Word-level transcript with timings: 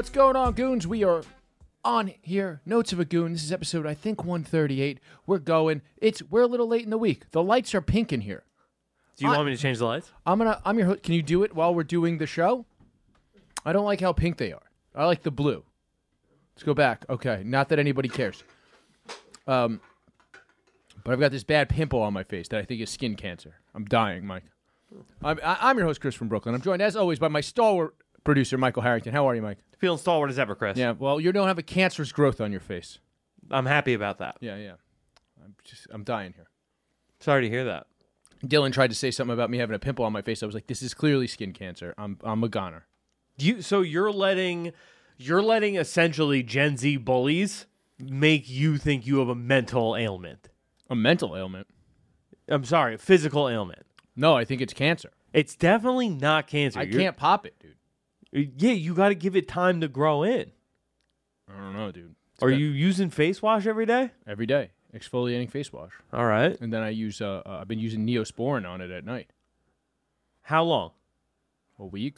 What's 0.00 0.08
going 0.08 0.34
on, 0.34 0.54
goons? 0.54 0.86
We 0.86 1.04
are 1.04 1.22
on 1.84 2.14
here. 2.22 2.62
Notes 2.64 2.90
of 2.94 3.00
a 3.00 3.04
goon. 3.04 3.34
This 3.34 3.44
is 3.44 3.52
episode 3.52 3.84
I 3.84 3.92
think 3.92 4.24
138. 4.24 4.98
We're 5.26 5.38
going. 5.38 5.82
It's 5.98 6.22
we're 6.22 6.40
a 6.40 6.46
little 6.46 6.66
late 6.66 6.84
in 6.84 6.88
the 6.88 6.96
week. 6.96 7.30
The 7.32 7.42
lights 7.42 7.74
are 7.74 7.82
pink 7.82 8.10
in 8.10 8.22
here. 8.22 8.44
Do 9.18 9.26
you 9.26 9.30
I- 9.30 9.36
want 9.36 9.48
me 9.50 9.54
to 9.54 9.60
change 9.60 9.76
the 9.76 9.84
lights? 9.84 10.10
I'm 10.24 10.38
gonna. 10.38 10.58
I'm 10.64 10.78
your. 10.78 10.86
ho- 10.88 10.96
Can 10.96 11.12
you 11.12 11.20
do 11.22 11.42
it 11.42 11.54
while 11.54 11.74
we're 11.74 11.82
doing 11.84 12.16
the 12.16 12.26
show? 12.26 12.64
I 13.66 13.74
don't 13.74 13.84
like 13.84 14.00
how 14.00 14.14
pink 14.14 14.38
they 14.38 14.52
are. 14.52 14.62
I 14.94 15.04
like 15.04 15.22
the 15.22 15.30
blue. 15.30 15.64
Let's 16.56 16.62
go 16.62 16.72
back. 16.72 17.04
Okay, 17.10 17.42
not 17.44 17.68
that 17.68 17.78
anybody 17.78 18.08
cares. 18.08 18.42
Um, 19.46 19.82
but 21.04 21.12
I've 21.12 21.20
got 21.20 21.30
this 21.30 21.44
bad 21.44 21.68
pimple 21.68 22.00
on 22.00 22.14
my 22.14 22.24
face 22.24 22.48
that 22.48 22.58
I 22.58 22.64
think 22.64 22.80
is 22.80 22.88
skin 22.88 23.16
cancer. 23.16 23.56
I'm 23.74 23.84
dying, 23.84 24.26
Mike. 24.26 24.44
I'm, 25.22 25.38
I- 25.44 25.58
I'm 25.60 25.76
your 25.76 25.86
host, 25.86 26.00
Chris 26.00 26.14
from 26.14 26.28
Brooklyn. 26.28 26.54
I'm 26.54 26.62
joined, 26.62 26.80
as 26.80 26.96
always, 26.96 27.18
by 27.18 27.28
my 27.28 27.42
stalwart 27.42 27.96
producer, 28.24 28.56
Michael 28.56 28.80
Harrington. 28.82 29.12
How 29.12 29.28
are 29.28 29.34
you, 29.34 29.42
Mike? 29.42 29.58
Feeling 29.80 29.98
stalwart 29.98 30.30
as 30.30 30.38
ever, 30.38 30.54
Chris. 30.54 30.76
Yeah. 30.76 30.92
Well, 30.92 31.18
you 31.20 31.32
don't 31.32 31.48
have 31.48 31.58
a 31.58 31.62
cancerous 31.62 32.12
growth 32.12 32.40
on 32.40 32.52
your 32.52 32.60
face. 32.60 32.98
I'm 33.50 33.66
happy 33.66 33.94
about 33.94 34.18
that. 34.18 34.36
Yeah, 34.40 34.56
yeah. 34.56 34.74
I'm 35.42 35.54
just. 35.64 35.86
I'm 35.90 36.04
dying 36.04 36.34
here. 36.34 36.46
Sorry 37.18 37.42
to 37.42 37.48
hear 37.48 37.64
that. 37.64 37.86
Dylan 38.44 38.72
tried 38.72 38.88
to 38.88 38.94
say 38.94 39.10
something 39.10 39.32
about 39.34 39.50
me 39.50 39.58
having 39.58 39.74
a 39.74 39.78
pimple 39.78 40.04
on 40.04 40.12
my 40.12 40.22
face. 40.22 40.42
I 40.42 40.46
was 40.46 40.54
like, 40.54 40.66
"This 40.66 40.82
is 40.82 40.92
clearly 40.94 41.26
skin 41.26 41.52
cancer. 41.52 41.94
I'm. 41.98 42.18
I'm 42.22 42.44
a 42.44 42.48
goner." 42.48 42.86
You 43.38 43.62
so 43.62 43.80
you're 43.80 44.12
letting 44.12 44.72
you're 45.16 45.42
letting 45.42 45.76
essentially 45.76 46.42
Gen 46.42 46.76
Z 46.76 46.98
bullies 46.98 47.66
make 47.98 48.48
you 48.50 48.76
think 48.76 49.06
you 49.06 49.18
have 49.18 49.28
a 49.28 49.34
mental 49.34 49.96
ailment. 49.96 50.50
A 50.90 50.94
mental 50.94 51.34
ailment. 51.36 51.66
I'm 52.48 52.64
sorry, 52.64 52.96
physical 52.98 53.48
ailment. 53.48 53.86
No, 54.14 54.36
I 54.36 54.44
think 54.44 54.60
it's 54.60 54.74
cancer. 54.74 55.10
It's 55.32 55.54
definitely 55.56 56.08
not 56.10 56.46
cancer. 56.48 56.80
I 56.80 56.82
You're- 56.82 57.02
can't 57.02 57.16
pop 57.16 57.46
it. 57.46 57.54
Yeah, 58.32 58.72
you 58.72 58.94
got 58.94 59.08
to 59.08 59.14
give 59.14 59.34
it 59.36 59.48
time 59.48 59.80
to 59.80 59.88
grow 59.88 60.22
in. 60.22 60.52
I 61.48 61.56
don't 61.58 61.74
know, 61.74 61.90
dude. 61.90 62.14
It's 62.34 62.42
Are 62.42 62.50
got- 62.50 62.58
you 62.58 62.66
using 62.66 63.10
face 63.10 63.42
wash 63.42 63.66
every 63.66 63.86
day? 63.86 64.12
every 64.26 64.46
day 64.46 64.70
exfoliating 64.94 65.48
face 65.48 65.72
wash, 65.72 65.92
All 66.12 66.26
right. 66.26 66.60
and 66.60 66.72
then 66.72 66.82
I 66.82 66.88
use. 66.88 67.20
Uh, 67.20 67.42
uh, 67.46 67.58
I've 67.60 67.68
been 67.68 67.78
using 67.78 68.04
Neosporin 68.06 68.68
on 68.68 68.80
it 68.80 68.90
at 68.90 69.04
night. 69.04 69.30
How 70.42 70.64
long? 70.64 70.90
A 71.78 71.84
week. 71.86 72.16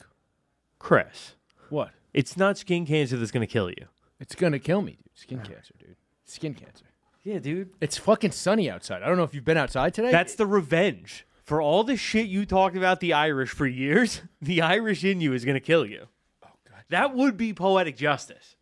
Chris, 0.79 1.35
What? 1.69 1.91
it's 2.13 2.35
not 2.35 2.57
skin 2.57 2.85
cancer 2.85 3.15
that's 3.17 3.29
going 3.31 3.45
to 3.45 3.51
kill 3.51 3.69
you. 3.69 3.85
It's 4.19 4.35
gonna 4.35 4.57
kill 4.59 4.81
me, 4.81 4.93
dude. 4.93 5.09
Skin 5.13 5.39
cancer, 5.39 5.73
dude. 5.77 5.95
Skin 6.25 6.53
cancer. 6.53 6.85
Yeah, 7.23 7.39
dude. 7.39 7.69
It's 7.79 7.97
fucking 7.97 8.31
sunny 8.31 8.69
outside. 8.69 9.03
I 9.03 9.07
don't 9.07 9.17
know 9.17 9.23
if 9.23 9.33
you've 9.35 9.45
been 9.45 9.57
outside 9.57 9.93
today. 9.93 10.11
That's 10.11 10.35
the 10.35 10.45
revenge. 10.47 11.25
For 11.43 11.61
all 11.61 11.83
the 11.83 11.97
shit 11.97 12.27
you 12.27 12.45
talked 12.45 12.75
about 12.77 12.99
the 12.99 13.13
Irish 13.13 13.49
for 13.49 13.67
years, 13.67 14.21
the 14.41 14.61
Irish 14.61 15.03
in 15.03 15.21
you 15.21 15.33
is 15.33 15.45
going 15.45 15.55
to 15.55 15.59
kill 15.59 15.85
you. 15.85 16.07
Oh, 16.45 16.49
God. 16.69 16.83
That 16.89 17.13
would 17.13 17.37
be 17.37 17.53
poetic 17.53 17.97
justice. 17.97 18.55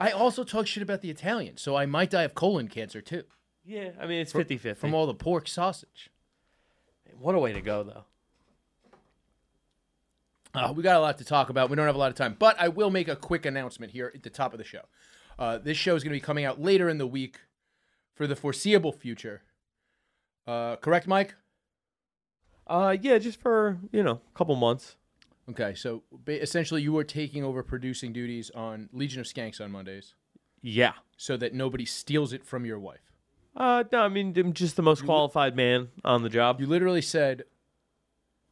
I 0.00 0.10
also 0.10 0.44
talk 0.44 0.66
shit 0.66 0.82
about 0.82 1.02
the 1.02 1.10
Italians, 1.10 1.60
so 1.60 1.76
I 1.76 1.86
might 1.86 2.10
die 2.10 2.22
of 2.22 2.34
colon 2.34 2.68
cancer 2.68 3.00
too 3.00 3.24
Yeah, 3.64 3.90
I 4.00 4.06
mean, 4.06 4.20
it's 4.20 4.32
50 4.32 4.56
50. 4.56 4.80
from 4.80 4.94
all 4.94 5.06
the 5.06 5.14
pork 5.14 5.48
sausage. 5.48 6.10
What 7.18 7.34
a 7.34 7.38
way 7.38 7.52
to 7.52 7.60
go, 7.60 7.82
though. 7.82 8.04
Uh, 10.54 10.72
we 10.72 10.82
got 10.82 10.96
a 10.96 11.00
lot 11.00 11.18
to 11.18 11.24
talk 11.24 11.50
about. 11.50 11.68
We 11.68 11.76
don't 11.76 11.86
have 11.86 11.94
a 11.96 11.98
lot 11.98 12.10
of 12.10 12.16
time, 12.16 12.36
but 12.38 12.56
I 12.60 12.68
will 12.68 12.90
make 12.90 13.08
a 13.08 13.16
quick 13.16 13.44
announcement 13.44 13.92
here 13.92 14.12
at 14.14 14.22
the 14.22 14.30
top 14.30 14.52
of 14.52 14.58
the 14.58 14.64
show. 14.64 14.82
Uh, 15.38 15.58
this 15.58 15.76
show 15.76 15.94
is 15.94 16.02
going 16.02 16.12
to 16.12 16.16
be 16.16 16.24
coming 16.24 16.44
out 16.44 16.60
later 16.60 16.88
in 16.88 16.98
the 16.98 17.06
week 17.06 17.40
for 18.14 18.26
the 18.26 18.36
foreseeable 18.36 18.92
future. 18.92 19.42
Uh, 20.46 20.76
correct, 20.76 21.06
Mike? 21.06 21.34
Uh, 22.68 22.96
yeah, 23.00 23.18
just 23.18 23.40
for, 23.40 23.78
you 23.92 24.02
know, 24.02 24.20
a 24.34 24.36
couple 24.38 24.54
months. 24.56 24.96
Okay, 25.50 25.74
so 25.74 26.02
ba- 26.12 26.42
essentially, 26.42 26.82
you 26.82 26.96
are 26.98 27.04
taking 27.04 27.42
over 27.42 27.62
producing 27.62 28.12
duties 28.12 28.50
on 28.54 28.88
Legion 28.92 29.20
of 29.20 29.26
Skanks 29.26 29.60
on 29.60 29.70
Mondays, 29.70 30.14
Yeah. 30.60 30.92
so 31.16 31.36
that 31.38 31.54
nobody 31.54 31.86
steals 31.86 32.32
it 32.34 32.44
from 32.44 32.66
your 32.66 32.78
wife. 32.78 33.00
Uh, 33.56 33.84
no, 33.90 34.02
I 34.02 34.08
mean, 34.08 34.34
I'm 34.38 34.52
just 34.52 34.76
the 34.76 34.82
most 34.82 35.04
qualified 35.04 35.56
man 35.56 35.88
on 36.04 36.22
the 36.22 36.28
job. 36.28 36.60
You 36.60 36.66
literally 36.66 37.00
said, 37.02 37.44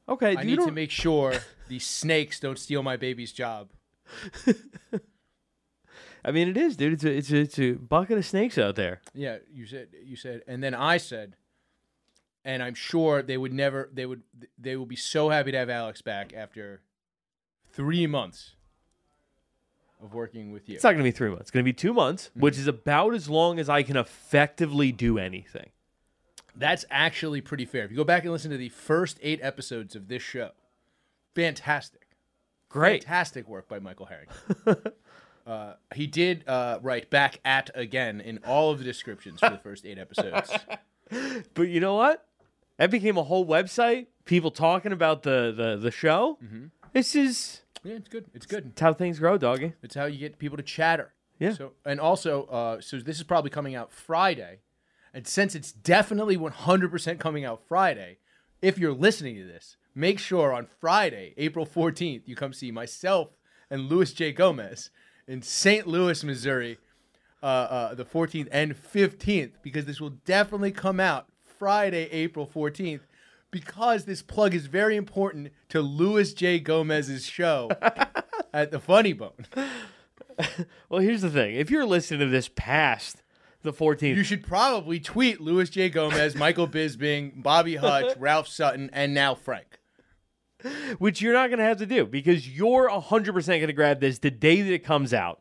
Okay, 0.09 0.34
"I 0.37 0.41
you 0.41 0.47
need 0.47 0.56
to 0.60 0.66
don't- 0.66 0.75
make 0.75 0.91
sure 0.91 1.34
these 1.69 1.84
snakes 1.87 2.41
don't 2.41 2.59
steal 2.59 2.83
my 2.83 2.97
baby's 2.97 3.33
job." 3.33 3.69
I 6.25 6.33
mean, 6.33 6.48
it 6.48 6.56
is, 6.56 6.77
dude. 6.77 6.94
It's 6.94 7.04
a, 7.04 7.12
it's 7.16 7.31
a, 7.31 7.37
it's 7.37 7.59
a 7.59 7.72
bucket 7.72 8.19
of 8.19 8.27
snakes 8.27 8.59
out 8.59 8.75
there. 8.75 9.00
Yeah, 9.15 9.38
you 9.53 9.66
said 9.66 9.88
you 10.04 10.16
said, 10.16 10.43
and 10.48 10.62
then 10.62 10.75
I 10.75 10.97
said, 10.97 11.37
and 12.47 12.62
I'm 12.62 12.75
sure 12.75 13.23
they 13.23 13.37
would 13.37 13.53
never, 13.53 13.91
they 13.93 14.07
would, 14.07 14.23
they 14.57 14.77
will 14.77 14.87
be 14.87 14.97
so 14.97 15.29
happy 15.31 15.51
to 15.51 15.59
have 15.59 15.69
Alex 15.69 16.01
back 16.01 16.33
after 16.33 16.81
three 17.73 18.07
months 18.07 18.55
of 20.01 20.15
working 20.15 20.53
with 20.53 20.69
you. 20.69 20.77
It's 20.77 20.84
not 20.84 20.93
going 20.93 20.99
to 20.99 21.05
be 21.05 21.11
three 21.11 21.29
months. 21.29 21.43
It's 21.43 21.51
going 21.51 21.65
to 21.65 21.69
be 21.69 21.73
two 21.73 21.93
months, 21.93 22.31
which 22.34 22.57
is 22.57 22.69
about 22.69 23.15
as 23.15 23.29
long 23.29 23.59
as 23.59 23.69
I 23.69 23.83
can 23.83 23.97
effectively 23.97 24.93
do 24.93 25.19
anything. 25.19 25.71
That's 26.55 26.84
actually 26.89 27.41
pretty 27.41 27.65
fair. 27.65 27.84
If 27.84 27.91
you 27.91 27.97
go 27.97 28.05
back 28.05 28.23
and 28.23 28.33
listen 28.33 28.53
to 28.53 28.57
the 28.57 28.69
first 28.69 29.19
eight 29.23 29.41
episodes 29.43 29.97
of 29.97 30.07
this 30.07 30.23
show, 30.23 30.51
fantastic, 31.34 32.07
Great. 32.69 33.03
fantastic 33.03 33.49
work 33.49 33.69
by 33.69 33.81
Michael 33.81 34.07
Harrington. 34.07 34.93
uh, 35.47 35.75
he 35.97 36.07
did 36.07 36.47
uh, 36.47 36.78
write 36.81 37.11
back 37.11 37.41
at 37.45 37.71
again 37.75 38.21
in 38.21 38.39
all 38.47 38.71
of 38.71 38.78
the 38.78 38.84
descriptions 38.84 39.41
for 39.41 39.51
the 39.51 39.59
first 39.59 39.84
eight 39.84 39.99
episodes. 39.99 40.53
But 41.55 41.69
you 41.69 41.78
know 41.78 41.95
what? 41.95 42.25
That 42.78 42.91
became 42.91 43.16
a 43.16 43.22
whole 43.22 43.47
website. 43.47 44.06
People 44.25 44.50
talking 44.50 44.92
about 44.92 45.22
the 45.22 45.53
the, 45.56 45.76
the 45.76 45.91
show. 45.91 46.38
This 46.92 47.14
is 47.14 47.62
yeah, 47.84 47.94
it's 47.94 48.09
good. 48.09 48.26
It's 48.34 48.47
good. 48.47 48.66
it's 48.72 48.81
how 48.81 48.92
things 48.92 49.19
grow, 49.19 49.38
doggy. 49.38 49.75
It's 49.82 49.94
how 49.94 50.06
you 50.06 50.19
get 50.19 50.38
people 50.38 50.56
to 50.56 50.62
chatter. 50.62 51.12
Yeah. 51.38 51.53
So 51.53 51.72
and 51.84 52.00
also, 52.00 52.44
uh, 52.44 52.81
so 52.81 52.98
this 52.98 53.19
is 53.19 53.22
probably 53.22 53.50
coming 53.50 53.75
out 53.75 53.92
Friday, 53.92 54.60
and 55.15 55.26
since 55.26 55.54
it's 55.54 55.72
definitely 55.72 56.36
100% 56.36 57.19
coming 57.19 57.44
out 57.44 57.60
Friday, 57.66 58.19
if 58.62 58.78
you're 58.78 58.92
listening 58.94 59.36
to 59.36 59.44
this, 59.44 59.76
make 59.94 60.19
sure 60.19 60.53
on 60.53 60.66
Friday, 60.81 61.34
April 61.36 61.66
14th, 61.66 62.22
you 62.25 62.34
come 62.34 62.53
see 62.53 62.70
myself 62.70 63.31
and 63.70 63.88
Luis 63.88 64.12
J. 64.12 64.32
Gomez 64.32 64.91
in 65.28 65.42
St. 65.42 65.86
Louis, 65.86 66.22
Missouri, 66.25 66.78
uh, 67.42 67.47
uh, 67.47 67.94
the 67.94 68.04
14th 68.04 68.48
and 68.50 68.75
15th, 68.75 69.53
because 69.62 69.84
this 69.84 70.00
will 70.00 70.10
definitely 70.25 70.72
come 70.72 71.00
out 71.00 71.28
Friday, 71.59 72.09
April 72.12 72.47
14th. 72.53 73.00
Because 73.50 74.05
this 74.05 74.22
plug 74.22 74.55
is 74.55 74.67
very 74.67 74.97
important 74.97 75.53
to 75.71 75.81
Luis 75.81 76.34
J. 76.34 76.59
Gomez's 76.59 77.25
show 77.25 77.71
at 78.53 78.71
the 78.71 78.81
Funny 78.81 79.12
Bone. 79.12 79.47
Well, 80.91 81.00
here's 81.00 81.22
the 81.22 81.31
thing: 81.31 81.55
if 81.55 81.71
you're 81.71 81.87
listening 81.87 82.21
to 82.21 82.27
this 82.27 82.50
past 82.55 83.22
the 83.62 83.72
14th, 83.72 84.16
You 84.16 84.22
should 84.22 84.47
probably 84.47 85.00
tweet 85.00 85.41
Luis 85.41 85.71
J. 85.71 85.89
Gomez, 85.89 86.34
Michael 86.37 86.69
Bisbing, 86.69 87.43
Bobby 87.43 87.77
Hutch, 87.77 88.15
Ralph 88.19 88.47
Sutton, 88.47 88.91
and 88.93 89.15
now 89.15 89.34
Frank. 89.34 89.78
which 90.99 91.22
you're 91.22 91.33
not 91.33 91.49
going 91.49 91.59
to 91.59 91.65
have 91.65 91.78
to 91.78 91.87
do 91.87 92.05
because 92.05 92.47
you're 92.55 92.87
100% 92.91 93.47
going 93.47 93.66
to 93.66 93.72
grab 93.72 93.99
this 94.00 94.19
the 94.19 94.31
day 94.31 94.61
that 94.61 94.71
it 94.72 94.84
comes 94.84 95.15
out, 95.15 95.41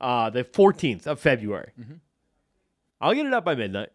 uh, 0.00 0.30
the 0.30 0.42
14th 0.42 1.06
of 1.06 1.20
February. 1.20 1.72
I'll 2.98 3.12
get 3.12 3.26
it 3.26 3.34
up 3.34 3.44
by 3.44 3.54
midnight. 3.56 3.90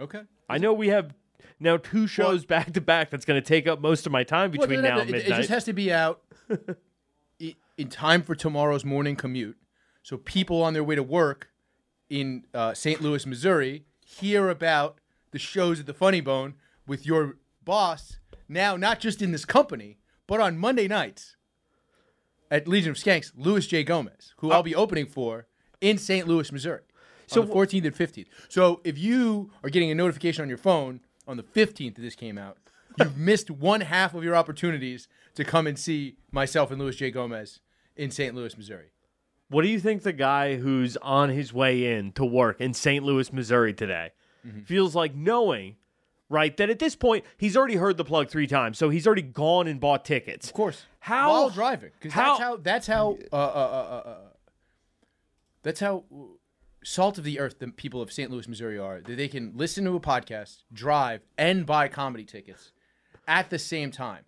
Okay. 0.00 0.22
I 0.48 0.58
know 0.58 0.72
we 0.72 0.88
have 0.88 1.14
now 1.60 1.76
two 1.76 2.06
shows 2.06 2.44
back 2.44 2.72
to 2.74 2.80
back 2.80 3.10
that's 3.10 3.24
going 3.24 3.40
to 3.40 3.46
take 3.46 3.66
up 3.66 3.80
most 3.80 4.06
of 4.06 4.12
my 4.12 4.24
time 4.24 4.50
Well, 4.52 4.60
between 4.66 4.82
now 4.82 5.00
and 5.00 5.10
it, 5.10 5.26
it 5.26 5.34
just 5.34 5.48
has 5.50 5.64
to 5.64 5.72
be 5.72 5.92
out 5.92 6.22
i- 7.42 7.56
in 7.76 7.88
time 7.88 8.22
for 8.22 8.34
tomorrow's 8.34 8.84
morning 8.84 9.16
commute. 9.16 9.56
So 10.02 10.16
people 10.16 10.62
on 10.62 10.72
their 10.72 10.84
way 10.84 10.94
to 10.94 11.02
work 11.02 11.48
in 12.08 12.44
uh, 12.54 12.72
St. 12.74 13.00
Louis, 13.02 13.26
Missouri, 13.26 13.84
hear 14.06 14.48
about 14.48 14.98
the 15.32 15.38
shows 15.38 15.78
at 15.80 15.86
the 15.86 15.92
Funny 15.94 16.20
Bone 16.20 16.54
with 16.86 17.04
your 17.04 17.36
boss. 17.64 18.18
Now, 18.48 18.76
not 18.76 18.98
just 19.00 19.20
in 19.20 19.32
this 19.32 19.44
company, 19.44 19.98
but 20.26 20.40
on 20.40 20.56
Monday 20.56 20.88
nights 20.88 21.36
at 22.50 22.66
Legion 22.66 22.92
of 22.92 22.96
Skanks, 22.96 23.32
Luis 23.36 23.66
J. 23.66 23.84
Gomez, 23.84 24.32
who 24.38 24.50
I'll 24.50 24.62
be 24.62 24.74
opening 24.74 25.04
for 25.06 25.46
in 25.82 25.98
St. 25.98 26.26
Louis, 26.26 26.50
Missouri. 26.50 26.80
So 27.28 27.42
the 27.42 27.52
14th 27.52 27.84
and 27.86 27.94
15th. 27.96 28.26
So 28.48 28.80
if 28.84 28.98
you 28.98 29.50
are 29.62 29.70
getting 29.70 29.90
a 29.90 29.94
notification 29.94 30.42
on 30.42 30.48
your 30.48 30.58
phone 30.58 31.00
on 31.26 31.36
the 31.36 31.42
15th 31.42 31.94
that 31.96 32.00
this 32.02 32.14
came 32.14 32.38
out, 32.38 32.56
you've 32.98 33.16
missed 33.30 33.50
one 33.50 33.82
half 33.82 34.14
of 34.14 34.24
your 34.24 34.34
opportunities 34.36 35.08
to 35.34 35.44
come 35.44 35.66
and 35.66 35.78
see 35.78 36.16
myself 36.32 36.70
and 36.70 36.80
Luis 36.80 36.96
J. 36.96 37.10
Gomez 37.10 37.60
in 37.96 38.10
St. 38.10 38.34
Louis, 38.34 38.56
Missouri. 38.56 38.90
what 39.50 39.62
do 39.62 39.68
you 39.68 39.78
think 39.80 40.02
the 40.02 40.12
guy 40.12 40.56
who's 40.56 40.96
on 40.98 41.28
his 41.30 41.52
way 41.52 41.96
in 41.96 42.12
to 42.12 42.24
work 42.24 42.60
in 42.60 42.72
St. 42.74 43.04
Louis, 43.04 43.32
Missouri 43.32 43.72
today 43.74 44.10
Mm-hmm. 44.46 44.60
feels 44.60 44.94
like 44.94 45.16
knowing, 45.16 45.74
right, 46.28 46.56
that 46.58 46.70
at 46.70 46.78
this 46.78 46.94
point 46.94 47.24
he's 47.36 47.56
already 47.56 47.74
heard 47.74 47.96
the 47.96 48.04
plug 48.04 48.30
three 48.30 48.46
times, 48.46 48.78
so 48.78 48.88
he's 48.88 49.04
already 49.04 49.20
gone 49.22 49.66
and 49.66 49.80
bought 49.80 50.04
tickets. 50.04 50.46
Of 50.46 50.52
course. 50.54 50.84
How- 51.00 51.28
while 51.30 51.50
driving? 51.50 51.90
Because 51.98 52.12
how- 52.12 52.28
that's 52.28 52.40
how 52.40 52.56
that's 52.56 52.86
how 52.86 53.18
uh, 53.32 53.36
uh, 53.36 53.38
uh, 54.04 54.08
uh, 54.08 54.16
that's 55.64 55.80
how 55.80 56.04
salt 56.88 57.18
of 57.18 57.24
the 57.24 57.38
earth 57.38 57.58
the 57.58 57.68
people 57.68 58.00
of 58.00 58.10
St. 58.10 58.30
Louis, 58.30 58.48
Missouri 58.48 58.78
are. 58.78 59.00
That 59.00 59.16
they 59.16 59.28
can 59.28 59.52
listen 59.54 59.84
to 59.84 59.94
a 59.94 60.00
podcast, 60.00 60.62
drive, 60.72 61.20
and 61.36 61.66
buy 61.66 61.88
comedy 61.88 62.24
tickets 62.24 62.72
at 63.26 63.50
the 63.50 63.58
same 63.58 63.90
time. 63.90 64.24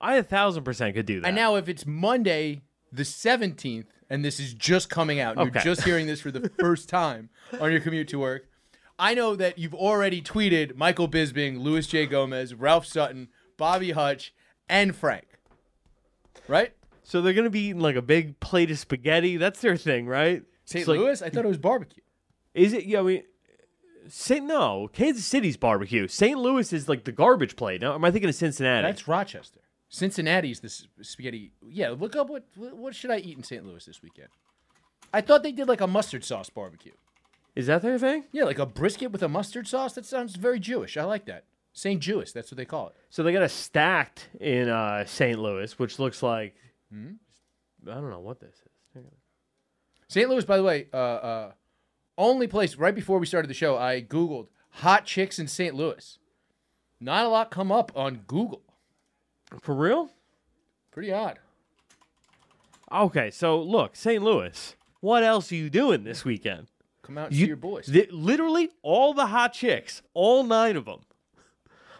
I 0.00 0.16
a 0.16 0.22
thousand 0.22 0.62
percent 0.64 0.94
could 0.94 1.06
do 1.06 1.20
that. 1.20 1.26
And 1.26 1.36
now, 1.36 1.56
if 1.56 1.68
it's 1.68 1.84
Monday 1.84 2.62
the 2.92 3.02
17th, 3.02 3.86
and 4.08 4.24
this 4.24 4.40
is 4.40 4.54
just 4.54 4.88
coming 4.88 5.20
out, 5.20 5.32
and 5.36 5.48
Okay. 5.48 5.58
you're 5.58 5.74
just 5.74 5.84
hearing 5.84 6.06
this 6.06 6.20
for 6.20 6.30
the 6.30 6.48
first 6.58 6.88
time 6.88 7.28
on 7.60 7.70
your 7.72 7.80
commute 7.80 8.08
to 8.08 8.18
work, 8.18 8.46
I 8.98 9.14
know 9.14 9.34
that 9.36 9.58
you've 9.58 9.74
already 9.74 10.22
tweeted 10.22 10.76
Michael 10.76 11.08
Bisbing, 11.08 11.60
Luis 11.60 11.86
J. 11.86 12.06
Gomez, 12.06 12.54
Ralph 12.54 12.86
Sutton, 12.86 13.28
Bobby 13.56 13.90
Hutch, 13.90 14.32
and 14.68 14.94
Frank. 14.94 15.26
Right? 16.46 16.72
so 17.02 17.22
they're 17.22 17.32
gonna 17.32 17.48
be 17.48 17.68
eating 17.68 17.80
like 17.80 17.96
a 17.96 18.02
big 18.02 18.38
plate 18.38 18.70
of 18.70 18.78
spaghetti. 18.78 19.38
That's 19.38 19.60
their 19.62 19.76
thing, 19.78 20.06
right? 20.06 20.42
St. 20.68 20.80
It's 20.82 20.88
like- 20.88 20.98
Louis? 20.98 21.22
I 21.22 21.30
thought 21.30 21.44
it 21.44 21.48
was 21.48 21.56
barbecue. 21.58 22.02
Is 22.52 22.72
it? 22.74 22.84
Yeah, 22.84 23.00
I 23.00 23.02
mean, 23.02 23.22
Saint 24.08 24.44
no, 24.44 24.88
Kansas 24.92 25.24
City's 25.24 25.56
barbecue. 25.56 26.06
St. 26.08 26.38
Louis 26.38 26.72
is 26.72 26.88
like 26.88 27.04
the 27.04 27.12
garbage 27.12 27.56
plate. 27.56 27.80
Now, 27.80 27.94
am 27.94 28.04
I 28.04 28.10
thinking 28.10 28.28
of 28.28 28.34
Cincinnati? 28.34 28.86
That's 28.86 29.08
Rochester. 29.08 29.60
Cincinnati's 29.88 30.60
the 30.60 30.68
spaghetti. 31.02 31.52
Yeah, 31.66 31.90
look 31.90 32.16
up 32.16 32.28
what 32.28 32.44
what 32.56 32.94
should 32.94 33.10
I 33.10 33.18
eat 33.18 33.36
in 33.38 33.42
St. 33.44 33.64
Louis 33.64 33.84
this 33.84 34.02
weekend. 34.02 34.28
I 35.14 35.22
thought 35.22 35.42
they 35.42 35.52
did 35.52 35.68
like 35.68 35.80
a 35.80 35.86
mustard 35.86 36.22
sauce 36.24 36.50
barbecue. 36.50 36.92
is 37.56 37.66
that 37.68 37.80
their 37.80 37.98
thing? 37.98 38.24
Yeah, 38.30 38.44
like 38.44 38.58
a 38.58 38.66
brisket 38.66 39.10
with 39.10 39.22
a 39.22 39.28
mustard 39.28 39.66
sauce. 39.66 39.94
That 39.94 40.04
sounds 40.04 40.36
very 40.36 40.60
Jewish. 40.60 40.98
I 40.98 41.04
like 41.04 41.24
that. 41.26 41.44
St. 41.72 42.00
Jewish. 42.00 42.32
That's 42.32 42.50
what 42.50 42.56
they 42.58 42.64
call 42.66 42.88
it. 42.88 42.96
So 43.08 43.22
they 43.22 43.32
got 43.32 43.42
a 43.42 43.48
stacked 43.48 44.28
in 44.40 44.68
uh, 44.68 45.06
St. 45.06 45.38
Louis, 45.38 45.78
which 45.78 45.98
looks 45.98 46.22
like 46.22 46.54
Hmm? 46.92 47.12
I 47.88 47.94
don't 47.94 48.10
know 48.10 48.20
what 48.20 48.40
this 48.40 48.54
is. 48.54 48.67
St. 50.08 50.28
Louis, 50.28 50.44
by 50.44 50.56
the 50.56 50.62
way, 50.62 50.86
uh, 50.92 50.96
uh, 50.96 51.52
only 52.16 52.46
place 52.46 52.76
right 52.76 52.94
before 52.94 53.18
we 53.18 53.26
started 53.26 53.48
the 53.48 53.54
show. 53.54 53.76
I 53.76 54.00
googled 54.00 54.46
hot 54.70 55.04
chicks 55.04 55.38
in 55.38 55.46
St. 55.48 55.74
Louis. 55.74 56.18
Not 57.00 57.26
a 57.26 57.28
lot 57.28 57.50
come 57.50 57.70
up 57.70 57.92
on 57.94 58.22
Google. 58.26 58.62
For 59.60 59.74
real? 59.74 60.10
Pretty 60.90 61.12
odd. 61.12 61.38
Okay, 62.90 63.30
so 63.30 63.60
look, 63.60 63.94
St. 63.96 64.22
Louis. 64.22 64.74
What 65.00 65.22
else 65.22 65.52
are 65.52 65.56
you 65.56 65.70
doing 65.70 66.04
this 66.04 66.24
weekend? 66.24 66.68
Come 67.02 67.18
out 67.18 67.28
and 67.28 67.36
You- 67.36 67.44
see 67.44 67.48
your 67.48 67.56
boys. 67.56 67.86
Th- 67.86 68.10
literally, 68.10 68.70
all 68.82 69.12
the 69.14 69.26
hot 69.26 69.52
chicks, 69.52 70.02
all 70.14 70.42
nine 70.42 70.76
of 70.76 70.86
them, 70.86 71.00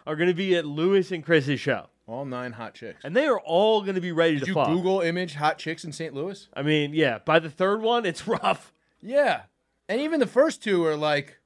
are 0.05 0.15
going 0.15 0.27
to 0.29 0.33
be 0.35 0.55
at 0.55 0.65
Luis 0.65 1.11
and 1.11 1.23
Chris's 1.23 1.59
show, 1.59 1.89
All 2.09 2.25
nine 2.25 2.53
hot 2.53 2.73
chicks. 2.73 3.03
and 3.05 3.15
they 3.15 3.27
are 3.27 3.39
all 3.39 3.81
going 3.81 3.95
to 3.95 4.01
be 4.01 4.11
ready 4.11 4.33
Did 4.35 4.41
to 4.41 4.47
you 4.47 4.53
fuck. 4.55 4.67
Google 4.67 5.01
image 5.01 5.35
hot 5.35 5.57
chicks 5.59 5.83
in 5.83 5.91
St. 5.91 6.13
Louis? 6.13 6.47
I 6.53 6.61
mean, 6.63 6.93
yeah. 6.93 7.19
By 7.23 7.39
the 7.39 7.49
third 7.49 7.81
one, 7.81 8.05
it's 8.05 8.27
rough. 8.27 8.73
Yeah. 9.01 9.41
And 9.87 10.01
even 10.01 10.19
the 10.19 10.27
first 10.27 10.63
two 10.63 10.83
are 10.85 10.95
like, 10.95 11.39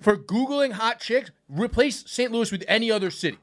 for 0.00 0.16
Googling 0.16 0.72
hot 0.72 1.00
chicks, 1.00 1.30
replace 1.48 2.04
St. 2.10 2.30
Louis 2.32 2.50
with 2.52 2.64
any 2.68 2.90
other 2.90 3.10
city. 3.10 3.38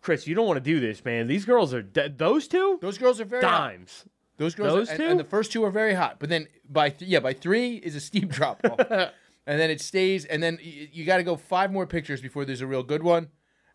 Chris, 0.00 0.26
you 0.26 0.34
don't 0.34 0.46
want 0.46 0.56
to 0.56 0.60
do 0.60 0.80
this, 0.80 1.04
man. 1.04 1.26
These 1.26 1.44
girls 1.44 1.72
are 1.72 1.82
de- 1.82 2.08
those 2.08 2.48
two 2.48 2.78
Those 2.82 2.98
girls 2.98 3.20
are 3.20 3.24
very 3.24 3.42
hot. 3.42 3.68
dimes. 3.70 4.04
Those 4.36 4.54
girls, 4.54 4.74
Those 4.74 4.88
are, 4.88 4.92
and, 4.92 5.00
two? 5.00 5.06
and 5.08 5.20
the 5.20 5.24
first 5.24 5.52
two 5.52 5.62
are 5.64 5.70
very 5.70 5.94
hot. 5.94 6.16
But 6.18 6.28
then 6.28 6.48
by 6.68 6.90
th- 6.90 7.08
yeah, 7.08 7.20
by 7.20 7.32
three 7.34 7.76
is 7.76 7.94
a 7.94 8.00
steep 8.00 8.28
drop 8.32 8.60
off, 8.68 8.80
and 9.46 9.60
then 9.60 9.70
it 9.70 9.80
stays. 9.80 10.24
And 10.24 10.42
then 10.42 10.58
y- 10.62 10.88
you 10.92 11.04
got 11.04 11.18
to 11.18 11.22
go 11.22 11.36
five 11.36 11.70
more 11.72 11.86
pictures 11.86 12.20
before 12.20 12.44
there's 12.44 12.62
a 12.62 12.66
real 12.66 12.82
good 12.82 13.02
one, 13.04 13.28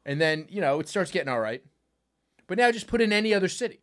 and 0.06 0.20
then 0.20 0.48
you 0.50 0.60
know 0.60 0.80
it 0.80 0.90
starts 0.90 1.12
getting 1.12 1.30
all 1.32 1.40
right. 1.40 1.64
But 2.48 2.58
now 2.58 2.72
just 2.72 2.88
put 2.88 3.02
in 3.02 3.12
any 3.14 3.34
other 3.34 3.48
city. 3.48 3.82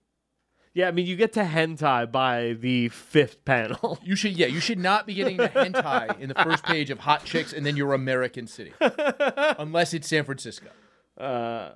Yeah, 0.72 0.88
I 0.88 0.90
mean, 0.90 1.06
you 1.06 1.14
get 1.14 1.32
to 1.34 1.44
hentai 1.44 2.10
by 2.10 2.54
the 2.58 2.88
fifth 2.88 3.44
panel. 3.44 3.98
You 4.04 4.16
should 4.16 4.32
yeah, 4.32 4.46
you 4.46 4.58
should 4.60 4.78
not 4.78 5.06
be 5.06 5.14
getting 5.14 5.36
the 5.36 5.48
hentai 5.48 6.18
in 6.18 6.28
the 6.28 6.34
first 6.34 6.64
page 6.64 6.90
of 6.90 6.98
hot 6.98 7.24
chicks 7.24 7.52
and 7.52 7.64
then 7.64 7.76
your 7.76 7.92
American 7.94 8.46
city, 8.48 8.72
unless 8.80 9.94
it's 9.94 10.08
San 10.08 10.24
Francisco. 10.24 10.68
Uh, 11.16 11.70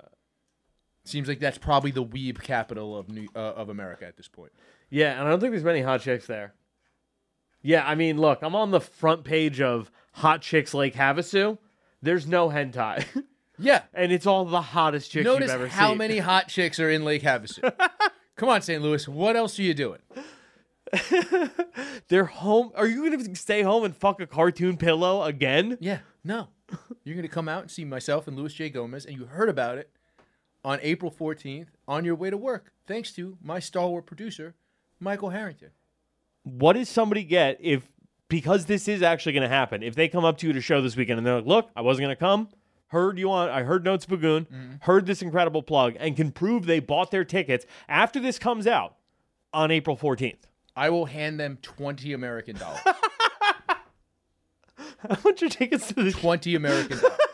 Seems 1.05 1.27
like 1.27 1.39
that's 1.39 1.57
probably 1.57 1.91
the 1.91 2.03
weeb 2.03 2.41
capital 2.41 2.95
of 2.97 3.09
New 3.09 3.27
uh, 3.35 3.39
of 3.39 3.69
America 3.69 4.05
at 4.05 4.17
this 4.17 4.27
point. 4.27 4.51
yeah, 4.89 5.17
and 5.17 5.27
I 5.27 5.31
don't 5.31 5.39
think 5.39 5.51
there's 5.53 5.63
many 5.63 5.81
hot 5.81 6.01
chicks 6.01 6.27
there. 6.27 6.53
Yeah, 7.61 7.87
I 7.87 7.95
mean, 7.95 8.19
look, 8.19 8.39
I'm 8.41 8.55
on 8.55 8.71
the 8.71 8.81
front 8.81 9.23
page 9.23 9.59
of 9.59 9.91
Hot 10.13 10.41
Chicks 10.41 10.73
Lake 10.73 10.95
Havasu. 10.95 11.57
There's 12.01 12.27
no 12.27 12.49
hentai, 12.49 13.05
Yeah, 13.59 13.83
and 13.93 14.11
it's 14.11 14.25
all 14.25 14.45
the 14.45 14.61
hottest 14.61 15.11
chicks 15.11 15.25
notice 15.25 15.47
you've 15.47 15.61
ever 15.61 15.69
seen. 15.69 15.77
how 15.77 15.89
seen. 15.89 15.97
many 15.97 16.17
hot 16.19 16.47
chicks 16.47 16.79
are 16.79 16.89
in 16.89 17.03
Lake 17.03 17.23
Havasu. 17.23 17.71
Come 18.35 18.49
on, 18.49 18.61
St. 18.61 18.81
Louis, 18.81 19.07
what 19.07 19.35
else 19.35 19.59
are 19.59 19.63
you 19.63 19.73
doing? 19.73 19.99
They're 22.07 22.25
home. 22.25 22.71
Are 22.75 22.87
you 22.87 23.09
going 23.09 23.23
to 23.23 23.35
stay 23.35 23.61
home 23.61 23.83
and 23.83 23.95
fuck 23.95 24.21
a 24.21 24.27
cartoon 24.27 24.77
pillow 24.77 25.23
again? 25.23 25.77
Yeah, 25.81 25.99
no. 26.23 26.47
You're 27.03 27.15
going 27.15 27.27
to 27.27 27.33
come 27.33 27.49
out 27.49 27.63
and 27.63 27.71
see 27.71 27.83
myself 27.83 28.27
and 28.27 28.37
Luis 28.37 28.53
J. 28.53 28.69
Gomez, 28.69 29.05
and 29.05 29.15
you 29.17 29.25
heard 29.25 29.49
about 29.49 29.77
it 29.77 29.91
on 30.63 30.79
April 30.81 31.11
14th 31.11 31.67
on 31.87 32.05
your 32.05 32.15
way 32.15 32.29
to 32.29 32.37
work, 32.37 32.71
thanks 32.87 33.11
to 33.13 33.37
my 33.41 33.59
stalwart 33.59 34.05
producer, 34.05 34.55
Michael 34.99 35.29
Harrington. 35.29 35.69
What 36.43 36.73
does 36.73 36.89
somebody 36.89 37.23
get 37.23 37.57
if 37.59 37.87
because 38.27 38.65
this 38.65 38.87
is 38.87 39.01
actually 39.01 39.33
going 39.33 39.43
to 39.43 39.49
happen? 39.49 39.83
If 39.83 39.95
they 39.95 40.07
come 40.07 40.25
up 40.25 40.37
to 40.39 40.47
you 40.47 40.53
to 40.53 40.61
show 40.61 40.81
this 40.81 40.95
weekend 40.95 41.17
and 41.17 41.27
they're 41.27 41.35
like, 41.35 41.45
"Look, 41.45 41.69
I 41.75 41.81
wasn't 41.81 42.05
going 42.05 42.15
to 42.15 42.19
come. 42.19 42.49
Heard 42.89 43.17
you 43.17 43.31
on. 43.31 43.49
I 43.49 43.63
heard 43.63 43.83
Notes 43.83 44.05
of 44.05 44.11
a 44.11 44.17
Goon. 44.17 44.45
Mm-hmm. 44.45 44.73
Heard 44.81 45.05
this 45.05 45.21
incredible 45.21 45.63
plug, 45.63 45.95
and 45.99 46.15
can 46.15 46.31
prove 46.31 46.65
they 46.65 46.79
bought 46.79 47.11
their 47.11 47.25
tickets 47.25 47.65
after 47.87 48.19
this 48.19 48.37
comes 48.37 48.67
out 48.67 48.95
on 49.53 49.71
April 49.71 49.97
14th." 49.97 50.41
I 50.75 50.89
will 50.89 51.05
hand 51.05 51.39
them 51.39 51.57
20 51.61 52.13
American 52.13 52.55
dollars. 52.57 52.79
How 55.07 55.17
much 55.23 55.43
are 55.43 55.49
tickets 55.49 55.87
to 55.89 56.03
this? 56.03 56.15
20 56.15 56.55
American 56.55 56.97
dollars. 56.99 57.17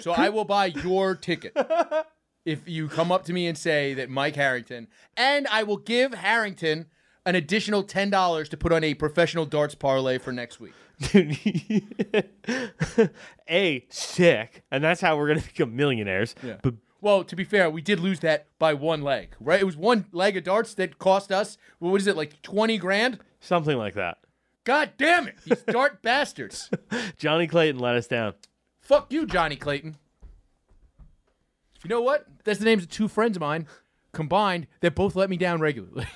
So 0.00 0.12
I 0.12 0.28
will 0.28 0.44
buy 0.44 0.66
your 0.66 1.14
ticket 1.16 1.52
if 2.44 2.68
you 2.68 2.88
come 2.88 3.10
up 3.10 3.24
to 3.24 3.32
me 3.32 3.46
and 3.48 3.58
say 3.58 3.92
that 3.94 4.08
Mike 4.08 4.36
Harrington, 4.36 4.86
and 5.16 5.46
I 5.48 5.64
will 5.64 5.78
give 5.78 6.14
Harrington 6.14 6.86
an 7.26 7.34
additional 7.34 7.82
$10 7.82 8.48
to 8.48 8.56
put 8.56 8.72
on 8.72 8.84
a 8.84 8.94
professional 8.94 9.44
darts 9.44 9.74
parlay 9.74 10.18
for 10.18 10.32
next 10.32 10.60
week. 10.60 10.72
Dude, 11.00 11.36
a 13.50 13.84
sick, 13.90 14.62
and 14.70 14.82
that's 14.82 15.00
how 15.00 15.16
we're 15.16 15.26
going 15.28 15.40
to 15.42 15.46
become 15.46 15.76
millionaires. 15.76 16.34
Yeah. 16.42 16.56
But 16.62 16.74
Well, 17.00 17.22
to 17.24 17.36
be 17.36 17.44
fair, 17.44 17.68
we 17.70 17.82
did 17.82 18.00
lose 18.00 18.20
that 18.20 18.46
by 18.58 18.72
one 18.74 19.02
leg, 19.02 19.34
right? 19.40 19.60
It 19.60 19.64
was 19.64 19.76
one 19.76 20.06
leg 20.12 20.36
of 20.36 20.44
darts 20.44 20.74
that 20.74 20.98
cost 20.98 21.30
us, 21.30 21.58
what 21.78 22.00
is 22.00 22.06
it, 22.06 22.16
like 22.16 22.40
20 22.42 22.78
grand? 22.78 23.18
something 23.40 23.76
like 23.76 23.94
that. 23.94 24.18
God 24.64 24.92
damn 24.98 25.28
it. 25.28 25.36
These 25.44 25.62
dart 25.68 26.02
bastards. 26.02 26.68
Johnny 27.18 27.46
Clayton 27.46 27.78
let 27.78 27.94
us 27.94 28.08
down. 28.08 28.34
Fuck 28.80 29.12
you, 29.12 29.24
Johnny 29.26 29.54
Clayton. 29.54 29.96
You 31.84 31.88
know 31.90 32.00
what? 32.00 32.26
That's 32.42 32.58
the 32.58 32.64
names 32.64 32.82
of 32.82 32.88
two 32.88 33.06
friends 33.06 33.36
of 33.36 33.40
mine 33.40 33.66
combined 34.12 34.66
that 34.80 34.96
both 34.96 35.14
let 35.14 35.30
me 35.30 35.36
down 35.36 35.60
regularly. 35.60 36.06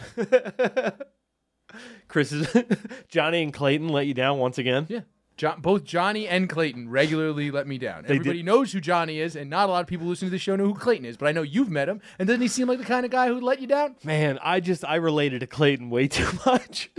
Chris 2.08 2.32
is 2.32 2.48
Johnny 3.08 3.42
and 3.42 3.52
Clayton 3.52 3.88
let 3.88 4.06
you 4.06 4.14
down 4.14 4.38
once 4.38 4.58
again. 4.58 4.86
yeah. 4.88 5.00
John, 5.36 5.62
both 5.62 5.84
Johnny 5.84 6.28
and 6.28 6.50
Clayton 6.50 6.90
regularly 6.90 7.50
let 7.50 7.66
me 7.66 7.78
down. 7.78 8.02
They 8.02 8.16
Everybody 8.16 8.40
did- 8.40 8.44
knows 8.46 8.72
who 8.72 8.80
Johnny 8.80 9.20
is, 9.20 9.36
and 9.36 9.48
not 9.48 9.70
a 9.70 9.72
lot 9.72 9.80
of 9.80 9.86
people 9.86 10.06
listening 10.06 10.28
to 10.28 10.32
the 10.32 10.38
show 10.38 10.54
know 10.54 10.66
who 10.66 10.74
Clayton 10.74 11.06
is. 11.06 11.16
But 11.16 11.28
I 11.28 11.32
know 11.32 11.40
you've 11.40 11.70
met 11.70 11.88
him, 11.88 12.02
and 12.18 12.28
doesn't 12.28 12.42
he 12.42 12.48
seem 12.48 12.68
like 12.68 12.78
the 12.78 12.84
kind 12.84 13.06
of 13.06 13.10
guy 13.10 13.28
who'd 13.28 13.42
let 13.42 13.58
you 13.58 13.66
down? 13.66 13.96
Man, 14.04 14.38
I 14.42 14.60
just 14.60 14.84
I 14.84 14.96
related 14.96 15.40
to 15.40 15.46
Clayton 15.46 15.88
way 15.88 16.08
too 16.08 16.28
much. 16.44 16.90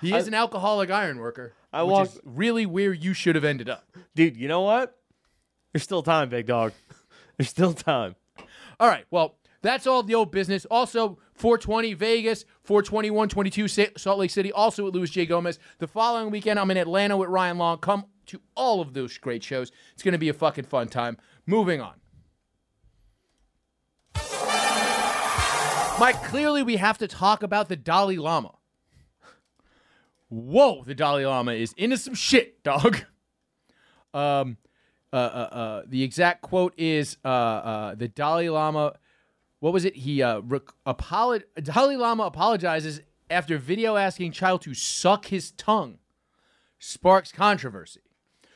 He 0.00 0.14
is 0.14 0.28
an 0.28 0.34
alcoholic 0.34 0.90
iron 0.92 1.18
worker, 1.18 1.54
I 1.72 1.82
which 1.82 1.90
walked- 1.92 2.12
is 2.14 2.20
really 2.24 2.66
where 2.66 2.92
you 2.92 3.14
should 3.14 3.34
have 3.34 3.44
ended 3.44 3.68
up. 3.68 3.84
Dude, 4.14 4.36
you 4.36 4.46
know 4.46 4.60
what? 4.60 4.96
There's 5.72 5.82
still 5.82 6.04
time, 6.04 6.28
big 6.28 6.46
dog. 6.46 6.72
There's 7.36 7.48
still 7.48 7.72
time. 7.72 8.14
All 8.78 8.88
right. 8.88 9.06
Well, 9.10 9.34
that's 9.62 9.86
all 9.86 10.02
the 10.02 10.14
old 10.14 10.30
business. 10.30 10.66
Also, 10.70 11.18
420 11.34 11.94
Vegas, 11.94 12.44
421 12.64 13.28
22 13.28 13.68
Salt 13.68 14.18
Lake 14.18 14.30
City, 14.30 14.52
also 14.52 14.86
at 14.88 14.92
Luis 14.92 15.10
J. 15.10 15.24
Gomez. 15.24 15.58
The 15.78 15.86
following 15.86 16.30
weekend, 16.30 16.58
I'm 16.58 16.70
in 16.70 16.76
Atlanta 16.76 17.16
with 17.16 17.28
Ryan 17.28 17.58
Long. 17.58 17.78
Come 17.78 18.06
to 18.26 18.40
all 18.54 18.80
of 18.80 18.92
those 18.92 19.16
great 19.18 19.42
shows. 19.42 19.70
It's 19.94 20.02
going 20.02 20.12
to 20.12 20.18
be 20.18 20.28
a 20.28 20.34
fucking 20.34 20.64
fun 20.64 20.88
time. 20.88 21.16
Moving 21.46 21.80
on. 21.80 21.94
Mike, 25.98 26.22
clearly 26.24 26.62
we 26.62 26.76
have 26.76 26.98
to 26.98 27.06
talk 27.06 27.42
about 27.42 27.68
the 27.68 27.76
Dalai 27.76 28.16
Lama. 28.16 28.52
Whoa, 30.28 30.82
the 30.82 30.94
Dalai 30.94 31.26
Lama 31.26 31.52
is 31.52 31.74
into 31.76 31.96
some 31.96 32.14
shit, 32.14 32.62
dog. 32.64 33.04
Um, 34.14 34.56
uh, 35.12 35.16
uh, 35.16 35.18
uh, 35.18 35.82
the 35.86 36.02
exact 36.02 36.42
quote 36.42 36.74
is 36.76 37.18
uh, 37.24 37.28
uh, 37.28 37.94
the 37.94 38.08
Dalai 38.08 38.48
Lama. 38.48 38.94
What 39.62 39.72
was 39.72 39.84
it? 39.84 39.94
He 39.94 40.20
uh, 40.20 40.40
rec- 40.40 40.74
apolog- 40.84 41.44
Dalai 41.62 41.94
Lama 41.94 42.24
apologizes 42.24 43.00
after 43.30 43.58
video 43.58 43.94
asking 43.94 44.32
child 44.32 44.60
to 44.62 44.74
suck 44.74 45.26
his 45.26 45.52
tongue 45.52 45.98
sparks 46.80 47.30
controversy. 47.30 48.00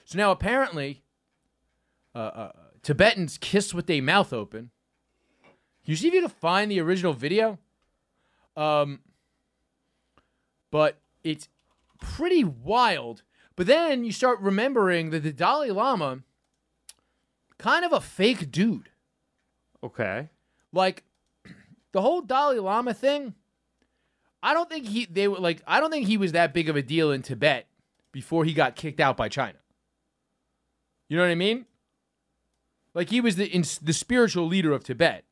So 0.04 0.18
now 0.18 0.32
apparently, 0.32 1.04
uh, 2.12 2.18
uh, 2.18 2.52
Tibetans 2.82 3.38
kiss 3.38 3.72
with 3.72 3.86
their 3.86 4.02
mouth 4.02 4.32
open. 4.32 4.70
You 5.84 5.94
see 5.94 6.08
if 6.08 6.14
you 6.14 6.22
can 6.22 6.28
find 6.28 6.72
the 6.72 6.80
original 6.80 7.12
video. 7.12 7.60
Um, 8.56 8.98
but 10.72 10.98
it's 11.22 11.48
pretty 12.00 12.42
wild. 12.42 13.22
But 13.54 13.68
then 13.68 14.02
you 14.02 14.10
start 14.10 14.40
remembering 14.40 15.10
that 15.10 15.22
the 15.22 15.32
Dalai 15.32 15.70
Lama, 15.70 16.24
kind 17.58 17.84
of 17.84 17.92
a 17.92 18.00
fake 18.00 18.50
dude. 18.50 18.90
Okay. 19.84 20.30
Like, 20.76 21.02
the 21.92 22.00
whole 22.00 22.20
Dalai 22.20 22.58
Lama 22.58 22.94
thing. 22.94 23.34
I 24.42 24.54
don't 24.54 24.68
think 24.68 24.86
he 24.86 25.06
they 25.06 25.26
were 25.26 25.38
like 25.38 25.62
I 25.66 25.80
don't 25.80 25.90
think 25.90 26.06
he 26.06 26.16
was 26.18 26.32
that 26.32 26.54
big 26.54 26.68
of 26.68 26.76
a 26.76 26.82
deal 26.82 27.10
in 27.10 27.22
Tibet 27.22 27.66
before 28.12 28.44
he 28.44 28.52
got 28.52 28.76
kicked 28.76 29.00
out 29.00 29.16
by 29.16 29.28
China. 29.28 29.58
You 31.08 31.16
know 31.16 31.24
what 31.24 31.30
I 31.30 31.36
mean? 31.36 31.66
Like 32.94 33.10
he 33.10 33.20
was 33.20 33.36
the 33.36 33.46
in, 33.46 33.64
the 33.82 33.92
spiritual 33.92 34.46
leader 34.46 34.72
of 34.72 34.84
Tibet. 34.84 35.24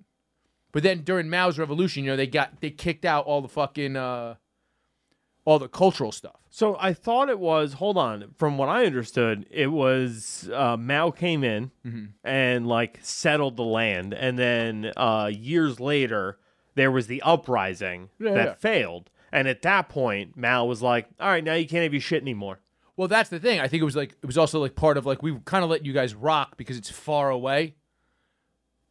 But 0.72 0.82
then 0.82 1.02
during 1.02 1.30
Mao's 1.30 1.58
revolution, 1.58 2.04
you 2.04 2.10
know, 2.10 2.16
they 2.16 2.26
got 2.26 2.60
they 2.60 2.70
kicked 2.70 3.04
out 3.04 3.26
all 3.26 3.40
the 3.40 3.48
fucking 3.48 3.96
uh 3.96 4.34
all 5.44 5.58
the 5.58 5.68
cultural 5.68 6.10
stuff. 6.12 6.36
So 6.50 6.76
I 6.80 6.92
thought 6.94 7.28
it 7.28 7.38
was. 7.38 7.74
Hold 7.74 7.98
on. 7.98 8.30
From 8.36 8.56
what 8.58 8.68
I 8.68 8.86
understood, 8.86 9.44
it 9.50 9.66
was 9.68 10.48
uh, 10.52 10.76
Mao 10.76 11.10
came 11.10 11.44
in 11.44 11.70
and 12.24 12.66
like 12.66 12.98
settled 13.02 13.56
the 13.56 13.64
land, 13.64 14.14
and 14.14 14.38
then 14.38 14.92
uh, 14.96 15.30
years 15.34 15.80
later 15.80 16.38
there 16.76 16.90
was 16.90 17.06
the 17.06 17.20
uprising 17.22 18.08
Yeah, 18.18 18.32
that 18.34 18.46
yeah. 18.46 18.54
failed, 18.54 19.10
and 19.32 19.46
at 19.48 19.62
that 19.62 19.88
point 19.88 20.36
Mao 20.36 20.64
was 20.64 20.80
like, 20.82 21.08
"All 21.20 21.28
right, 21.28 21.44
now 21.44 21.54
you 21.54 21.66
can't 21.68 21.82
have 21.82 21.92
your 21.92 22.00
shit 22.00 22.22
anymore." 22.22 22.60
Well, 22.96 23.08
that's 23.08 23.28
the 23.30 23.40
thing. 23.40 23.58
I 23.60 23.66
think 23.68 23.80
it 23.80 23.84
was 23.84 23.96
like 23.96 24.12
it 24.22 24.26
was 24.26 24.38
also 24.38 24.60
like 24.60 24.76
part 24.76 24.96
of 24.96 25.04
like 25.04 25.22
we 25.22 25.36
kind 25.44 25.64
of 25.64 25.70
let 25.70 25.84
you 25.84 25.92
guys 25.92 26.14
rock 26.14 26.56
because 26.56 26.78
it's 26.78 26.90
far 26.90 27.28
away. 27.30 27.74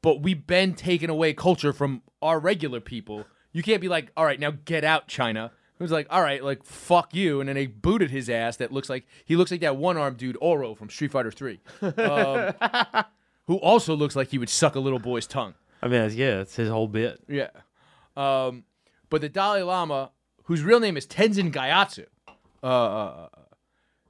But 0.02 0.22
we've 0.22 0.46
been 0.46 0.74
taking 0.76 1.10
away 1.10 1.34
culture 1.34 1.72
from 1.72 2.02
our 2.22 2.38
regular 2.40 2.82
people. 2.82 3.26
You 3.54 3.64
can't 3.64 3.80
be 3.80 3.88
like, 3.88 4.12
all 4.18 4.26
right, 4.26 4.40
now 4.40 4.52
get 4.66 4.84
out, 4.84 5.08
China. 5.08 5.52
Was 5.84 5.92
like, 5.92 6.08
all 6.10 6.22
right, 6.22 6.44
like 6.44 6.64
fuck 6.64 7.14
you, 7.14 7.40
and 7.40 7.48
then 7.48 7.56
they 7.56 7.68
booted 7.68 8.10
his 8.10 8.30
ass. 8.30 8.58
That 8.58 8.72
looks 8.72 8.90
like 8.90 9.06
he 9.26 9.36
looks 9.36 9.52
like 9.52 9.62
that 9.62 9.76
one 9.78 9.98
armed 9.98 10.18
dude 10.18 10.38
Oro 10.42 10.74
from 10.76 10.90
Street 10.90 11.12
Fighter 11.12 11.30
Three, 11.32 11.60
um, 11.82 12.54
who 13.48 13.58
also 13.58 13.96
looks 13.96 14.16
like 14.16 14.30
he 14.30 14.38
would 14.38 14.50
suck 14.50 14.76
a 14.76 14.80
little 14.80 15.00
boy's 15.00 15.28
tongue. 15.28 15.54
I 15.82 15.88
mean, 15.88 15.94
that's- 16.00 16.16
yeah, 16.16 16.40
it's 16.42 16.56
his 16.56 16.70
whole 16.70 16.88
bit. 16.88 17.22
Yeah. 17.28 17.50
Um, 18.16 18.64
but 19.10 19.22
the 19.22 19.30
Dalai 19.30 19.62
Lama, 19.64 20.12
whose 20.44 20.62
real 20.64 20.80
name 20.80 20.96
is 20.98 21.06
Tenzin 21.06 21.52
Gyatso, 21.52 22.06
uh, 22.64 22.66
uh, 22.66 23.28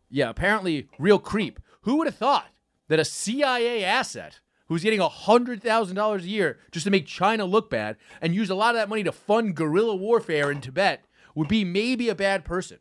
yeah, 0.10 0.30
apparently 0.30 0.88
real 1.00 1.20
creep. 1.20 1.60
Who 1.82 1.96
would 1.98 2.08
have 2.08 2.16
thought 2.16 2.48
that 2.88 3.00
a 3.00 3.06
CIA 3.06 3.84
asset 3.84 4.40
who's 4.68 4.84
getting 4.84 5.00
$100,000 5.00 6.20
a 6.22 6.28
year 6.28 6.60
just 6.72 6.84
to 6.86 6.92
make 6.92 7.06
China 7.06 7.46
look 7.46 7.70
bad 7.70 7.98
and 8.22 8.34
use 8.36 8.50
a 8.50 8.56
lot 8.56 8.76
of 8.76 8.80
that 8.80 8.90
money 8.90 9.04
to 9.04 9.12
fund 9.12 9.56
guerrilla 9.56 9.96
warfare 9.96 10.52
in 10.52 10.62
Tibet 10.62 11.04
would 11.36 11.48
be 11.48 11.64
maybe 11.64 12.10
a 12.10 12.16
bad 12.16 12.46
person? 12.46 12.78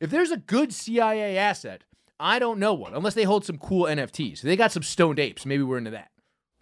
If 0.00 0.10
there's 0.10 0.30
a 0.30 0.36
good 0.36 0.72
CIA 0.72 1.38
asset, 1.38 1.84
I 2.18 2.38
don't 2.38 2.58
know 2.58 2.74
one, 2.74 2.94
unless 2.94 3.14
they 3.14 3.24
hold 3.24 3.44
some 3.44 3.58
cool 3.58 3.84
NFTs. 3.84 4.40
They 4.40 4.56
got 4.56 4.72
some 4.72 4.82
stoned 4.82 5.18
apes. 5.18 5.46
Maybe 5.46 5.62
we're 5.62 5.78
into 5.78 5.90
that. 5.90 6.10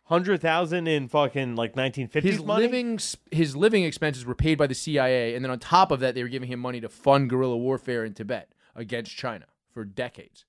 Hundred 0.07 0.43
thousand 0.43 0.87
in 0.87 1.09
fucking 1.09 1.57
like 1.57 1.77
nineteen 1.77 2.09
fifties 2.09 2.35
his 2.35 2.45
money. 2.45 2.65
living 2.65 2.99
his 3.31 3.57
living 3.57 3.85
expenses 3.85 4.27
were 4.27 4.35
paid 4.35 4.59
by 4.59 4.67
the 4.67 4.75
CIA, 4.75 5.35
and 5.35 5.43
then 5.43 5.51
on 5.51 5.59
top 5.59 5.91
of 5.91 6.01
that, 6.01 6.15
they 6.15 6.23
were 6.23 6.29
giving 6.29 6.51
him 6.51 6.61
money 6.61 6.81
to 6.81 6.91
fund 6.91 7.31
guerrilla 7.31 7.57
warfare 7.57 8.05
in 8.05 8.13
Tibet 8.13 8.51
against 8.75 9.17
China 9.17 9.47
for 9.73 9.85
decades. 9.85 10.45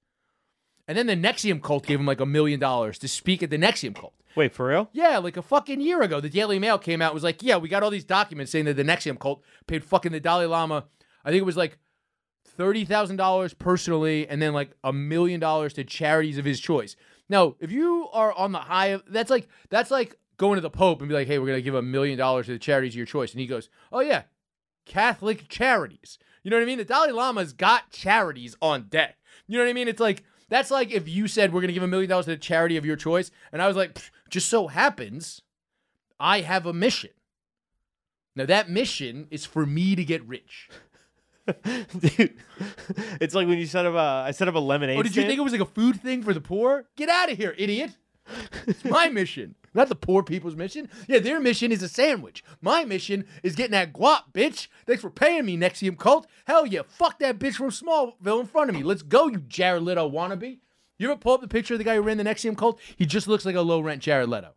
And 0.87 0.97
then 0.97 1.07
the 1.07 1.15
NXIVM 1.15 1.63
cult 1.63 1.85
gave 1.85 1.99
him 1.99 2.05
like 2.05 2.19
a 2.19 2.25
million 2.25 2.59
dollars 2.59 2.99
to 2.99 3.07
speak 3.07 3.41
at 3.41 3.49
the 3.49 3.57
NXIVM 3.57 3.95
cult. 3.95 4.13
Wait 4.35 4.53
for 4.53 4.67
real? 4.67 4.89
Yeah, 4.91 5.17
like 5.17 5.37
a 5.37 5.41
fucking 5.41 5.81
year 5.81 6.01
ago, 6.01 6.19
the 6.19 6.29
Daily 6.29 6.59
Mail 6.59 6.77
came 6.77 7.01
out 7.01 7.11
and 7.11 7.13
was 7.13 7.23
like, 7.23 7.41
"Yeah, 7.41 7.57
we 7.57 7.69
got 7.69 7.83
all 7.83 7.89
these 7.89 8.03
documents 8.03 8.51
saying 8.51 8.65
that 8.65 8.75
the 8.75 8.83
NXIVM 8.83 9.19
cult 9.19 9.43
paid 9.67 9.83
fucking 9.83 10.11
the 10.11 10.19
Dalai 10.19 10.45
Lama. 10.45 10.85
I 11.23 11.29
think 11.29 11.41
it 11.41 11.45
was 11.45 11.57
like 11.57 11.77
thirty 12.45 12.85
thousand 12.85 13.15
dollars 13.17 13.53
personally, 13.53 14.27
and 14.27 14.41
then 14.41 14.53
like 14.53 14.71
a 14.83 14.93
million 14.93 15.39
dollars 15.39 15.73
to 15.73 15.83
charities 15.83 16.37
of 16.37 16.45
his 16.45 16.59
choice." 16.59 16.95
Now, 17.29 17.55
if 17.59 17.71
you 17.71 18.07
are 18.13 18.33
on 18.33 18.51
the 18.51 18.59
high 18.59 18.87
of 18.87 19.03
that's 19.07 19.31
like 19.31 19.47
that's 19.69 19.91
like 19.91 20.17
going 20.37 20.57
to 20.57 20.61
the 20.61 20.69
Pope 20.69 20.99
and 20.99 21.09
be 21.09 21.15
like, 21.15 21.27
"Hey, 21.27 21.39
we're 21.39 21.47
gonna 21.47 21.61
give 21.61 21.75
a 21.75 21.81
million 21.81 22.17
dollars 22.17 22.47
to 22.47 22.53
the 22.53 22.59
charities 22.59 22.93
of 22.93 22.97
your 22.97 23.05
choice," 23.05 23.31
and 23.31 23.39
he 23.39 23.47
goes, 23.47 23.69
"Oh 23.91 24.01
yeah, 24.01 24.23
Catholic 24.85 25.47
charities." 25.47 26.19
You 26.43 26.51
know 26.51 26.57
what 26.57 26.63
I 26.63 26.67
mean? 26.67 26.77
The 26.77 26.85
Dalai 26.85 27.11
Lama's 27.11 27.53
got 27.53 27.89
charities 27.89 28.55
on 28.61 28.83
deck. 28.83 29.17
You 29.47 29.57
know 29.57 29.63
what 29.63 29.69
I 29.69 29.73
mean? 29.73 29.87
It's 29.87 29.99
like 29.99 30.23
that's 30.49 30.69
like 30.69 30.91
if 30.91 31.07
you 31.07 31.27
said 31.27 31.51
we're 31.51 31.61
gonna 31.61 31.73
give 31.73 31.83
a 31.83 31.87
million 31.87 32.09
dollars 32.09 32.25
to 32.25 32.31
the 32.31 32.37
charity 32.37 32.77
of 32.77 32.85
your 32.85 32.95
choice, 32.95 33.31
and 33.51 33.61
I 33.61 33.67
was 33.67 33.75
like, 33.75 33.95
"Pfft, 33.95 34.11
just 34.29 34.49
so 34.49 34.67
happens, 34.67 35.41
I 36.19 36.41
have 36.41 36.65
a 36.65 36.73
mission. 36.73 37.11
Now 38.35 38.45
that 38.45 38.69
mission 38.69 39.27
is 39.31 39.45
for 39.45 39.65
me 39.65 39.95
to 39.95 40.03
get 40.03 40.25
rich. 40.25 40.69
Dude, 41.99 42.33
it's 43.21 43.35
like 43.35 43.47
when 43.47 43.59
you 43.59 43.67
set 43.67 43.85
up 43.85 43.93
a 43.93 44.25
I 44.27 44.31
set 44.31 44.47
up 44.47 44.55
a 44.55 44.59
lemonade. 44.59 44.97
Oh, 44.97 45.03
did 45.03 45.09
you 45.15 45.21
stand. 45.21 45.27
think 45.29 45.39
it 45.39 45.43
was 45.43 45.51
like 45.51 45.61
a 45.61 45.65
food 45.65 46.01
thing 46.01 46.23
for 46.23 46.33
the 46.33 46.41
poor? 46.41 46.85
Get 46.95 47.07
out 47.07 47.31
of 47.31 47.37
here, 47.37 47.53
idiot! 47.57 47.95
It's 48.65 48.83
my 48.85 49.09
mission, 49.09 49.53
not 49.73 49.87
the 49.89 49.95
poor 49.95 50.23
people's 50.23 50.55
mission. 50.55 50.89
Yeah, 51.07 51.19
their 51.19 51.39
mission 51.39 51.71
is 51.71 51.83
a 51.83 51.89
sandwich. 51.89 52.43
My 52.61 52.83
mission 52.83 53.25
is 53.43 53.55
getting 53.55 53.73
that 53.73 53.93
guap, 53.93 54.33
bitch. 54.33 54.67
Thanks 54.87 55.01
for 55.01 55.11
paying 55.11 55.45
me, 55.45 55.57
NXIVM 55.57 55.99
cult. 55.99 56.27
Hell 56.45 56.65
yeah, 56.65 56.81
fuck 56.87 57.19
that 57.19 57.37
bitch 57.37 57.53
from 57.53 57.69
Smallville 57.69 58.41
in 58.41 58.47
front 58.47 58.71
of 58.71 58.75
me. 58.75 58.83
Let's 58.83 59.03
go, 59.03 59.27
you 59.27 59.37
Jared 59.37 59.83
Leto 59.83 60.09
wannabe. 60.09 60.57
You 60.97 61.11
ever 61.11 61.19
pull 61.19 61.33
up 61.33 61.41
the 61.41 61.47
picture 61.47 61.73
of 61.73 61.77
the 61.77 61.83
guy 61.83 61.95
who 61.95 62.01
ran 62.01 62.17
the 62.17 62.23
NXIVM 62.23 62.57
cult? 62.57 62.79
He 62.95 63.05
just 63.05 63.27
looks 63.27 63.45
like 63.45 63.55
a 63.55 63.61
low 63.61 63.79
rent 63.81 64.01
Jared 64.01 64.29
Leto. 64.29 64.53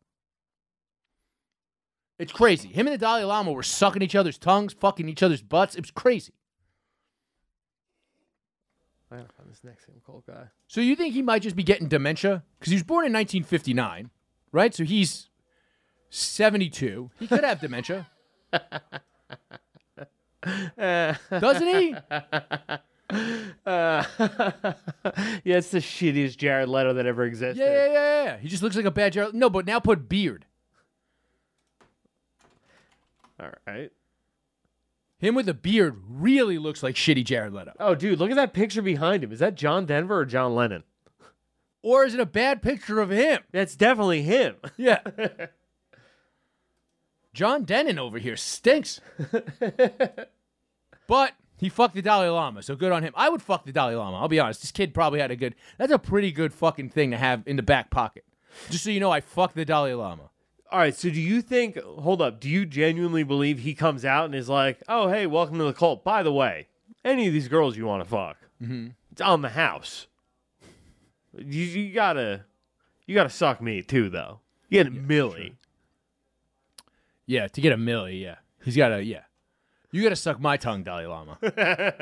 It's 2.18 2.32
crazy. 2.32 2.68
Him 2.68 2.86
and 2.86 2.94
the 2.94 2.98
Dalai 2.98 3.24
Lama 3.24 3.52
were 3.52 3.62
sucking 3.62 4.02
each 4.02 4.14
other's 4.16 4.38
tongues, 4.38 4.72
fucking 4.72 5.08
each 5.08 5.22
other's 5.22 5.42
butts. 5.42 5.74
It 5.74 5.82
was 5.82 5.90
crazy. 5.90 6.32
I 9.10 9.16
gotta 9.16 9.28
find 9.36 9.50
this 9.50 9.60
next 9.64 9.86
Sam 9.86 9.94
Cole 10.04 10.22
guy. 10.26 10.48
So 10.66 10.80
you 10.80 10.94
think 10.94 11.14
he 11.14 11.22
might 11.22 11.42
just 11.42 11.56
be 11.56 11.62
getting 11.62 11.88
dementia? 11.88 12.42
Because 12.58 12.70
he 12.70 12.76
was 12.76 12.82
born 12.82 13.06
in 13.06 13.12
1959, 13.12 14.10
right? 14.52 14.74
So 14.74 14.84
he's 14.84 15.30
72. 16.10 17.10
He 17.18 17.26
could 17.26 17.44
have 17.44 17.60
dementia. 17.60 18.08
Doesn't 21.30 21.68
he? 21.68 21.94
Uh, 23.66 24.02
yeah, 25.44 25.56
it's 25.58 25.70
the 25.70 25.78
shittiest 25.78 26.38
Jared 26.38 26.70
Leto 26.70 26.94
that 26.94 27.04
ever 27.04 27.24
existed. 27.24 27.60
Yeah, 27.60 27.86
yeah, 27.86 27.92
yeah, 27.92 28.24
yeah. 28.24 28.36
He 28.38 28.48
just 28.48 28.62
looks 28.62 28.76
like 28.76 28.86
a 28.86 28.90
bad 28.90 29.12
Jared. 29.12 29.34
No, 29.34 29.50
but 29.50 29.66
now 29.66 29.78
put 29.78 30.08
beard. 30.08 30.46
All 33.38 33.50
right. 33.66 33.92
Him 35.18 35.34
with 35.34 35.48
a 35.48 35.54
beard 35.54 36.00
really 36.08 36.56
looks 36.56 36.82
like 36.82 36.94
shitty 36.94 37.24
Jared 37.24 37.52
Leto. 37.52 37.72
Oh, 37.78 37.94
dude, 37.94 38.18
look 38.18 38.30
at 38.30 38.36
that 38.36 38.54
picture 38.54 38.80
behind 38.80 39.22
him. 39.22 39.32
Is 39.32 39.40
that 39.40 39.54
John 39.54 39.84
Denver 39.84 40.18
or 40.18 40.24
John 40.24 40.54
Lennon? 40.54 40.84
Or 41.80 42.04
is 42.04 42.12
it 42.12 42.18
a 42.20 42.26
bad 42.26 42.60
picture 42.60 43.00
of 43.00 43.10
him? 43.10 43.38
That's 43.52 43.76
definitely 43.76 44.22
him. 44.22 44.56
Yeah. 44.76 44.98
John 47.32 47.64
Dennon 47.64 48.00
over 48.00 48.18
here 48.18 48.36
stinks. 48.36 49.00
but 51.06 51.34
he 51.58 51.68
fucked 51.68 51.94
the 51.94 52.02
Dalai 52.02 52.28
Lama, 52.28 52.62
so 52.62 52.76
good 52.76 52.92
on 52.92 53.02
him. 53.02 53.12
I 53.16 53.28
would 53.28 53.42
fuck 53.42 53.64
the 53.64 53.72
Dalai 53.72 53.94
Lama. 53.96 54.16
I'll 54.16 54.28
be 54.28 54.38
honest. 54.38 54.62
This 54.62 54.70
kid 54.70 54.94
probably 54.94 55.20
had 55.20 55.30
a 55.30 55.36
good. 55.36 55.54
That's 55.76 55.92
a 55.92 55.98
pretty 55.98 56.30
good 56.30 56.54
fucking 56.54 56.90
thing 56.90 57.10
to 57.10 57.16
have 57.16 57.42
in 57.46 57.56
the 57.56 57.62
back 57.62 57.90
pocket. 57.90 58.24
Just 58.70 58.84
so 58.84 58.90
you 58.90 59.00
know, 59.00 59.10
I 59.10 59.20
fucked 59.20 59.56
the 59.56 59.64
Dalai 59.64 59.94
Lama. 59.94 60.30
All 60.70 60.78
right, 60.78 60.94
so 60.94 61.10
do 61.10 61.20
you 61.20 61.42
think? 61.42 61.78
Hold 61.82 62.22
up. 62.22 62.40
Do 62.40 62.48
you 62.48 62.64
genuinely 62.64 63.24
believe 63.24 63.60
he 63.60 63.74
comes 63.74 64.04
out 64.04 64.26
and 64.26 64.34
is 64.34 64.48
like, 64.48 64.82
"Oh, 64.88 65.08
hey, 65.08 65.26
welcome 65.26 65.58
to 65.58 65.64
the 65.64 65.72
cult. 65.72 66.04
By 66.04 66.22
the 66.22 66.32
way, 66.32 66.68
any 67.04 67.26
of 67.26 67.32
these 67.32 67.48
girls 67.48 67.76
you 67.76 67.86
want 67.86 68.04
to 68.04 68.08
fuck, 68.08 68.36
mm-hmm. 68.62 68.88
it's 69.10 69.20
on 69.20 69.42
the 69.42 69.50
house. 69.50 70.06
You, 71.36 71.64
you 71.64 71.92
gotta, 71.92 72.44
you 73.06 73.14
gotta 73.14 73.30
suck 73.30 73.60
me 73.60 73.82
too, 73.82 74.10
though. 74.10 74.40
You 74.68 74.82
get 74.82 74.88
a 74.88 74.90
millie. 74.90 75.56
Yeah, 77.26 77.48
to 77.48 77.60
get 77.60 77.72
a 77.72 77.76
millie, 77.76 78.22
yeah. 78.22 78.36
He's 78.64 78.76
got 78.76 78.92
a 78.92 79.02
yeah. 79.02 79.22
You 79.90 80.02
got 80.02 80.10
to 80.10 80.16
suck 80.16 80.38
my 80.40 80.56
tongue, 80.56 80.82
Dalai 80.82 81.06
Lama. 81.06 81.38
you 81.42 81.50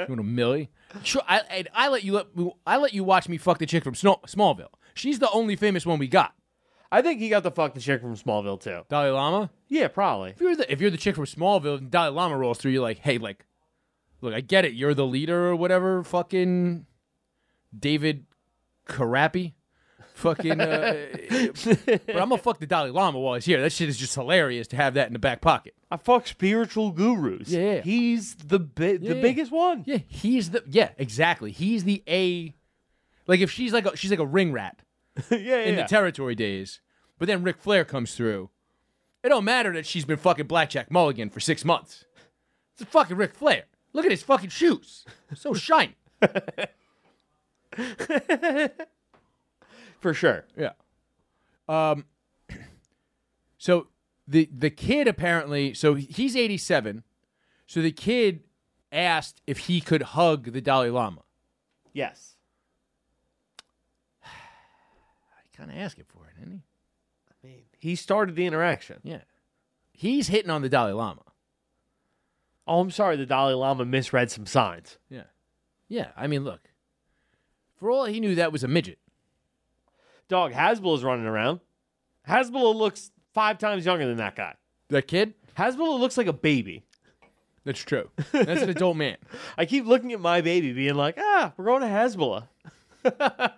want 0.08 0.20
a 0.20 0.24
millie? 0.24 0.70
Sure, 1.04 1.22
I, 1.28 1.40
I 1.50 1.64
I 1.86 1.88
let 1.88 2.02
you 2.02 2.14
let 2.14 2.26
I 2.66 2.78
let 2.78 2.92
you 2.94 3.04
watch 3.04 3.28
me 3.28 3.38
fuck 3.38 3.58
the 3.58 3.66
chick 3.66 3.84
from 3.84 3.94
Sno- 3.94 4.20
Smallville. 4.26 4.72
She's 4.94 5.18
the 5.18 5.30
only 5.30 5.54
famous 5.56 5.86
one 5.86 5.98
we 5.98 6.08
got. 6.08 6.34
I 6.90 7.02
think 7.02 7.20
he 7.20 7.28
got 7.28 7.42
the 7.42 7.50
fuck 7.50 7.74
the 7.74 7.80
chick 7.80 8.00
from 8.00 8.16
Smallville 8.16 8.60
too. 8.60 8.82
Dalai 8.88 9.10
Lama. 9.10 9.50
Yeah, 9.68 9.88
probably. 9.88 10.30
If 10.30 10.40
you're 10.40 10.56
the 10.56 10.72
if 10.72 10.80
you're 10.80 10.90
the 10.90 10.96
chick 10.96 11.14
from 11.14 11.26
Smallville 11.26 11.78
and 11.78 11.90
Dalai 11.90 12.10
Lama 12.10 12.36
rolls 12.36 12.58
through, 12.58 12.72
you're 12.72 12.82
like, 12.82 12.98
hey, 12.98 13.18
like, 13.18 13.44
look, 14.20 14.34
I 14.34 14.40
get 14.40 14.64
it. 14.64 14.72
You're 14.72 14.94
the 14.94 15.06
leader 15.06 15.46
or 15.48 15.56
whatever. 15.56 16.02
Fucking 16.02 16.86
David 17.78 18.26
Karapi. 18.88 19.52
Fucking. 20.16 20.58
Uh, 20.58 20.96
but 21.30 22.00
I'm 22.16 22.30
gonna 22.30 22.38
fuck 22.38 22.58
the 22.58 22.66
Dalai 22.66 22.88
Lama 22.90 23.20
while 23.20 23.34
he's 23.34 23.44
here. 23.44 23.60
That 23.60 23.70
shit 23.70 23.90
is 23.90 23.98
just 23.98 24.14
hilarious 24.14 24.66
to 24.68 24.76
have 24.76 24.94
that 24.94 25.08
in 25.08 25.12
the 25.12 25.18
back 25.18 25.42
pocket. 25.42 25.74
I 25.90 25.98
fuck 25.98 26.26
spiritual 26.26 26.90
gurus. 26.90 27.48
Yeah, 27.50 27.74
yeah. 27.74 27.80
he's 27.82 28.34
the 28.34 28.58
bi- 28.58 28.96
the 28.96 29.14
Yeah. 29.14 29.20
biggest 29.20 29.52
one. 29.52 29.82
Yeah, 29.86 29.98
he's 30.08 30.50
the 30.52 30.64
yeah 30.66 30.92
exactly. 30.96 31.50
He's 31.52 31.84
the 31.84 32.02
a. 32.08 32.54
Like 33.26 33.40
if 33.40 33.50
she's 33.50 33.74
like 33.74 33.84
a, 33.84 33.94
she's 33.94 34.10
like 34.10 34.18
a 34.18 34.24
ring 34.26 34.52
rat 34.52 34.80
yeah, 35.30 35.36
yeah. 35.36 35.56
in 35.64 35.76
the 35.76 35.84
territory 35.84 36.34
days, 36.34 36.80
but 37.18 37.26
then 37.28 37.42
Ric 37.42 37.58
Flair 37.58 37.84
comes 37.84 38.14
through. 38.14 38.48
It 39.22 39.28
don't 39.28 39.44
matter 39.44 39.72
that 39.74 39.84
she's 39.84 40.06
been 40.06 40.16
fucking 40.16 40.46
Blackjack 40.46 40.90
Mulligan 40.90 41.28
for 41.28 41.40
six 41.40 41.62
months. 41.62 42.06
It's 42.72 42.82
a 42.82 42.86
fucking 42.86 43.18
Ric 43.18 43.34
Flair. 43.34 43.64
Look 43.92 44.06
at 44.06 44.10
his 44.12 44.22
fucking 44.22 44.48
shoes, 44.50 45.04
so 45.34 45.52
shiny. 45.54 45.94
For 50.00 50.12
sure. 50.14 50.44
Yeah. 50.56 50.72
Um. 51.68 52.04
So 53.58 53.88
the 54.28 54.48
the 54.52 54.70
kid 54.70 55.08
apparently 55.08 55.72
so 55.74 55.94
he's 55.94 56.36
87 56.36 57.02
so 57.66 57.80
the 57.80 57.90
kid 57.92 58.40
asked 58.92 59.40
if 59.46 59.58
he 59.60 59.80
could 59.80 60.02
hug 60.02 60.52
the 60.52 60.60
dalai 60.60 60.90
lama 60.90 61.22
Yes. 61.92 62.34
i 64.24 65.56
kind 65.56 65.70
of 65.70 65.76
asking 65.76 66.04
for 66.08 66.26
it 66.26 66.40
isn't 66.42 66.62
he 67.42 67.48
I 67.48 67.48
mean, 67.48 67.62
he 67.78 67.94
started 67.96 68.36
the 68.36 68.46
interaction. 68.46 69.00
yeah 69.02 69.22
he's 69.92 70.28
hitting 70.28 70.50
on 70.50 70.62
the 70.62 70.68
dalai 70.68 70.92
lama 70.92 71.22
Oh, 72.68 72.80
I'm 72.80 72.90
sorry. 72.90 73.16
The 73.16 73.26
Dalai 73.26 73.54
Lama 73.54 73.84
misread 73.84 74.28
some 74.30 74.44
signs. 74.46 74.98
yeah 75.08 75.22
yeah 75.88 76.08
i 76.16 76.26
mean 76.26 76.42
look 76.44 76.68
for 77.76 77.90
all 77.90 78.04
he 78.06 78.18
knew 78.20 78.34
that 78.34 78.50
was 78.52 78.64
a 78.64 78.68
midget 78.68 78.98
Dog, 80.28 80.52
Hasbullah's 80.52 81.04
running 81.04 81.26
around. 81.26 81.60
Hasbullah 82.28 82.74
looks 82.74 83.10
five 83.32 83.58
times 83.58 83.86
younger 83.86 84.06
than 84.06 84.16
that 84.16 84.34
guy. 84.34 84.54
that 84.88 85.06
kid 85.06 85.34
Hasbullah 85.56 85.98
looks 86.00 86.16
like 86.16 86.26
a 86.26 86.32
baby. 86.32 86.84
that's 87.64 87.80
true 87.80 88.10
that's 88.32 88.62
an 88.62 88.70
adult 88.70 88.96
man 88.96 89.16
I 89.58 89.66
keep 89.66 89.86
looking 89.86 90.12
at 90.12 90.20
my 90.20 90.40
baby, 90.40 90.72
being 90.72 90.94
like, 90.94 91.16
ah, 91.18 91.52
we're 91.56 91.66
going 91.66 91.82
to 91.82 91.88
Hasbullah. 91.88 92.48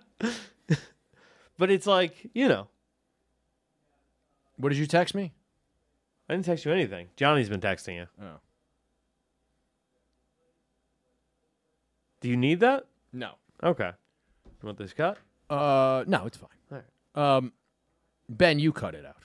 but 1.58 1.70
it's 1.70 1.86
like, 1.86 2.28
you 2.34 2.48
know, 2.48 2.68
what 4.56 4.70
did 4.70 4.78
you 4.78 4.86
text 4.86 5.14
me 5.14 5.32
I 6.28 6.34
didn't 6.34 6.44
text 6.44 6.64
you 6.66 6.72
anything. 6.72 7.08
Johnny's 7.16 7.48
been 7.48 7.60
texting 7.60 7.94
you. 7.96 8.06
oh 8.22 8.40
Do 12.20 12.28
you 12.28 12.36
need 12.36 12.60
that? 12.60 12.84
no 13.12 13.32
Okay. 13.62 13.92
You 14.46 14.66
want 14.66 14.78
this 14.78 14.92
cut? 14.92 15.18
Uh 15.50 16.04
no 16.06 16.26
it's 16.26 16.36
fine 16.36 16.48
All 16.72 16.78
right. 16.78 17.36
um 17.36 17.52
ben 18.28 18.58
you 18.58 18.72
cut 18.72 18.94
it 18.94 19.04
out 19.06 19.16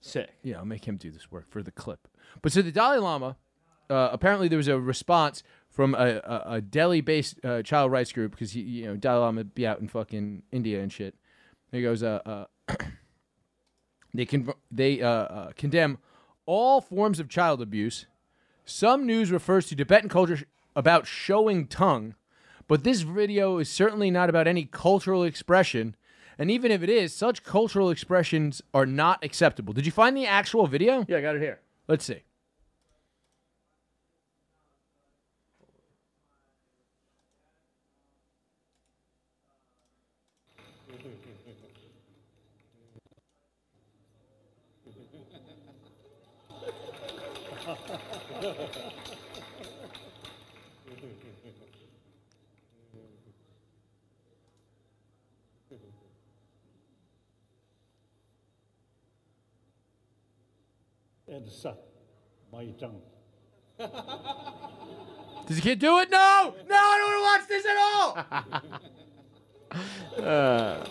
Sick. 0.00 0.30
Yeah, 0.42 0.58
I'll 0.58 0.64
make 0.64 0.86
him 0.86 0.96
do 0.96 1.10
this 1.10 1.30
work 1.30 1.50
for 1.50 1.60
the 1.62 1.72
clip. 1.72 2.06
But 2.40 2.52
so 2.52 2.62
the 2.62 2.70
Dalai 2.70 2.98
Lama, 2.98 3.36
uh, 3.90 4.10
apparently 4.12 4.46
there 4.46 4.56
was 4.56 4.68
a 4.68 4.78
response 4.78 5.42
from 5.68 5.94
a, 5.94 6.20
a, 6.24 6.42
a 6.46 6.60
Delhi-based 6.60 7.44
uh, 7.44 7.62
child 7.62 7.90
rights 7.90 8.12
group 8.12 8.30
because 8.30 8.54
you 8.54 8.86
know 8.86 8.96
Dalai 8.96 9.18
Lama 9.18 9.44
be 9.44 9.66
out 9.66 9.80
in 9.80 9.88
fucking 9.88 10.44
India 10.52 10.80
and 10.80 10.92
shit. 10.92 11.16
He 11.72 11.82
goes, 11.82 12.02
uh, 12.02 12.20
uh, 12.24 12.44
they 14.14 14.24
con- 14.24 14.52
they 14.70 15.02
uh, 15.02 15.08
uh, 15.08 15.52
condemn 15.56 15.98
all 16.46 16.80
forms 16.80 17.18
of 17.18 17.28
child 17.28 17.60
abuse. 17.60 18.06
Some 18.64 19.04
news 19.06 19.32
refers 19.32 19.66
to 19.66 19.74
Tibetan 19.76 20.08
culture 20.08 20.36
sh- 20.36 20.44
about 20.76 21.06
showing 21.06 21.66
tongue, 21.66 22.14
but 22.68 22.84
this 22.84 23.00
video 23.00 23.58
is 23.58 23.68
certainly 23.70 24.10
not 24.10 24.28
about 24.28 24.46
any 24.46 24.66
cultural 24.66 25.24
expression. 25.24 25.96
And 26.38 26.50
even 26.50 26.70
if 26.70 26.82
it 26.82 26.90
is, 26.90 27.14
such 27.14 27.42
cultural 27.42 27.90
expressions 27.90 28.62
are 28.72 28.86
not 28.86 29.24
acceptable. 29.24 29.72
Did 29.72 29.86
you 29.86 29.92
find 29.92 30.16
the 30.16 30.26
actual 30.26 30.66
video? 30.66 31.04
Yeah, 31.08 31.16
I 31.16 31.20
got 31.22 31.34
it 31.34 31.42
here. 31.42 31.60
Let's 31.88 32.04
see. 32.04 32.22
and 61.48 61.56
suck 61.56 61.78
my 62.52 62.66
tongue. 62.78 63.00
Does 63.78 65.56
the 65.56 65.62
kid 65.62 65.78
do 65.78 65.98
it? 66.00 66.10
No! 66.10 66.54
No, 66.68 66.76
I 66.76 66.98
don't 66.98 67.10
want 67.10 67.40
to 67.40 67.46
watch 67.46 67.48
this 67.48 67.66
at 67.66 67.76
all! 67.76 68.80
Uh. 70.16 70.82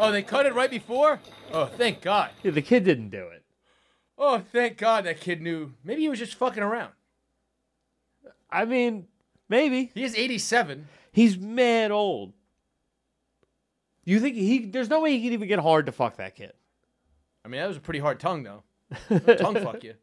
oh, 0.00 0.10
they 0.10 0.22
cut 0.22 0.46
it 0.46 0.54
right 0.54 0.70
before? 0.70 1.20
Oh, 1.52 1.66
thank 1.66 2.00
God. 2.00 2.30
Yeah, 2.42 2.52
the 2.52 2.62
kid 2.62 2.82
didn't 2.84 3.10
do 3.10 3.26
it. 3.26 3.44
Oh, 4.16 4.42
thank 4.50 4.78
God 4.78 5.04
that 5.04 5.20
kid 5.20 5.42
knew. 5.42 5.74
Maybe 5.84 6.00
he 6.00 6.08
was 6.08 6.18
just 6.18 6.34
fucking 6.34 6.62
around. 6.62 6.92
I 8.50 8.64
mean, 8.64 9.08
maybe. 9.50 9.90
He 9.94 10.04
is 10.04 10.16
87. 10.16 10.88
He's 11.12 11.36
mad 11.36 11.90
old. 11.90 12.32
You 14.06 14.20
think 14.20 14.36
he? 14.36 14.64
There's 14.64 14.88
no 14.88 15.00
way 15.02 15.12
he 15.12 15.22
can 15.22 15.34
even 15.34 15.46
get 15.46 15.58
hard 15.58 15.84
to 15.84 15.92
fuck 15.92 16.16
that 16.16 16.34
kid. 16.34 16.54
I 17.44 17.48
mean, 17.48 17.60
that 17.60 17.68
was 17.68 17.76
a 17.76 17.80
pretty 17.80 18.00
hard 18.00 18.18
tongue, 18.18 18.42
though. 18.42 18.62
Tongue 19.36 19.54
fuck 19.56 19.84
you. 19.84 19.94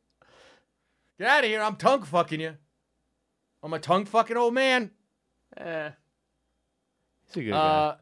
Get 1.17 1.27
out 1.27 1.43
of 1.43 1.49
here. 1.49 1.61
I'm 1.61 1.75
tongue 1.75 2.03
fucking 2.03 2.39
you. 2.39 2.55
I'm 3.63 3.73
a 3.73 3.79
tongue 3.79 4.05
fucking 4.05 4.37
old 4.37 4.53
man. 4.53 4.91
Eh. 5.57 5.89
He's 7.27 7.37
a 7.37 7.43
good 7.43 7.51
guy. 7.51 7.57
Uh, 7.57 7.95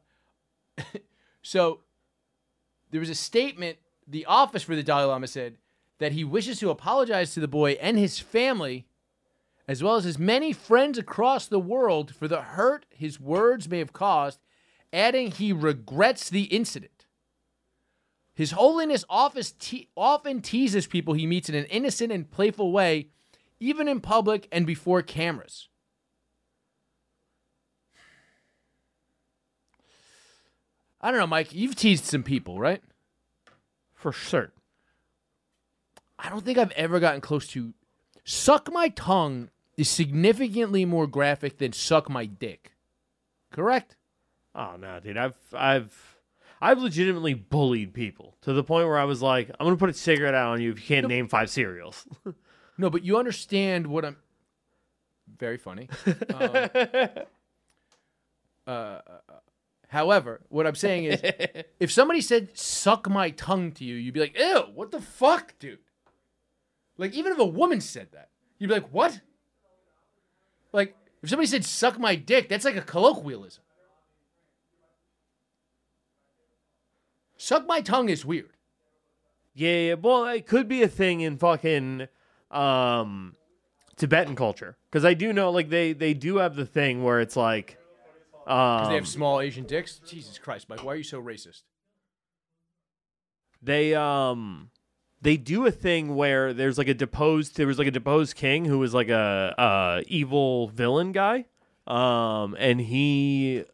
so 1.41 1.79
there 2.91 2.99
was 2.99 3.09
a 3.09 3.15
statement. 3.15 3.77
The 4.07 4.25
office 4.25 4.63
for 4.63 4.75
the 4.75 4.83
Dalai 4.83 5.05
Lama 5.05 5.27
said 5.27 5.57
that 5.99 6.11
he 6.11 6.23
wishes 6.23 6.59
to 6.59 6.69
apologize 6.69 7.33
to 7.33 7.39
the 7.39 7.47
boy 7.47 7.73
and 7.73 7.97
his 7.97 8.19
family, 8.19 8.85
as 9.67 9.81
well 9.81 9.95
as 9.95 10.03
his 10.03 10.19
many 10.19 10.51
friends 10.51 10.97
across 10.97 11.47
the 11.47 11.59
world, 11.59 12.13
for 12.13 12.27
the 12.27 12.41
hurt 12.41 12.85
his 12.89 13.19
words 13.19 13.69
may 13.69 13.79
have 13.79 13.93
caused, 13.93 14.39
adding 14.91 15.31
he 15.31 15.53
regrets 15.53 16.29
the 16.29 16.43
incident. 16.43 16.91
His 18.35 18.51
Holiness 18.51 19.05
te- 19.59 19.89
often 19.95 20.41
teases 20.41 20.87
people 20.87 21.13
he 21.13 21.27
meets 21.27 21.49
in 21.49 21.55
an 21.55 21.65
innocent 21.65 22.11
and 22.11 22.29
playful 22.29 22.71
way, 22.71 23.09
even 23.59 23.87
in 23.87 23.99
public 23.99 24.47
and 24.51 24.65
before 24.65 25.01
cameras. 25.01 25.69
I 30.99 31.11
don't 31.11 31.19
know, 31.19 31.27
Mike. 31.27 31.53
You've 31.53 31.75
teased 31.75 32.05
some 32.05 32.23
people, 32.23 32.59
right? 32.59 32.81
For 33.93 34.11
sure. 34.11 34.51
I 36.17 36.29
don't 36.29 36.45
think 36.45 36.57
I've 36.57 36.71
ever 36.71 36.99
gotten 36.99 37.21
close 37.21 37.47
to 37.49 37.73
suck 38.23 38.71
my 38.71 38.87
tongue 38.89 39.49
is 39.75 39.89
significantly 39.89 40.85
more 40.85 41.07
graphic 41.07 41.57
than 41.57 41.73
suck 41.73 42.09
my 42.09 42.25
dick. 42.25 42.71
Correct? 43.51 43.97
Oh 44.55 44.75
no, 44.79 44.99
dude. 44.99 45.17
I've 45.17 45.35
I've 45.53 46.12
I've 46.63 46.79
legitimately 46.79 47.33
bullied 47.33 47.93
people 47.93 48.37
to 48.43 48.53
the 48.53 48.63
point 48.63 48.87
where 48.87 48.97
I 48.97 49.03
was 49.03 49.21
like, 49.21 49.49
I'm 49.59 49.65
gonna 49.65 49.75
put 49.75 49.89
a 49.89 49.93
cigarette 49.93 50.33
out 50.33 50.53
on 50.53 50.61
you 50.61 50.71
if 50.71 50.79
you 50.79 50.85
can't 50.95 51.09
name 51.09 51.27
five 51.27 51.49
cereals. 51.49 52.07
No, 52.75 52.89
but 52.89 53.05
you 53.05 53.17
understand 53.17 53.85
what 53.85 54.03
I'm. 54.03 54.17
Very 55.37 55.57
funny. 55.57 55.89
Um, 56.33 56.69
uh, 58.67 58.99
however, 59.89 60.41
what 60.49 60.65
I'm 60.65 60.73
saying 60.73 61.03
is, 61.03 61.21
if 61.79 61.91
somebody 61.91 62.19
said 62.19 62.57
"suck 62.57 63.07
my 63.07 63.29
tongue" 63.29 63.73
to 63.73 63.83
you, 63.83 63.93
you'd 63.93 64.15
be 64.15 64.21
like, 64.21 64.35
"Ew, 64.35 64.63
what 64.73 64.89
the 64.89 65.01
fuck, 65.01 65.53
dude?" 65.59 65.77
Like, 66.97 67.13
even 67.13 67.31
if 67.31 67.37
a 67.37 67.45
woman 67.45 67.79
said 67.79 68.07
that, 68.13 68.29
you'd 68.57 68.69
be 68.69 68.73
like, 68.73 68.91
"What?" 68.91 69.21
Like, 70.71 70.95
if 71.21 71.29
somebody 71.29 71.45
said 71.45 71.63
"suck 71.65 71.99
my 71.99 72.15
dick," 72.15 72.49
that's 72.49 72.65
like 72.65 72.75
a 72.75 72.81
colloquialism. 72.81 73.63
Suck 77.43 77.67
my 77.67 77.81
tongue 77.81 78.07
is 78.07 78.25
weird. 78.25 78.51
yeah, 79.53 79.75
yeah, 79.75 79.93
well, 79.95 80.23
it 80.27 80.47
could 80.47 80.69
be 80.69 80.81
a 80.81 80.87
thing 80.87 81.19
in 81.19 81.35
fucking 81.37 82.07
um 82.49 83.35
Tibetan 83.97 84.37
culture 84.37 84.77
because 84.89 85.03
I 85.03 85.13
do 85.13 85.33
know 85.33 85.51
like 85.51 85.67
they 85.67 85.91
they 85.91 86.13
do 86.13 86.37
have 86.37 86.55
the 86.55 86.65
thing 86.65 87.03
where 87.03 87.19
it's 87.19 87.35
like 87.35 87.77
um, 88.47 88.87
they 88.87 88.95
have 88.95 89.09
small 89.09 89.41
Asian 89.41 89.65
dicks. 89.65 89.99
Jesus 90.07 90.37
Christ, 90.37 90.69
Mike, 90.69 90.85
why 90.85 90.93
are 90.93 90.95
you 90.95 91.03
so 91.03 91.21
racist? 91.21 91.63
they 93.61 93.93
um 93.93 94.69
they 95.21 95.35
do 95.35 95.65
a 95.65 95.71
thing 95.71 96.15
where 96.15 96.53
there's 96.53 96.77
like 96.77 96.87
a 96.87 96.93
deposed 96.93 97.57
there 97.57 97.67
was 97.67 97.77
like 97.77 97.87
a 97.87 97.91
deposed 97.91 98.37
king 98.37 98.63
who 98.63 98.79
was 98.79 98.93
like 98.93 99.09
a 99.09 99.53
uh 99.57 100.01
evil 100.07 100.69
villain 100.69 101.11
guy 101.11 101.45
um 101.87 102.55
and 102.57 102.79
he 102.79 103.65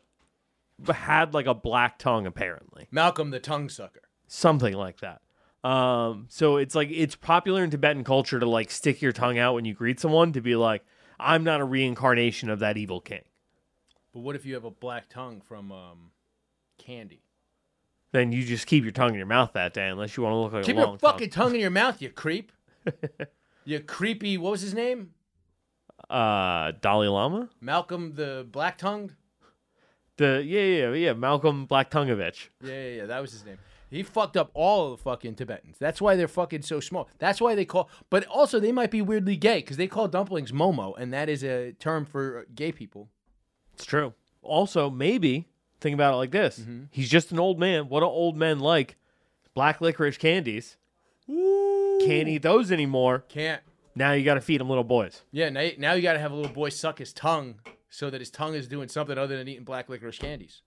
had 0.87 1.33
like 1.33 1.45
a 1.45 1.53
black 1.53 1.97
tongue 1.99 2.25
apparently 2.25 2.87
Malcolm 2.91 3.29
the 3.31 3.39
tongue 3.39 3.69
sucker. 3.69 4.01
something 4.27 4.73
like 4.73 4.99
that 5.01 5.21
um 5.63 6.25
so 6.29 6.55
it's 6.57 6.73
like 6.75 6.89
it's 6.91 7.15
popular 7.15 7.63
in 7.63 7.69
tibetan 7.69 8.03
culture 8.03 8.39
to 8.39 8.47
like 8.47 8.71
stick 8.71 9.01
your 9.01 9.11
tongue 9.11 9.37
out 9.37 9.53
when 9.55 9.65
you 9.65 9.73
greet 9.73 9.99
someone 9.99 10.31
to 10.31 10.39
be 10.41 10.55
like 10.55 10.83
i'm 11.19 11.43
not 11.43 11.59
a 11.59 11.65
reincarnation 11.65 12.49
of 12.49 12.59
that 12.59 12.77
evil 12.77 13.01
king 13.01 13.23
But 14.13 14.21
what 14.21 14.35
if 14.37 14.45
you 14.45 14.53
have 14.53 14.63
a 14.63 14.71
black 14.71 15.09
tongue 15.09 15.41
from 15.41 15.71
um, 15.71 16.11
candy? 16.77 17.23
then 18.11 18.31
you 18.31 18.43
just 18.43 18.65
keep 18.67 18.83
your 18.83 18.91
tongue 18.93 19.09
in 19.09 19.15
your 19.17 19.25
mouth 19.27 19.51
that 19.53 19.73
day 19.73 19.87
unless 19.89 20.15
you 20.17 20.23
want 20.23 20.33
to 20.33 20.37
look 20.37 20.53
like 20.53 20.63
Keep 20.63 20.77
a 20.77 20.79
long 20.79 20.89
your 20.91 20.97
fucking 20.99 21.29
tongue 21.29 21.53
in 21.53 21.61
your 21.61 21.69
mouth, 21.69 22.01
you 22.01 22.09
creep. 22.09 22.51
you 23.65 23.79
creepy. 23.81 24.35
What 24.37 24.51
was 24.51 24.61
his 24.61 24.73
name? 24.73 25.11
tongue. 26.09 26.17
uh 26.17 26.71
dalai 26.81 27.07
lama 27.07 27.49
Malcolm 27.61 28.13
the 28.15 28.47
black 28.49 28.77
tongued. 28.79 29.13
The 30.19 30.43
yeah 30.45 30.61
yeah 30.61 30.93
yeah 30.93 31.13
malcolm 31.13 31.65
black 31.65 31.89
tonguevich 31.89 32.49
Yeah, 32.63 32.71
yeah, 32.73 32.89
yeah. 32.97 33.05
That 33.07 33.19
was 33.21 33.31
his 33.31 33.43
name. 33.45 33.57
He 33.91 34.03
fucked 34.03 34.37
up 34.37 34.51
all 34.53 34.93
of 34.93 34.99
the 34.99 35.03
fucking 35.03 35.33
Tibetans. 35.33 35.77
That's 35.79 35.99
why 35.99 36.15
they're 36.15 36.27
fucking 36.27 36.61
so 36.61 36.79
small. 36.79 37.09
That's 37.17 37.41
why 37.41 37.55
they 37.55 37.65
call. 37.65 37.89
But 38.11 38.23
also, 38.27 38.59
they 38.59 38.71
might 38.71 38.91
be 38.91 39.01
weirdly 39.01 39.35
gay 39.35 39.57
because 39.61 39.77
they 39.77 39.87
call 39.87 40.07
dumplings 40.07 40.51
momo, 40.51 40.93
and 40.95 41.11
that 41.11 41.27
is 41.27 41.43
a 41.43 41.71
term 41.71 42.05
for 42.05 42.45
gay 42.53 42.71
people. 42.71 43.09
It's 43.73 43.85
true. 43.85 44.13
Also, 44.43 44.91
maybe 44.91 45.47
think 45.81 45.95
about 45.95 46.13
it 46.13 46.17
like 46.17 46.29
this: 46.29 46.59
Mm-hmm. 46.59 46.83
he's 46.91 47.09
just 47.09 47.31
an 47.31 47.39
old 47.39 47.59
man. 47.59 47.89
What 47.89 48.01
do 48.01 48.05
old 48.05 48.37
men 48.37 48.59
like? 48.59 48.95
Black 49.55 49.81
licorice 49.81 50.17
candies. 50.17 50.77
Can't 51.27 52.27
eat 52.27 52.43
those 52.43 52.71
anymore. 52.71 53.25
Can't. 53.27 53.61
Now 53.95 54.11
you 54.13 54.23
got 54.23 54.35
to 54.35 54.41
feed 54.41 54.61
him 54.61 54.69
little 54.69 54.83
boys. 54.83 55.23
Yeah. 55.31 55.49
Now, 55.49 55.67
now 55.77 55.93
you 55.93 56.01
got 56.03 56.13
to 56.13 56.19
have 56.19 56.31
a 56.31 56.35
little 56.35 56.51
boy 56.53 56.69
suck 56.69 56.99
his 56.99 57.11
tongue 57.11 57.55
so 57.89 58.09
that 58.09 58.21
his 58.21 58.29
tongue 58.29 58.55
is 58.55 58.67
doing 58.67 58.87
something 58.89 59.17
other 59.17 59.37
than 59.37 59.47
eating 59.47 59.63
black 59.63 59.89
licorice 59.89 60.17
candies. 60.19 60.61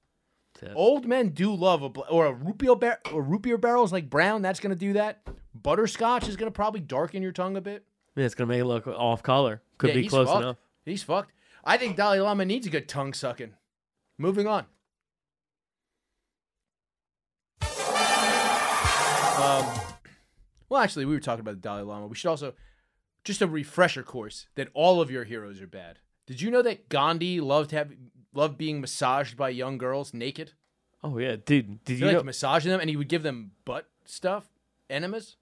It. 0.60 0.72
Old 0.74 1.06
men 1.06 1.30
do 1.30 1.54
love 1.54 1.82
a 1.82 1.88
bla- 1.88 2.06
or 2.10 2.26
a 2.26 2.32
root 2.32 2.58
beer 2.58 2.76
bar- 2.76 3.00
or 3.12 3.22
root 3.22 3.42
beer 3.42 3.56
barrel 3.58 3.84
is 3.84 3.92
like 3.92 4.10
brown. 4.10 4.42
That's 4.42 4.60
gonna 4.60 4.74
do 4.74 4.92
that. 4.92 5.26
Butterscotch 5.54 6.28
is 6.28 6.36
gonna 6.36 6.50
probably 6.50 6.80
darken 6.80 7.22
your 7.22 7.32
tongue 7.32 7.56
a 7.56 7.60
bit. 7.60 7.86
Yeah, 8.16 8.24
it's 8.26 8.34
gonna 8.34 8.48
make 8.48 8.60
it 8.60 8.66
look 8.66 8.86
off 8.86 9.22
color. 9.22 9.62
Could 9.78 9.88
Yeah, 9.90 9.94
be 10.02 10.08
close 10.08 10.28
fucked. 10.28 10.42
enough. 10.42 10.56
He's 10.84 11.02
fucked. 11.02 11.32
I 11.64 11.78
think 11.78 11.96
Dalai 11.96 12.20
Lama 12.20 12.44
needs 12.44 12.66
a 12.66 12.70
good 12.70 12.88
tongue 12.88 13.12
sucking. 13.14 13.54
Moving 14.18 14.46
on. 14.46 14.66
Um, 19.34 19.66
well, 20.68 20.80
actually, 20.82 21.04
we 21.06 21.14
were 21.14 21.20
talking 21.20 21.40
about 21.40 21.54
the 21.56 21.60
Dalai 21.60 21.82
Lama. 21.82 22.06
We 22.06 22.14
should 22.14 22.28
also 22.28 22.54
just 23.24 23.40
a 23.42 23.46
refresher 23.46 24.02
course 24.02 24.46
that 24.54 24.68
all 24.74 25.00
of 25.00 25.10
your 25.10 25.24
heroes 25.24 25.60
are 25.60 25.66
bad. 25.66 25.98
Did 26.26 26.40
you 26.40 26.50
know 26.50 26.62
that 26.62 26.88
Gandhi 26.88 27.40
loved 27.40 27.70
have 27.72 27.92
loved 28.34 28.56
being 28.58 28.80
massaged 28.80 29.36
by 29.36 29.50
young 29.50 29.78
girls 29.78 30.14
naked? 30.14 30.52
Oh 31.02 31.18
yeah, 31.18 31.36
dude. 31.36 31.84
Did 31.84 31.94
He 31.94 32.00
you 32.00 32.06
like 32.06 32.16
know? 32.16 32.22
massaging 32.22 32.70
them, 32.70 32.80
and 32.80 32.88
he 32.88 32.96
would 32.96 33.08
give 33.08 33.22
them 33.22 33.52
butt 33.64 33.88
stuff, 34.04 34.48
enemas, 34.88 35.36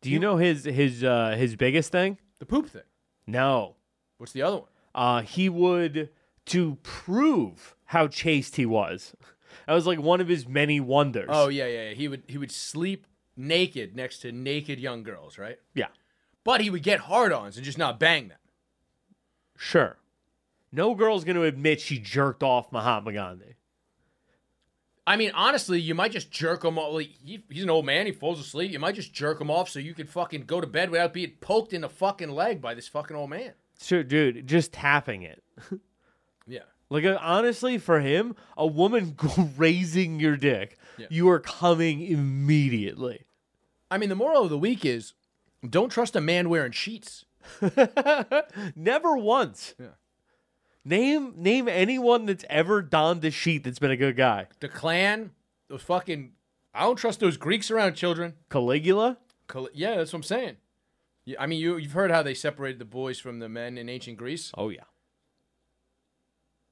Do 0.00 0.10
you 0.10 0.18
know 0.18 0.36
his 0.36 0.64
his 0.64 1.04
uh 1.04 1.34
his 1.36 1.56
biggest 1.56 1.92
thing? 1.92 2.18
the 2.38 2.46
poop 2.46 2.68
thing. 2.70 2.82
No. 3.26 3.76
What's 4.16 4.32
the 4.32 4.42
other 4.42 4.58
one? 4.58 4.68
Uh 4.94 5.20
he 5.22 5.48
would 5.48 6.08
to 6.46 6.76
prove 6.82 7.76
how 7.86 8.08
chaste 8.08 8.56
he 8.56 8.66
was. 8.66 9.14
That 9.66 9.74
was 9.74 9.86
like 9.86 10.00
one 10.00 10.20
of 10.20 10.28
his 10.28 10.46
many 10.48 10.78
wonders. 10.80 11.28
Oh 11.28 11.48
yeah, 11.48 11.66
yeah. 11.66 11.88
yeah. 11.88 11.94
He 11.94 12.06
would 12.08 12.22
he 12.28 12.38
would 12.38 12.52
sleep 12.52 13.06
naked 13.36 13.94
next 13.96 14.20
to 14.20 14.30
naked 14.32 14.78
young 14.78 15.02
girls, 15.02 15.38
right? 15.38 15.58
yeah. 15.74 15.88
But 16.44 16.60
he 16.60 16.70
would 16.70 16.82
get 16.84 17.00
hard-ons 17.00 17.56
and 17.56 17.64
just 17.64 17.76
not 17.76 17.98
bang 18.00 18.28
them. 18.28 18.38
Sure. 19.62 19.98
No 20.72 20.94
girl's 20.94 21.22
gonna 21.24 21.42
admit 21.42 21.82
she 21.82 21.98
jerked 21.98 22.42
off 22.42 22.72
Mahatma 22.72 23.12
Gandhi. 23.12 23.56
I 25.06 25.16
mean, 25.16 25.32
honestly, 25.34 25.78
you 25.78 25.94
might 25.94 26.12
just 26.12 26.30
jerk 26.30 26.64
him 26.64 26.78
off. 26.78 26.94
Like, 26.94 27.10
he, 27.22 27.44
he's 27.50 27.64
an 27.64 27.68
old 27.70 27.84
man. 27.84 28.06
He 28.06 28.12
falls 28.12 28.40
asleep. 28.40 28.70
You 28.72 28.78
might 28.78 28.94
just 28.94 29.12
jerk 29.12 29.38
him 29.38 29.50
off 29.50 29.68
so 29.68 29.78
you 29.78 29.92
can 29.92 30.06
fucking 30.06 30.44
go 30.46 30.62
to 30.62 30.66
bed 30.66 30.88
without 30.90 31.12
being 31.12 31.32
poked 31.42 31.74
in 31.74 31.82
the 31.82 31.88
fucking 31.90 32.30
leg 32.30 32.62
by 32.62 32.72
this 32.72 32.88
fucking 32.88 33.14
old 33.16 33.28
man. 33.28 33.52
Sure, 33.82 34.02
dude, 34.02 34.46
just 34.46 34.72
tapping 34.72 35.22
it. 35.22 35.42
Yeah. 36.46 36.60
Like 36.88 37.04
uh, 37.04 37.16
honestly, 37.20 37.78
for 37.78 38.00
him, 38.00 38.34
a 38.56 38.66
woman 38.66 39.14
grazing 39.56 40.18
your 40.18 40.36
dick, 40.36 40.78
Yeah. 40.98 41.06
you 41.10 41.28
are 41.28 41.38
coming 41.38 42.00
immediately. 42.00 43.24
I 43.90 43.98
mean, 43.98 44.08
the 44.08 44.16
moral 44.16 44.42
of 44.44 44.50
the 44.50 44.58
week 44.58 44.84
is 44.84 45.12
don't 45.68 45.90
trust 45.90 46.16
a 46.16 46.20
man 46.20 46.48
wearing 46.48 46.72
sheets. 46.72 47.24
Never 48.76 49.16
once. 49.16 49.74
Yeah. 49.78 49.86
Name 50.84 51.34
name 51.36 51.68
anyone 51.68 52.26
that's 52.26 52.44
ever 52.48 52.80
donned 52.82 53.24
a 53.24 53.30
sheet 53.30 53.64
that's 53.64 53.78
been 53.78 53.90
a 53.90 53.96
good 53.96 54.16
guy. 54.16 54.46
The 54.60 54.68
clan, 54.68 55.32
those 55.68 55.82
fucking. 55.82 56.32
I 56.72 56.82
don't 56.84 56.96
trust 56.96 57.20
those 57.20 57.36
Greeks 57.36 57.70
around 57.70 57.94
children. 57.94 58.34
Caligula? 58.48 59.18
Col- 59.48 59.68
Yeah, 59.74 59.96
that's 59.96 60.12
what 60.12 60.18
I'm 60.18 60.22
saying. 60.22 60.56
Yeah, 61.24 61.36
I 61.40 61.46
mean, 61.46 61.60
you, 61.60 61.76
you've 61.76 61.92
heard 61.92 62.10
how 62.10 62.22
they 62.22 62.34
separated 62.34 62.78
the 62.78 62.84
boys 62.86 63.18
from 63.18 63.40
the 63.40 63.48
men 63.48 63.76
in 63.76 63.88
ancient 63.88 64.16
Greece 64.16 64.50
Oh 64.56 64.68
yeah. 64.70 64.84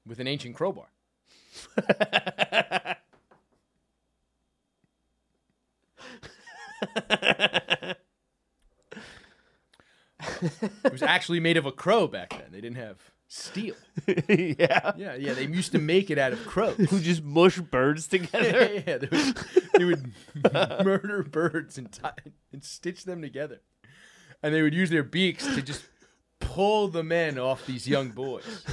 with 0.07 0.19
an 0.19 0.27
ancient 0.27 0.55
crowbar. 0.55 0.87
It 10.19 10.91
was 10.91 11.01
actually 11.03 11.39
made 11.39 11.57
of 11.57 11.65
a 11.65 11.71
crow 11.71 12.07
back 12.07 12.29
then. 12.31 12.51
They 12.51 12.61
didn't 12.61 12.77
have 12.77 12.97
steel. 13.27 13.75
yeah. 14.07 14.91
Yeah, 14.97 15.15
yeah. 15.15 15.33
They 15.33 15.45
used 15.45 15.71
to 15.71 15.79
make 15.79 16.09
it 16.09 16.17
out 16.17 16.33
of 16.33 16.45
crows. 16.45 16.75
Who 16.89 16.99
just 16.99 17.23
mush 17.23 17.59
birds 17.59 18.07
together? 18.07 18.81
yeah, 18.87 18.97
they 18.97 19.07
would, 19.07 19.37
they 19.77 19.85
would 19.85 20.13
murder 20.53 21.23
birds 21.23 21.77
and 21.77 21.91
tie, 21.91 22.13
and 22.51 22.63
stitch 22.63 23.05
them 23.05 23.21
together, 23.21 23.61
and 24.43 24.53
they 24.53 24.61
would 24.61 24.73
use 24.73 24.89
their 24.89 25.03
beaks 25.03 25.45
to 25.55 25.61
just 25.61 25.85
pull 26.39 26.87
the 26.87 27.03
men 27.03 27.37
off 27.37 27.65
these 27.65 27.87
young 27.87 28.09
boys. 28.09 28.65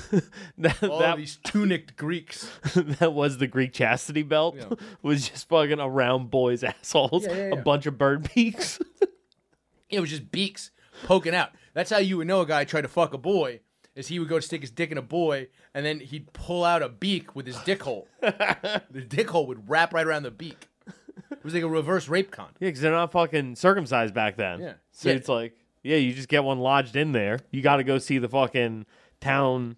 that, 0.58 0.82
All 0.82 0.98
that, 1.00 1.16
these 1.16 1.38
tunicked 1.44 1.96
Greeks. 1.96 2.50
that 2.74 3.12
was 3.12 3.38
the 3.38 3.46
Greek 3.46 3.72
chastity 3.72 4.22
belt. 4.22 4.56
Yeah. 4.56 4.76
Was 5.02 5.28
just 5.28 5.48
fucking 5.48 5.80
around 5.80 6.30
boys' 6.30 6.64
assholes. 6.64 7.26
Yeah, 7.26 7.34
yeah, 7.34 7.42
A 7.54 7.56
bunch 7.56 7.86
of 7.86 7.98
bird 7.98 8.28
beaks. 8.34 8.80
It 9.88 10.00
was 10.00 10.10
just 10.10 10.32
beaks 10.32 10.70
poking 11.04 11.34
out. 11.34 11.50
That's 11.74 11.90
how 11.90 11.98
you 11.98 12.16
would 12.18 12.26
know 12.26 12.40
a 12.40 12.46
guy 12.46 12.64
tried 12.64 12.82
to 12.82 12.88
fuck 12.88 13.14
a 13.14 13.18
boy. 13.18 13.60
Is 13.94 14.08
he 14.08 14.18
would 14.18 14.28
go 14.28 14.36
to 14.38 14.42
stick 14.42 14.60
his 14.60 14.70
dick 14.70 14.92
in 14.92 14.98
a 14.98 15.02
boy, 15.02 15.48
and 15.72 15.84
then 15.86 16.00
he'd 16.00 16.30
pull 16.34 16.64
out 16.64 16.82
a 16.82 16.88
beak 16.90 17.34
with 17.34 17.46
his 17.46 17.56
dick 17.62 17.82
hole. 17.82 18.06
the 18.20 19.04
dick 19.08 19.30
hole 19.30 19.46
would 19.46 19.70
wrap 19.70 19.94
right 19.94 20.06
around 20.06 20.24
the 20.24 20.30
beak. 20.30 20.68
It 21.30 21.42
was 21.42 21.54
like 21.54 21.62
a 21.62 21.68
reverse 21.68 22.06
rape 22.06 22.30
con. 22.30 22.48
Yeah, 22.60 22.68
because 22.68 22.80
they're 22.82 22.92
not 22.92 23.10
fucking 23.12 23.56
circumcised 23.56 24.12
back 24.12 24.36
then. 24.36 24.60
Yeah. 24.60 24.72
So 24.92 25.08
Yeah. 25.08 25.14
it's 25.14 25.28
like, 25.30 25.56
yeah, 25.82 25.96
you 25.96 26.12
just 26.12 26.28
get 26.28 26.44
one 26.44 26.58
lodged 26.58 26.94
in 26.94 27.12
there. 27.12 27.40
You 27.50 27.62
got 27.62 27.76
to 27.76 27.84
go 27.84 27.96
see 27.98 28.18
the 28.18 28.28
fucking 28.28 28.84
town 29.20 29.76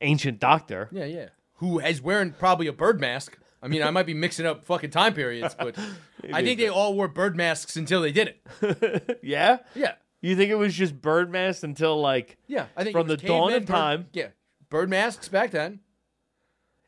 ancient 0.00 0.40
doctor. 0.40 0.88
Yeah, 0.92 1.04
yeah. 1.04 1.28
Who 1.56 1.80
is 1.80 2.00
wearing 2.00 2.32
probably 2.32 2.66
a 2.68 2.72
bird 2.72 3.00
mask? 3.00 3.38
I 3.62 3.68
mean, 3.68 3.82
I 3.82 3.90
might 3.90 4.06
be 4.06 4.14
mixing 4.14 4.46
up 4.46 4.64
fucking 4.64 4.90
time 4.90 5.14
periods, 5.14 5.54
but 5.58 5.76
I 6.32 6.42
think 6.42 6.58
they 6.58 6.68
all 6.68 6.94
wore 6.94 7.08
bird 7.08 7.36
masks 7.36 7.76
until 7.76 8.00
they 8.02 8.12
did 8.12 8.34
it. 8.60 9.18
Yeah? 9.22 9.58
Yeah, 9.74 9.94
You 10.20 10.36
think 10.36 10.50
it 10.50 10.54
was 10.56 10.74
just 10.74 11.00
bird 11.00 11.30
masks 11.30 11.62
until 11.64 12.00
like 12.00 12.36
yeah. 12.46 12.66
I 12.76 12.84
think 12.84 12.94
From 12.96 13.08
the 13.08 13.16
dawn 13.16 13.52
of 13.52 13.62
bird- 13.66 13.72
time. 13.72 14.06
Yeah, 14.12 14.28
bird 14.70 14.88
masks 14.90 15.28
back 15.28 15.50
then. 15.50 15.80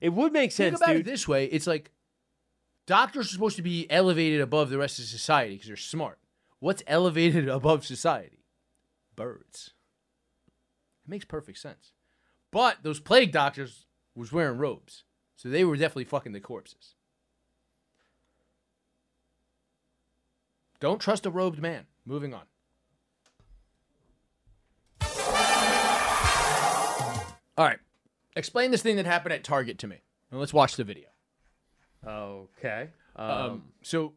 it 0.00 0.10
would 0.10 0.32
make 0.32 0.52
Think 0.52 0.72
sense, 0.74 0.80
about 0.80 0.92
dude. 0.92 1.00
it 1.06 1.10
this 1.10 1.26
way: 1.26 1.46
it's 1.46 1.66
like 1.66 1.90
doctors 2.86 3.26
are 3.26 3.32
supposed 3.32 3.56
to 3.56 3.62
be 3.62 3.90
elevated 3.90 4.40
above 4.40 4.70
the 4.70 4.78
rest 4.78 4.98
of 4.98 5.04
society 5.06 5.54
because 5.54 5.68
they're 5.68 5.76
smart. 5.76 6.18
What's 6.60 6.82
elevated 6.86 7.48
above 7.60 7.84
society? 7.84 8.44
Birds. 9.14 9.72
It 11.06 11.10
makes 11.10 11.24
perfect 11.24 11.58
sense. 11.58 11.92
But 12.50 12.78
those 12.82 13.00
plague 13.00 13.32
doctors 13.32 13.86
was 14.14 14.32
wearing 14.32 14.58
robes, 14.58 15.04
so 15.36 15.48
they 15.48 15.64
were 15.64 15.76
definitely 15.76 16.04
fucking 16.04 16.32
the 16.32 16.40
corpses. 16.40 16.94
Don't 20.80 21.00
trust 21.00 21.26
a 21.26 21.30
robed 21.30 21.60
man. 21.60 21.86
Moving 22.04 22.34
on. 22.34 22.42
All 27.58 27.64
right. 27.64 27.78
Explain 28.36 28.70
this 28.70 28.82
thing 28.82 28.96
that 28.96 29.06
happened 29.06 29.32
at 29.32 29.42
Target 29.44 29.78
to 29.78 29.86
me. 29.86 29.96
And 30.30 30.38
let's 30.38 30.52
watch 30.52 30.76
the 30.76 30.84
video. 30.84 31.06
Okay. 32.06 32.90
Um, 33.16 33.30
Um, 33.30 33.62
so, 33.82 34.12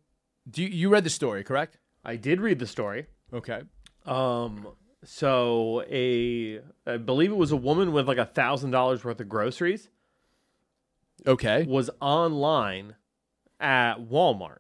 do 0.50 0.62
you, 0.62 0.68
you 0.68 0.90
read 0.90 1.06
the 1.06 1.10
story, 1.10 1.44
correct? 1.44 1.78
I 2.04 2.18
did 2.18 2.42
read 2.42 2.60
the 2.60 2.68
story. 2.68 3.08
Okay. 3.34 3.62
Um, 4.06 4.68
so 5.04 5.84
a 5.90 6.60
I 6.86 6.98
believe 6.98 7.32
it 7.32 7.38
was 7.38 7.52
a 7.52 7.56
woman 7.58 7.94
with 7.94 8.08
like 8.08 8.18
a 8.18 8.26
thousand 8.26 8.72
dollars 8.72 9.04
worth 9.04 9.20
of 9.22 9.30
groceries 9.30 9.88
Okay. 11.28 11.64
was 11.64 11.90
online 12.02 12.96
at 13.60 13.96
Walmart. 14.00 14.60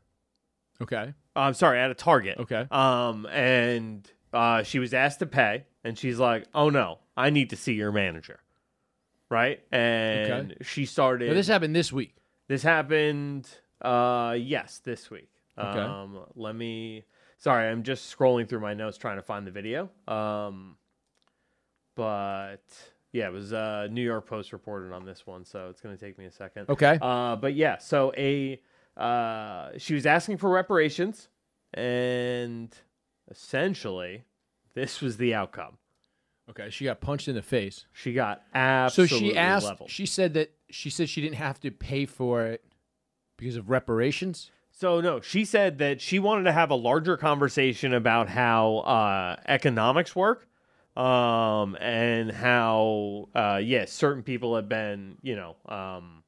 Okay. 0.81 1.13
I'm 1.35 1.53
sorry, 1.53 1.79
at 1.79 1.91
a 1.91 1.95
Target. 1.95 2.39
Okay. 2.39 2.65
Um, 2.71 3.25
and 3.27 4.09
uh, 4.33 4.63
she 4.63 4.79
was 4.79 4.93
asked 4.93 5.19
to 5.19 5.25
pay, 5.25 5.65
and 5.83 5.97
she's 5.97 6.19
like, 6.19 6.45
"Oh 6.53 6.69
no, 6.69 6.99
I 7.15 7.29
need 7.29 7.51
to 7.51 7.55
see 7.55 7.73
your 7.73 7.91
manager." 7.91 8.39
Right, 9.29 9.61
and 9.71 10.55
she 10.61 10.85
started. 10.85 11.29
Now, 11.29 11.35
this 11.35 11.47
happened 11.47 11.75
this 11.75 11.93
week. 11.93 12.15
This 12.47 12.63
happened, 12.63 13.47
uh, 13.81 14.35
yes, 14.39 14.81
this 14.83 15.11
week. 15.11 15.29
Okay. 15.57 15.79
Um, 15.79 16.19
let 16.35 16.55
me. 16.55 17.05
Sorry, 17.37 17.69
I'm 17.69 17.83
just 17.83 18.15
scrolling 18.17 18.49
through 18.49 18.59
my 18.59 18.73
notes 18.73 18.97
trying 18.97 19.17
to 19.17 19.21
find 19.21 19.45
the 19.45 19.51
video. 19.51 19.89
Um, 20.07 20.77
but 21.95 22.63
yeah, 23.11 23.27
it 23.27 23.33
was 23.33 23.53
uh, 23.53 23.87
New 23.91 24.03
York 24.03 24.27
Post 24.27 24.51
reported 24.51 24.93
on 24.93 25.05
this 25.05 25.27
one, 25.27 25.45
so 25.45 25.69
it's 25.69 25.79
gonna 25.79 25.97
take 25.97 26.17
me 26.17 26.25
a 26.25 26.31
second. 26.31 26.69
Okay. 26.69 26.97
Uh, 27.01 27.35
but 27.35 27.53
yeah, 27.53 27.77
so 27.77 28.11
a 28.17 28.59
uh, 28.99 29.71
she 29.77 29.93
was 29.93 30.05
asking 30.05 30.37
for 30.37 30.49
reparations, 30.49 31.29
and 31.73 32.75
essentially, 33.29 34.23
this 34.73 35.01
was 35.01 35.17
the 35.17 35.33
outcome. 35.33 35.77
Okay. 36.49 36.69
She 36.69 36.85
got 36.85 36.99
punched 36.99 37.27
in 37.27 37.35
the 37.35 37.41
face. 37.41 37.85
She 37.93 38.13
got 38.13 38.41
absolutely 38.53 39.17
So 39.17 39.19
she 39.31 39.37
asked. 39.37 39.65
leveled. 39.65 39.89
She 39.91 40.05
said 40.05 40.33
that 40.33 40.51
she 40.69 40.89
said 40.89 41.07
she 41.09 41.21
didn't 41.21 41.35
have 41.35 41.59
to 41.61 41.71
pay 41.71 42.05
for 42.05 42.45
it 42.47 42.63
Because 43.37 43.55
of 43.55 43.69
reparations? 43.69 44.51
So 44.71 44.99
no, 45.01 45.21
she 45.21 45.45
said 45.45 45.77
that 45.79 46.01
she 46.01 46.19
wanted 46.19 46.43
to 46.43 46.51
have 46.51 46.71
a 46.71 46.75
larger 46.75 47.17
conversation 47.17 47.93
about 47.93 48.29
how 48.29 48.77
uh, 48.79 49.35
economics 49.47 50.15
work, 50.15 50.47
um, 50.95 51.75
and 51.79 52.31
how 52.31 53.29
uh, 53.35 53.59
yes, 53.63 53.91
certain 53.91 54.23
people 54.23 54.55
have 54.55 54.67
been, 54.69 55.17
you 55.21 55.35
know, 55.35 55.55
um, 55.67 56.23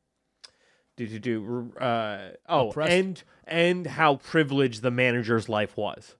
do 0.97 1.07
do 1.07 1.19
do, 1.19 1.73
uh, 1.79 2.31
oh, 2.47 2.69
Oppressed? 2.69 2.91
and 2.91 3.23
and 3.45 3.87
how 3.87 4.15
privileged 4.17 4.81
the 4.81 4.91
manager's 4.91 5.47
life 5.49 5.75
was. 5.77 6.15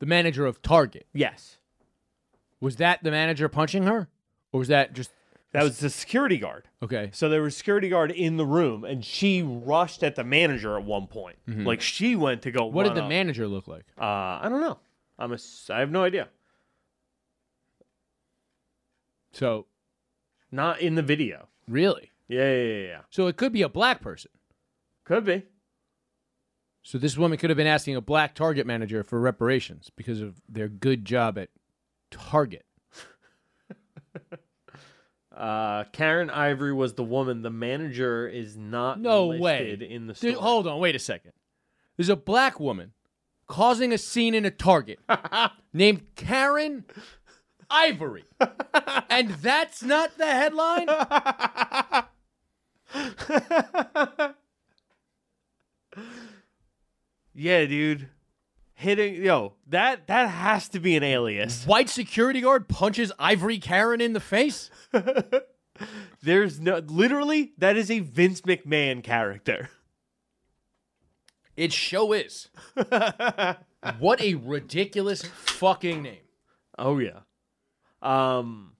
The 0.00 0.06
manager 0.06 0.44
of 0.46 0.60
Target. 0.62 1.06
Yes, 1.14 1.58
Was 2.60 2.76
that 2.76 3.02
the 3.02 3.10
manager 3.10 3.48
punching 3.48 3.84
her? 3.84 4.08
Or 4.52 4.58
was 4.60 4.68
that 4.68 4.92
just 4.92 5.10
that 5.52 5.62
was 5.62 5.78
the 5.78 5.88
security 5.90 6.36
guard. 6.36 6.68
okay? 6.82 7.08
So 7.12 7.28
there 7.30 7.40
was 7.42 7.54
a 7.54 7.56
security 7.56 7.88
guard 7.88 8.10
in 8.10 8.36
the 8.36 8.44
room, 8.46 8.84
and 8.84 9.02
she 9.04 9.42
rushed 9.42 10.02
at 10.02 10.14
the 10.16 10.24
manager 10.24 10.76
at 10.76 10.84
one 10.84 11.06
point. 11.06 11.36
Like 11.46 11.80
she 11.80 12.14
went 12.16 12.42
to 12.42 12.50
go. 12.50 12.66
What 12.66 12.84
run 12.86 12.94
did 12.94 13.00
the 13.00 13.04
up. 13.04 13.08
manager 13.08 13.46
look 13.48 13.66
like? 13.68 13.84
Uh, 13.98 14.04
I 14.04 14.48
don't 14.50 14.60
know. 14.60 14.78
I'm 15.18 15.30
a. 15.32 15.34
s- 15.36 15.70
I 15.72 15.80
have 15.80 15.90
no 15.90 16.02
idea. 16.04 16.28
So 19.32 19.66
Not 20.50 20.80
in 20.80 20.94
the 20.94 21.02
video. 21.02 21.48
really? 21.68 22.10
Yeah, 22.28 22.52
yeah, 22.52 22.62
yeah, 22.62 22.86
yeah. 22.86 23.00
So 23.10 23.26
it 23.26 23.36
could 23.36 23.52
be 23.52 23.62
a 23.62 23.68
black 23.68 24.00
person. 24.00 24.30
Could 25.04 25.24
be. 25.24 25.44
So 26.82 26.98
this 26.98 27.16
woman 27.16 27.38
could 27.38 27.50
have 27.50 27.56
been 27.56 27.66
asking 27.66 27.96
a 27.96 28.00
black 28.00 28.34
Target 28.34 28.66
manager 28.66 29.02
for 29.02 29.18
reparations 29.20 29.90
because 29.96 30.20
of 30.20 30.40
their 30.48 30.68
good 30.68 31.04
job 31.04 31.38
at 31.38 31.50
Target. 32.10 32.64
Uh, 35.36 35.84
Karen 35.92 36.30
Ivory 36.30 36.72
was 36.72 36.94
the 36.94 37.04
woman. 37.04 37.42
The 37.42 37.50
manager 37.50 38.26
is 38.26 38.56
not 38.56 38.98
No 38.98 39.26
way. 39.26 39.76
in 39.78 40.06
the 40.06 40.14
Dude, 40.14 40.36
hold 40.36 40.66
on, 40.66 40.80
wait 40.80 40.96
a 40.96 40.98
second. 40.98 41.32
There's 41.96 42.08
a 42.08 42.16
black 42.16 42.58
woman 42.58 42.92
causing 43.46 43.92
a 43.92 43.98
scene 43.98 44.34
in 44.34 44.46
a 44.46 44.50
Target 44.50 44.98
named 45.74 46.06
Karen 46.16 46.86
Ivory. 47.68 48.24
and 49.10 49.28
that's 49.30 49.82
not 49.82 50.16
the 50.16 50.24
headline? 50.24 50.86
Yeah, 57.36 57.66
dude. 57.66 58.08
Hitting 58.72 59.22
yo, 59.22 59.54
that 59.68 60.06
that 60.06 60.28
has 60.28 60.68
to 60.70 60.80
be 60.80 60.96
an 60.96 61.02
alias. 61.02 61.64
White 61.66 61.88
security 61.88 62.40
guard 62.40 62.68
punches 62.68 63.12
Ivory 63.18 63.58
Karen 63.58 64.00
in 64.00 64.12
the 64.12 64.20
face? 64.20 64.70
There's 66.22 66.60
no 66.60 66.78
literally 66.78 67.52
that 67.58 67.76
is 67.76 67.90
a 67.90 68.00
Vince 68.00 68.42
McMahon 68.42 69.02
character. 69.02 69.70
It 71.56 71.72
show 71.72 72.12
is. 72.12 72.48
what 73.98 74.20
a 74.20 74.34
ridiculous 74.34 75.22
fucking 75.22 76.02
name. 76.02 76.24
Oh 76.78 76.98
yeah. 76.98 77.20
Um 78.02 78.72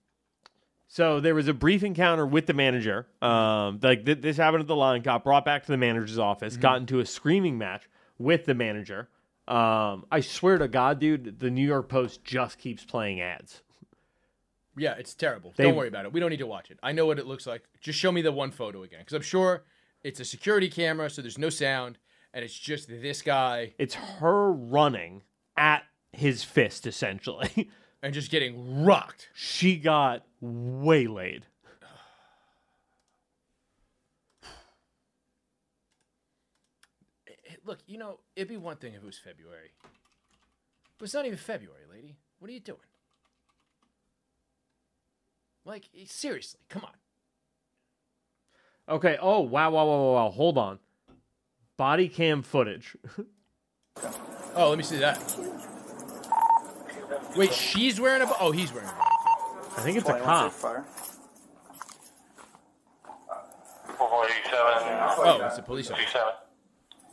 so 0.87 1.19
there 1.19 1.35
was 1.35 1.47
a 1.47 1.53
brief 1.53 1.83
encounter 1.83 2.25
with 2.25 2.45
the 2.45 2.53
manager. 2.53 3.07
Um 3.21 3.79
like 3.81 4.05
th- 4.05 4.21
this 4.21 4.37
happened 4.37 4.61
at 4.61 4.67
the 4.67 4.75
line, 4.75 5.01
got 5.01 5.23
brought 5.23 5.45
back 5.45 5.65
to 5.65 5.71
the 5.71 5.77
manager's 5.77 6.17
office, 6.19 6.57
got 6.57 6.77
into 6.77 6.99
a 6.99 7.05
screaming 7.05 7.57
match 7.57 7.89
with 8.17 8.45
the 8.45 8.53
manager. 8.53 9.09
Um 9.47 10.05
I 10.11 10.21
swear 10.21 10.57
to 10.57 10.67
god, 10.67 10.99
dude, 10.99 11.39
the 11.39 11.49
New 11.49 11.65
York 11.65 11.89
Post 11.89 12.23
just 12.23 12.57
keeps 12.57 12.83
playing 12.85 13.21
ads. 13.21 13.61
Yeah, 14.77 14.93
it's 14.97 15.13
terrible. 15.15 15.53
They- 15.57 15.63
don't 15.63 15.75
worry 15.75 15.87
about 15.87 16.05
it. 16.05 16.13
We 16.13 16.19
don't 16.19 16.29
need 16.29 16.37
to 16.39 16.47
watch 16.47 16.69
it. 16.71 16.79
I 16.83 16.91
know 16.91 17.05
what 17.05 17.19
it 17.19 17.25
looks 17.25 17.47
like. 17.47 17.63
Just 17.81 17.97
show 17.99 18.11
me 18.11 18.21
the 18.21 18.31
one 18.31 18.51
photo 18.51 18.83
again. 18.83 18.99
Because 18.99 19.13
I'm 19.13 19.21
sure 19.23 19.63
it's 20.03 20.19
a 20.19 20.25
security 20.25 20.69
camera, 20.69 21.09
so 21.09 21.21
there's 21.23 21.39
no 21.39 21.49
sound, 21.49 21.97
and 22.33 22.45
it's 22.45 22.53
just 22.57 22.87
this 22.87 23.21
guy 23.23 23.73
It's 23.79 23.95
her 23.95 24.51
running 24.51 25.23
at 25.57 25.83
his 26.13 26.43
fist 26.43 26.85
essentially. 26.87 27.69
and 28.07 28.13
just 28.13 28.31
getting 28.31 28.85
rocked. 28.85 29.27
she 29.33 29.75
got 29.75 30.23
waylaid. 30.39 31.43
Look, 37.65 37.79
you 37.85 37.97
know, 37.97 38.21
it'd 38.37 38.47
be 38.47 38.55
one 38.55 38.77
thing 38.77 38.93
if 38.93 39.03
it 39.03 39.05
was 39.05 39.19
February. 39.19 39.71
But 40.97 41.03
it's 41.03 41.13
not 41.13 41.25
even 41.25 41.37
February, 41.37 41.83
lady. 41.91 42.15
What 42.39 42.49
are 42.49 42.53
you 42.53 42.61
doing? 42.61 42.79
Like, 45.65 45.89
eh, 45.93 46.05
seriously, 46.07 46.61
come 46.69 46.85
on. 46.85 46.93
Okay. 48.87 49.17
Oh 49.19 49.41
wow, 49.41 49.69
wow, 49.69 49.85
wow, 49.85 49.97
wow, 49.97 50.13
wow. 50.13 50.29
Hold 50.29 50.57
on. 50.57 50.79
Body 51.75 52.07
cam 52.07 52.41
footage. 52.41 52.95
Oh, 54.59 54.69
let 54.69 54.77
me 54.79 54.83
see 54.83 54.97
that. 54.97 55.19
Wait, 57.37 57.53
she's 57.53 57.99
wearing 58.01 58.21
a. 58.21 58.25
bo- 58.25 58.35
Oh, 58.39 58.51
he's 58.51 58.73
wearing 58.73 58.89
a. 58.89 58.91
body 58.93 59.09
cam. 59.23 59.77
I 59.77 59.81
think 59.81 59.97
it's 59.97 60.09
a 60.09 60.19
cop. 60.19 60.51
Fire. 60.51 60.85
4487. 63.97 65.27
Oh, 65.27 65.45
it's 65.45 65.57
a 65.57 65.61
police 65.61 65.89
officer. 65.91 66.03
27. 66.03 66.33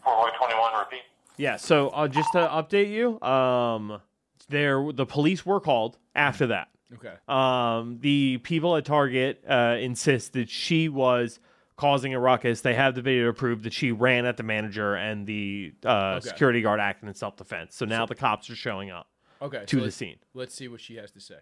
4421, 0.05 0.81
repeat. 0.81 1.01
Yeah. 1.37 1.57
So 1.57 1.89
uh, 1.89 2.09
just 2.09 2.33
to 2.33 2.39
update 2.39 2.91
you, 2.91 3.21
um, 3.27 4.01
there 4.49 4.93
the 4.93 5.07
police 5.07 5.45
were 5.47 5.61
called 5.61 5.99
after 6.15 6.49
that. 6.49 6.69
Okay. 6.95 7.15
Um, 7.29 7.99
the 8.01 8.39
people 8.39 8.77
at 8.77 8.85
Target 8.85 9.43
uh, 9.49 9.77
insist 9.81 10.35
that 10.35 10.49
she 10.49 10.89
was 10.89 11.41
causing 11.77 12.15
a 12.15 12.21
ruckus. 12.21 12.61
They 12.61 12.75
have 12.75 12.95
the 12.95 13.03
video 13.03 13.27
to 13.27 13.33
prove 13.33 13.63
that 13.65 13.73
she 13.73 13.91
ran 13.91 14.27
at 14.27 14.37
the 14.37 14.43
manager 14.43 14.95
and 14.95 15.27
the 15.27 15.73
uh, 15.85 16.17
Okay. 16.19 16.29
security 16.29 16.61
guard 16.61 16.79
acted 16.81 17.09
in 17.09 17.15
self 17.15 17.37
defense. 17.37 17.75
So 17.75 17.85
now 17.87 18.07
the 18.07 18.15
cops 18.15 18.49
are 18.51 18.55
showing 18.57 18.91
up 18.91 19.09
Okay. 19.43 19.65
to 19.65 19.67
so 19.67 19.77
the 19.77 19.83
let's- 19.85 19.97
scene. 19.97 20.17
Let's 20.35 20.55
see 20.55 20.69
what 20.69 20.81
she 20.81 20.97
has 20.97 21.11
to 21.13 21.21
say. 21.21 21.39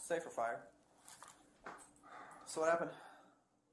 Safer 0.00 0.30
fire. 0.30 0.60
So 2.46 2.62
what 2.62 2.70
happened? 2.70 2.90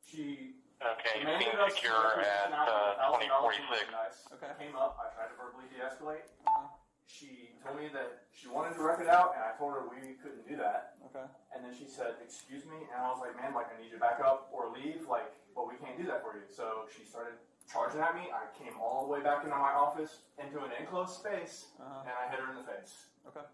She 0.06 0.56
Okay, 0.84 1.18
you 1.18 1.26
demanded 1.26 1.48
seem 1.56 1.70
secure 1.72 2.20
at 2.20 2.52
uh, 2.52 3.16
2046. 3.16 3.88
Okay. 4.36 4.52
Came 4.60 4.76
up. 4.76 5.00
I 5.00 5.08
tried 5.16 5.32
to 5.32 5.38
verbally 5.40 5.66
de-escalate. 5.72 6.28
Uh-huh. 6.46 6.68
She 7.08 7.56
told 7.64 7.80
me 7.80 7.88
that 7.96 8.28
she 8.36 8.52
wanted 8.52 8.76
to 8.76 8.84
rep 8.84 9.00
it 9.00 9.08
out, 9.08 9.34
and 9.40 9.42
I 9.42 9.56
told 9.56 9.72
her 9.72 9.88
we 9.88 10.20
couldn't 10.20 10.44
do 10.44 10.60
that. 10.60 11.00
Okay. 11.10 11.24
And 11.56 11.64
then 11.64 11.72
she 11.72 11.88
said, 11.88 12.20
"Excuse 12.20 12.68
me," 12.68 12.84
and 12.92 13.00
I 13.00 13.08
was 13.08 13.24
like, 13.24 13.34
"Man, 13.40 13.56
like 13.56 13.72
I 13.72 13.80
need 13.80 13.88
you 13.88 13.96
to 13.96 14.04
back 14.04 14.20
up 14.20 14.52
or 14.52 14.68
leave. 14.76 15.08
Like, 15.08 15.32
but 15.56 15.66
we 15.72 15.80
can't 15.80 15.96
do 15.96 16.04
that 16.12 16.20
for 16.22 16.36
you." 16.36 16.44
So 16.52 16.92
she 16.92 17.08
started 17.08 17.40
charging 17.72 18.02
at 18.02 18.16
me. 18.16 18.30
I 18.32 18.46
came 18.58 18.74
all 18.80 19.06
the 19.06 19.12
way 19.12 19.22
back 19.22 19.44
into 19.44 19.56
my 19.56 19.74
office 19.74 20.22
into 20.42 20.60
an 20.64 20.72
enclosed 20.80 21.14
space, 21.20 21.72
Uh-huh. 21.80 22.02
and 22.06 22.14
I 22.14 22.30
hit 22.32 22.40
her 22.40 22.50
in 22.52 22.58
the 22.58 22.64
face. 22.72 23.08
Okay. 23.28 23.46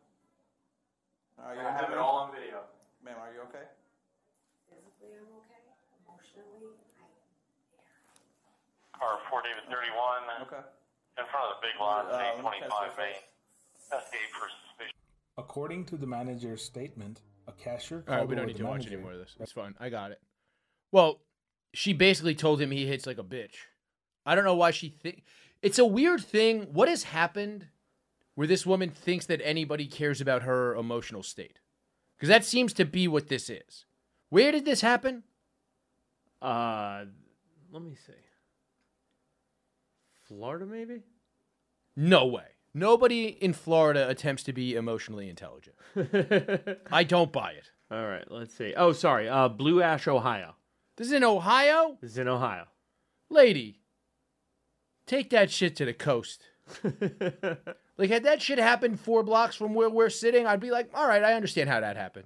Are 1.40 1.54
you 1.54 1.60
And 1.60 1.68
I 1.68 1.72
have 1.72 1.90
it 1.92 1.98
all 1.98 2.18
on 2.28 2.32
video. 2.36 2.64
Ma'am, 3.04 3.18
are 3.20 3.34
you 3.34 3.42
okay? 3.50 3.66
Physically, 4.70 5.18
I'm 5.18 5.26
okay. 5.42 5.64
Emotionally, 6.06 6.78
I 8.94 8.98
Car 9.00 9.18
4 9.30 9.42
David 9.42 9.64
31 9.70 10.24
Okay. 10.46 10.62
in 11.18 11.26
front 11.26 11.46
of 11.50 11.58
the 11.58 11.68
big 11.68 11.80
lot, 11.80 12.06
Uh, 12.06 12.12
let 12.12 12.44
me 12.44 12.62
825 12.62 12.70
your 12.70 12.98
May. 12.98 13.14
face. 13.14 13.24
Investigate 13.90 14.30
for 14.38 14.50
suspicion. 14.68 14.96
According 15.38 15.86
to 15.86 15.98
the 15.98 16.06
manager's 16.08 16.64
statement, 16.64 17.22
a 17.48 17.52
cashier 17.54 18.04
All 18.08 18.16
right, 18.18 18.28
we 18.28 18.36
don't 18.36 18.46
need 18.46 18.54
the 18.56 18.60
to 18.60 18.66
watch 18.66 18.86
any 18.86 18.98
more 18.98 19.14
of 19.14 19.18
this. 19.20 19.36
It's 19.40 19.52
fine. 19.52 19.76
I 19.80 19.90
got 19.90 20.12
it. 20.12 20.22
Well, 20.92 21.22
she 21.74 21.94
basically 21.94 22.36
told 22.36 22.62
him 22.62 22.70
he 22.72 22.86
hits 22.86 23.08
like 23.08 23.18
a 23.18 23.24
bitch. 23.24 23.56
I 24.26 24.36
don't 24.36 24.46
know 24.46 24.56
why 24.56 24.72
she 24.72 24.90
think 24.90 25.24
it's 25.62 25.80
a 25.80 25.86
weird 25.86 26.24
thing. 26.24 26.68
What 26.74 26.88
has 26.88 27.04
happened 27.04 27.68
where 28.36 28.48
this 28.48 28.66
woman 28.66 28.90
thinks 28.90 29.26
that 29.28 29.42
anybody 29.44 29.86
cares 29.86 30.22
about 30.22 30.44
her 30.44 30.76
emotional 30.76 31.24
state? 31.24 31.60
Because 32.18 32.30
that 32.30 32.46
seems 32.46 32.74
to 32.74 32.86
be 32.86 33.08
what 33.08 33.30
this 33.30 33.50
is. 33.50 33.86
Where 34.30 34.52
did 34.52 34.66
this 34.66 34.82
happen? 34.82 35.24
Uh, 36.42 37.06
let 37.72 37.84
me 37.84 37.96
see. 37.96 38.14
Florida, 40.24 40.66
maybe. 40.66 41.02
No 41.96 42.26
way. 42.26 42.46
Nobody 42.74 43.26
in 43.28 43.54
Florida 43.54 44.08
attempts 44.08 44.44
to 44.44 44.54
be 44.54 44.76
emotionally 44.76 45.30
intelligent. 45.30 45.76
I 46.92 47.04
don't 47.04 47.32
buy 47.32 47.52
it. 47.52 47.70
All 47.92 48.06
right, 48.08 48.24
let's 48.32 48.56
see. 48.56 48.74
Oh, 48.78 48.94
sorry. 48.94 49.28
Uh, 49.28 49.50
Blue 49.50 49.82
Ash, 49.82 50.08
Ohio. 50.08 50.56
This 50.96 51.08
is 51.08 51.14
in 51.14 51.26
Ohio? 51.26 51.98
This 52.00 52.12
is 52.12 52.18
in 52.18 52.30
Ohio. 52.30 52.68
Lady, 53.30 53.81
take 55.06 55.30
that 55.32 55.52
shit 55.52 55.76
to 55.78 55.86
the 55.86 55.94
coast. 55.94 56.44
Like, 58.02 58.10
had 58.10 58.24
that 58.24 58.42
shit 58.42 58.58
happened 58.58 59.00
four 59.00 59.22
blocks 59.22 59.56
from 59.56 59.76
where 59.76 59.88
we're 59.88 60.10
sitting, 60.10 60.48
I'd 60.48 60.60
be 60.60 60.72
like, 60.72 60.90
all 60.92 61.08
right, 61.08 61.24
I 61.24 61.36
understand 61.36 61.70
how 61.70 61.82
that 61.82 61.98
happened. 61.98 62.26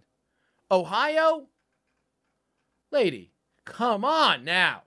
Ohio? 0.72 1.48
Lady, 2.94 3.34
come 3.66 4.06
on 4.06 4.46
now. 4.46 4.84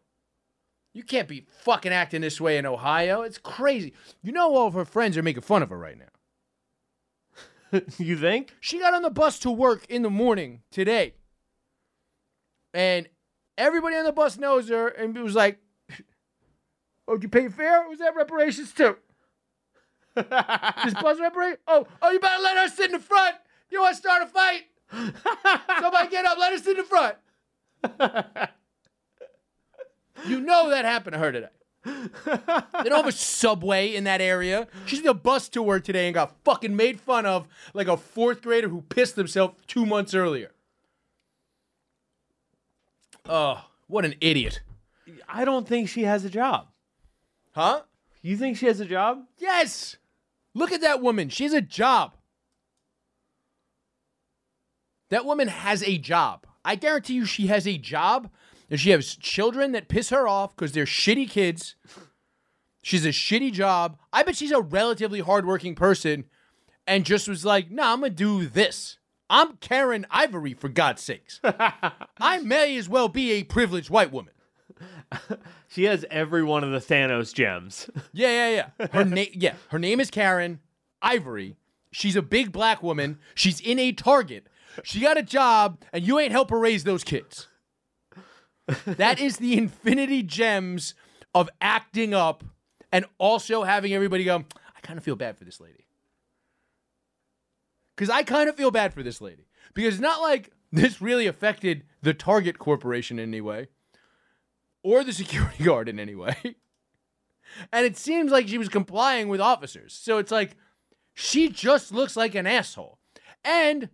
You 0.94 1.02
can't 1.02 1.28
be 1.28 1.46
fucking 1.60 1.92
acting 1.92 2.22
this 2.22 2.40
way 2.40 2.56
in 2.56 2.64
Ohio. 2.64 3.20
It's 3.20 3.36
crazy. 3.36 3.92
You 4.22 4.32
know, 4.32 4.54
all 4.54 4.66
of 4.66 4.72
her 4.72 4.86
friends 4.86 5.18
are 5.18 5.22
making 5.22 5.42
fun 5.42 5.62
of 5.62 5.68
her 5.68 5.76
right 5.76 5.98
now. 7.70 7.80
you 7.98 8.16
think? 8.16 8.54
She 8.58 8.78
got 8.78 8.94
on 8.94 9.02
the 9.02 9.10
bus 9.10 9.38
to 9.40 9.50
work 9.50 9.84
in 9.90 10.00
the 10.00 10.08
morning 10.08 10.62
today. 10.70 11.16
And 12.72 13.10
everybody 13.58 13.96
on 13.96 14.06
the 14.06 14.12
bus 14.12 14.38
knows 14.38 14.70
her 14.70 14.88
and 14.88 15.14
it 15.14 15.22
was 15.22 15.34
like, 15.34 15.58
Oh, 17.08 17.16
did 17.16 17.22
you 17.24 17.28
pay? 17.30 17.46
Or 17.46 17.88
was 17.88 17.98
that 18.00 18.14
reparations 18.14 18.72
too? 18.72 18.96
This 20.14 20.94
bus 20.94 21.18
reparation? 21.20 21.58
Oh, 21.66 21.86
oh, 22.02 22.10
you 22.10 22.18
better 22.20 22.42
let 22.42 22.56
her 22.56 22.68
sit 22.68 22.86
in 22.86 22.92
the 22.92 22.98
front. 22.98 23.36
You 23.70 23.80
want 23.80 23.94
to 23.94 24.00
start 24.00 24.22
a 24.22 24.26
fight? 24.26 24.62
Somebody 25.80 26.08
get 26.10 26.24
up. 26.24 26.38
Let 26.38 26.52
her 26.52 26.58
sit 26.58 26.76
in 26.76 26.84
the 26.84 26.84
front. 26.84 27.16
you 30.26 30.40
know 30.40 30.70
that 30.70 30.84
happened 30.84 31.14
to 31.14 31.18
her 31.20 31.32
today. 31.32 31.48
They 31.84 32.88
don't 32.88 32.96
have 32.96 33.06
a 33.06 33.12
subway 33.12 33.94
in 33.94 34.04
that 34.04 34.20
area. 34.20 34.66
She's 34.86 35.02
the 35.02 35.14
bus 35.14 35.48
to 35.50 35.62
work 35.62 35.84
today 35.84 36.06
and 36.06 36.14
got 36.14 36.34
fucking 36.44 36.74
made 36.74 37.00
fun 37.00 37.24
of 37.24 37.46
like 37.72 37.86
a 37.86 37.96
fourth 37.96 38.42
grader 38.42 38.68
who 38.68 38.82
pissed 38.82 39.16
himself 39.16 39.54
two 39.66 39.86
months 39.86 40.14
earlier. 40.14 40.50
Oh, 43.28 43.64
what 43.86 44.04
an 44.04 44.16
idiot. 44.20 44.62
I 45.28 45.44
don't 45.44 45.68
think 45.68 45.88
she 45.88 46.02
has 46.02 46.24
a 46.24 46.30
job. 46.30 46.66
Huh? 47.58 47.82
You 48.22 48.36
think 48.36 48.56
she 48.56 48.66
has 48.66 48.78
a 48.78 48.84
job? 48.84 49.24
Yes. 49.36 49.96
Look 50.54 50.70
at 50.70 50.80
that 50.82 51.02
woman. 51.02 51.28
She 51.28 51.42
has 51.42 51.52
a 51.52 51.60
job. 51.60 52.14
That 55.10 55.24
woman 55.24 55.48
has 55.48 55.82
a 55.82 55.98
job. 55.98 56.46
I 56.64 56.76
guarantee 56.76 57.14
you 57.14 57.24
she 57.24 57.48
has 57.48 57.66
a 57.66 57.76
job. 57.76 58.30
And 58.70 58.78
she 58.78 58.90
has 58.90 59.16
children 59.16 59.72
that 59.72 59.88
piss 59.88 60.10
her 60.10 60.28
off 60.28 60.54
because 60.54 60.70
they're 60.70 60.84
shitty 60.84 61.28
kids. 61.28 61.74
She's 62.80 63.04
a 63.04 63.08
shitty 63.08 63.52
job. 63.52 63.98
I 64.12 64.22
bet 64.22 64.36
she's 64.36 64.52
a 64.52 64.60
relatively 64.60 65.18
hardworking 65.18 65.74
person 65.74 66.26
and 66.86 67.04
just 67.04 67.26
was 67.26 67.44
like, 67.44 67.72
nah, 67.72 67.92
I'm 67.92 68.00
going 68.00 68.12
to 68.12 68.16
do 68.16 68.46
this. 68.46 68.98
I'm 69.28 69.56
Karen 69.56 70.06
Ivory, 70.12 70.54
for 70.54 70.68
God's 70.68 71.02
sakes. 71.02 71.40
I 72.20 72.38
may 72.38 72.78
as 72.78 72.88
well 72.88 73.08
be 73.08 73.32
a 73.32 73.42
privileged 73.42 73.90
white 73.90 74.12
woman. 74.12 74.32
She 75.70 75.84
has 75.84 76.04
every 76.10 76.42
one 76.42 76.64
of 76.64 76.70
the 76.70 76.78
Thanos 76.78 77.34
gems. 77.34 77.90
Yeah, 78.12 78.48
yeah, 78.48 78.70
yeah. 78.80 78.86
Her 78.88 79.04
name, 79.04 79.28
yeah, 79.34 79.54
her 79.68 79.78
name 79.78 80.00
is 80.00 80.10
Karen 80.10 80.60
Ivory. 81.02 81.56
She's 81.92 82.16
a 82.16 82.22
big 82.22 82.52
black 82.52 82.82
woman. 82.82 83.18
She's 83.34 83.60
in 83.60 83.78
a 83.78 83.92
Target. 83.92 84.46
She 84.82 85.00
got 85.00 85.18
a 85.18 85.22
job, 85.22 85.82
and 85.92 86.04
you 86.04 86.18
ain't 86.18 86.32
help 86.32 86.50
her 86.50 86.58
raise 86.58 86.84
those 86.84 87.04
kids. 87.04 87.48
That 88.86 89.20
is 89.20 89.36
the 89.36 89.56
infinity 89.56 90.22
gems 90.22 90.94
of 91.34 91.48
acting 91.60 92.14
up 92.14 92.44
and 92.92 93.04
also 93.18 93.62
having 93.64 93.92
everybody 93.92 94.24
go, 94.24 94.44
I 94.76 94.80
kind 94.82 94.98
of 94.98 95.04
feel 95.04 95.16
bad 95.16 95.36
for 95.38 95.44
this 95.44 95.60
lady. 95.60 95.86
Because 97.96 98.10
I 98.10 98.22
kind 98.22 98.48
of 98.48 98.56
feel 98.56 98.70
bad 98.70 98.94
for 98.94 99.02
this 99.02 99.20
lady. 99.20 99.48
Because 99.74 99.94
it's 99.94 100.02
not 100.02 100.20
like 100.20 100.52
this 100.72 101.00
really 101.00 101.26
affected 101.26 101.84
the 102.02 102.14
Target 102.14 102.58
Corporation 102.58 103.18
in 103.18 103.28
any 103.30 103.40
way 103.40 103.68
or 104.82 105.04
the 105.04 105.12
security 105.12 105.64
guard 105.64 105.88
in 105.88 105.98
any 105.98 106.14
way. 106.14 106.56
And 107.72 107.86
it 107.86 107.96
seems 107.96 108.30
like 108.30 108.48
she 108.48 108.58
was 108.58 108.68
complying 108.68 109.28
with 109.28 109.40
officers. 109.40 109.94
So 109.94 110.18
it's 110.18 110.30
like 110.30 110.56
she 111.14 111.48
just 111.48 111.92
looks 111.92 112.16
like 112.16 112.34
an 112.34 112.46
asshole. 112.46 112.98
And 113.44 113.88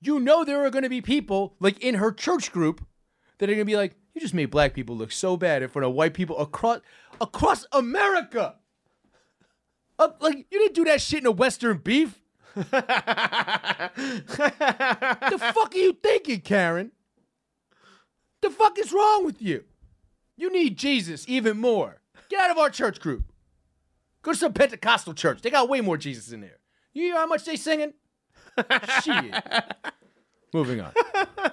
you 0.00 0.18
know 0.18 0.44
there 0.44 0.64
are 0.64 0.70
going 0.70 0.82
to 0.82 0.88
be 0.88 1.00
people 1.00 1.56
like 1.60 1.78
in 1.80 1.96
her 1.96 2.12
church 2.12 2.52
group 2.52 2.84
that 3.38 3.48
are 3.48 3.54
going 3.54 3.66
to 3.66 3.72
be 3.72 3.76
like, 3.76 3.96
"You 4.14 4.20
just 4.20 4.34
made 4.34 4.50
black 4.50 4.74
people 4.74 4.96
look 4.96 5.12
so 5.12 5.36
bad 5.36 5.62
in 5.62 5.68
front 5.68 5.86
of 5.86 5.92
white 5.92 6.14
people 6.14 6.38
across 6.38 6.80
across 7.20 7.66
America." 7.72 8.56
Uh, 9.98 10.08
like 10.20 10.46
you 10.50 10.58
didn't 10.58 10.74
do 10.74 10.84
that 10.84 11.00
shit 11.00 11.20
in 11.20 11.26
a 11.26 11.30
Western 11.30 11.78
beef. 11.78 12.20
What 12.54 12.70
the 12.70 13.92
fuck 15.54 15.74
are 15.74 15.78
you 15.78 15.92
thinking, 16.02 16.40
Karen? 16.40 16.92
The 18.40 18.50
fuck 18.50 18.78
is 18.78 18.92
wrong 18.92 19.24
with 19.24 19.42
you? 19.42 19.64
You 20.36 20.52
need 20.52 20.78
Jesus 20.78 21.24
even 21.28 21.58
more. 21.58 22.00
Get 22.28 22.40
out 22.40 22.50
of 22.50 22.58
our 22.58 22.70
church 22.70 23.00
group. 23.00 23.32
Go 24.22 24.32
to 24.32 24.38
some 24.38 24.52
Pentecostal 24.52 25.14
church. 25.14 25.42
They 25.42 25.50
got 25.50 25.68
way 25.68 25.80
more 25.80 25.96
Jesus 25.96 26.32
in 26.32 26.40
there. 26.40 26.58
You 26.92 27.04
hear 27.04 27.16
how 27.16 27.26
much 27.26 27.44
they 27.44 27.56
singing? 27.56 27.94
Shit. 29.02 29.34
Moving 30.52 30.80
on. 30.80 30.92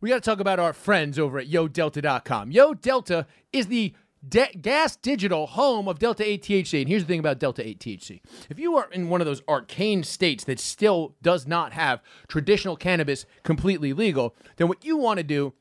we 0.00 0.08
got 0.08 0.16
to 0.16 0.20
talk 0.20 0.40
about 0.40 0.58
our 0.58 0.72
friends 0.72 1.18
over 1.18 1.38
at 1.38 1.48
YoDelta.com. 1.48 2.50
Yo 2.50 2.74
Delta 2.74 3.26
is 3.52 3.68
the 3.68 3.94
de- 4.26 4.52
gas 4.60 4.96
digital 4.96 5.46
home 5.46 5.88
of 5.88 5.98
Delta 5.98 6.26
8 6.26 6.42
THC. 6.42 6.80
And 6.80 6.88
here's 6.88 7.02
the 7.02 7.08
thing 7.08 7.20
about 7.20 7.38
Delta 7.38 7.66
8 7.66 7.78
THC. 7.78 8.20
If 8.48 8.58
you 8.58 8.76
are 8.76 8.90
in 8.90 9.08
one 9.08 9.20
of 9.20 9.26
those 9.26 9.42
arcane 9.48 10.02
states 10.02 10.44
that 10.44 10.60
still 10.60 11.16
does 11.22 11.46
not 11.46 11.72
have 11.72 12.02
traditional 12.28 12.76
cannabis 12.76 13.26
completely 13.42 13.92
legal, 13.92 14.34
then 14.56 14.68
what 14.68 14.84
you 14.84 14.96
want 14.96 15.18
to 15.18 15.24
do 15.24 15.54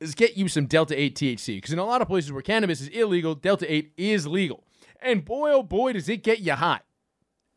is 0.00 0.14
get 0.14 0.36
you 0.36 0.48
some 0.48 0.66
Delta 0.66 0.98
8 0.98 1.14
THC. 1.14 1.56
Because 1.56 1.72
in 1.72 1.78
a 1.78 1.84
lot 1.84 2.02
of 2.02 2.08
places 2.08 2.32
where 2.32 2.42
cannabis 2.42 2.80
is 2.80 2.88
illegal, 2.88 3.34
Delta 3.34 3.70
8 3.72 3.92
is 3.96 4.26
legal. 4.26 4.64
And 5.00 5.24
boy, 5.24 5.52
oh 5.52 5.62
boy, 5.62 5.92
does 5.92 6.08
it 6.08 6.22
get 6.22 6.40
you 6.40 6.54
high. 6.54 6.80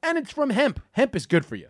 And 0.01 0.17
it's 0.17 0.31
from 0.31 0.49
hemp. 0.49 0.81
Hemp 0.91 1.15
is 1.15 1.25
good 1.25 1.45
for 1.45 1.55
you. 1.55 1.69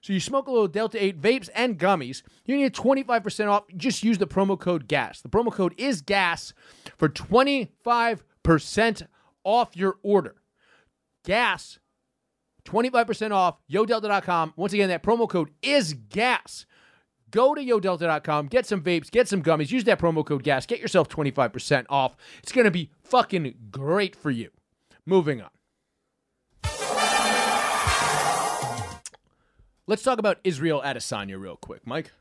So 0.00 0.12
you 0.12 0.20
smoke 0.20 0.46
a 0.46 0.50
little 0.50 0.68
Delta 0.68 1.02
8 1.02 1.20
vapes 1.20 1.48
and 1.54 1.78
gummies, 1.78 2.22
you 2.44 2.56
get 2.58 2.72
25% 2.72 3.48
off. 3.48 3.64
Just 3.76 4.04
use 4.04 4.18
the 4.18 4.26
promo 4.26 4.58
code 4.58 4.86
GAS. 4.88 5.20
The 5.20 5.28
promo 5.28 5.52
code 5.52 5.74
is 5.76 6.02
GAS 6.02 6.54
for 6.96 7.08
25% 7.08 9.06
off 9.44 9.76
your 9.76 9.96
order. 10.02 10.36
GAS, 11.24 11.78
25% 12.64 13.32
off, 13.32 13.58
yodelta.com. 13.70 14.54
Once 14.56 14.72
again, 14.72 14.88
that 14.88 15.02
promo 15.02 15.28
code 15.28 15.50
is 15.62 15.94
GAS. 15.94 16.64
Go 17.30 17.54
to 17.54 17.60
yodelta.com, 17.60 18.46
get 18.46 18.64
some 18.64 18.80
vapes, 18.80 19.10
get 19.10 19.28
some 19.28 19.42
gummies, 19.42 19.70
use 19.70 19.84
that 19.84 19.98
promo 19.98 20.24
code 20.24 20.42
GAS, 20.42 20.64
get 20.64 20.80
yourself 20.80 21.08
25% 21.08 21.84
off. 21.90 22.16
It's 22.42 22.52
going 22.52 22.64
to 22.64 22.70
be 22.70 22.90
fucking 23.02 23.54
great 23.70 24.16
for 24.16 24.30
you. 24.30 24.50
Moving 25.04 25.42
on. 25.42 25.50
Let's 29.88 30.02
talk 30.02 30.18
about 30.18 30.38
Israel 30.44 30.82
Adesanya 30.84 31.40
real 31.40 31.56
quick, 31.56 31.86
Mike. 31.86 32.12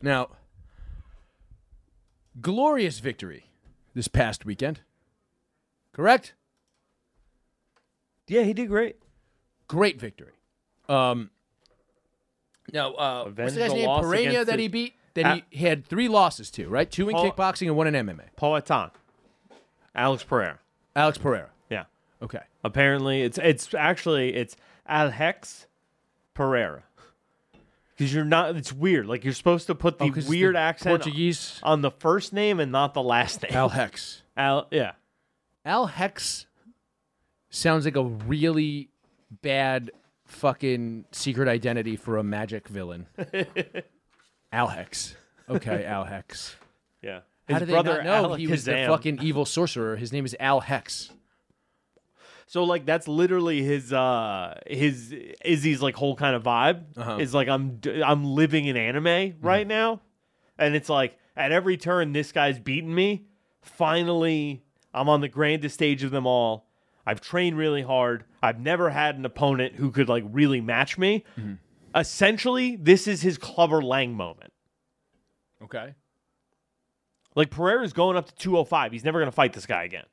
Now, 0.00 0.28
glorious 2.40 3.00
victory 3.00 3.46
this 3.94 4.06
past 4.06 4.44
weekend. 4.46 4.80
Correct? 5.92 6.34
Yeah, 8.28 8.42
he 8.42 8.52
did 8.52 8.68
great. 8.68 8.96
Great 9.66 10.00
victory. 10.00 10.34
Um, 10.88 11.30
now, 12.72 12.92
uh, 12.94 13.24
what's 13.24 13.30
Avenged 13.32 13.54
the 13.56 13.58
guy's 13.58 13.72
name? 13.72 13.86
loss 13.86 14.12
against 14.12 14.46
that 14.46 14.56
the- 14.56 14.62
he 14.62 14.68
beat? 14.68 14.94
That 15.14 15.42
he 15.50 15.66
had 15.66 15.84
three 15.84 16.06
losses 16.06 16.48
to, 16.52 16.68
right? 16.68 16.88
Two 16.88 17.08
in 17.08 17.16
Paul- 17.16 17.32
kickboxing 17.32 17.66
and 17.66 17.76
one 17.76 17.88
in 17.88 17.94
MMA. 17.94 18.30
Poatan. 18.38 18.92
Alex 19.96 20.22
Pereira. 20.22 20.60
Alex 20.94 21.18
Pereira. 21.18 21.50
Yeah. 21.68 21.86
Okay. 22.22 22.42
Apparently, 22.62 23.22
it's 23.22 23.36
it's 23.36 23.74
actually 23.74 24.36
it's 24.36 24.56
Alhex 24.88 25.66
Pereira. 26.34 26.84
Because 28.00 28.14
you're 28.14 28.24
not. 28.24 28.56
It's 28.56 28.72
weird. 28.72 29.06
Like 29.06 29.24
you're 29.24 29.34
supposed 29.34 29.66
to 29.66 29.74
put 29.74 29.98
the 29.98 30.04
Oh, 30.04 30.08
'cause 30.08 30.18
it's 30.24 30.28
weird 30.30 30.54
the 30.54 30.60
accent 30.60 31.02
Portuguese. 31.02 31.60
on 31.62 31.82
the 31.82 31.90
first 31.90 32.32
name 32.32 32.58
and 32.58 32.72
not 32.72 32.94
the 32.94 33.02
last 33.02 33.42
name. 33.42 33.52
Al 33.52 33.68
Hex. 33.68 34.22
Al 34.38 34.66
yeah. 34.70 34.92
Al 35.66 35.84
Hex 35.84 36.46
sounds 37.50 37.84
like 37.84 37.96
a 37.96 38.02
really 38.04 38.88
bad 39.42 39.90
fucking 40.24 41.04
secret 41.12 41.46
identity 41.46 41.94
for 41.94 42.16
a 42.16 42.22
magic 42.22 42.68
villain. 42.68 43.06
Al 44.52 44.68
Hex. 44.68 45.14
Okay, 45.50 45.84
Al 45.84 46.04
Hex. 46.04 46.56
Yeah. 47.02 47.20
How 47.50 47.58
His 47.58 47.68
they 47.68 47.74
brother 47.74 48.02
not 48.02 48.04
know 48.04 48.28
Alakazam. 48.30 48.38
he 48.38 48.46
was 48.46 48.64
the 48.64 48.84
fucking 48.88 49.18
evil 49.20 49.44
sorcerer? 49.44 49.96
His 49.96 50.10
name 50.10 50.24
is 50.24 50.34
Al 50.40 50.60
Hex. 50.60 51.10
So 52.50 52.64
like 52.64 52.84
that's 52.84 53.06
literally 53.06 53.62
his 53.62 53.92
uh 53.92 54.58
his 54.66 55.14
Izzy's 55.44 55.80
like 55.80 55.94
whole 55.94 56.16
kind 56.16 56.34
of 56.34 56.42
vibe 56.42 56.82
Uh-huh. 56.96 57.18
is 57.18 57.32
like 57.32 57.46
I'm 57.46 57.78
I'm 58.04 58.24
living 58.24 58.64
in 58.66 58.76
anime 58.76 59.36
right 59.40 59.64
now, 59.64 60.00
and 60.58 60.74
it's 60.74 60.88
like 60.88 61.16
at 61.36 61.52
every 61.52 61.76
turn 61.76 62.12
this 62.12 62.32
guy's 62.32 62.58
beating 62.58 62.92
me. 62.92 63.26
Finally, 63.62 64.64
I'm 64.92 65.08
on 65.08 65.20
the 65.20 65.28
grandest 65.28 65.74
stage 65.74 66.02
of 66.02 66.10
them 66.10 66.26
all. 66.26 66.66
I've 67.06 67.20
trained 67.20 67.56
really 67.56 67.82
hard. 67.82 68.24
I've 68.42 68.58
never 68.58 68.90
had 68.90 69.14
an 69.14 69.24
opponent 69.24 69.76
who 69.76 69.92
could 69.92 70.08
like 70.08 70.24
really 70.26 70.60
match 70.60 70.98
me. 70.98 71.24
Essentially, 71.94 72.74
this 72.74 73.06
is 73.06 73.22
his 73.22 73.38
Clubber 73.38 73.80
Lang 73.80 74.14
moment. 74.14 74.52
Okay. 75.62 75.94
Like 77.36 77.50
Pereira's 77.50 77.92
going 77.92 78.16
up 78.16 78.26
to 78.26 78.34
205. 78.34 78.90
He's 78.90 79.04
never 79.04 79.20
going 79.20 79.30
to 79.30 79.34
fight 79.34 79.52
this 79.52 79.66
guy 79.66 79.84
again. 79.84 80.06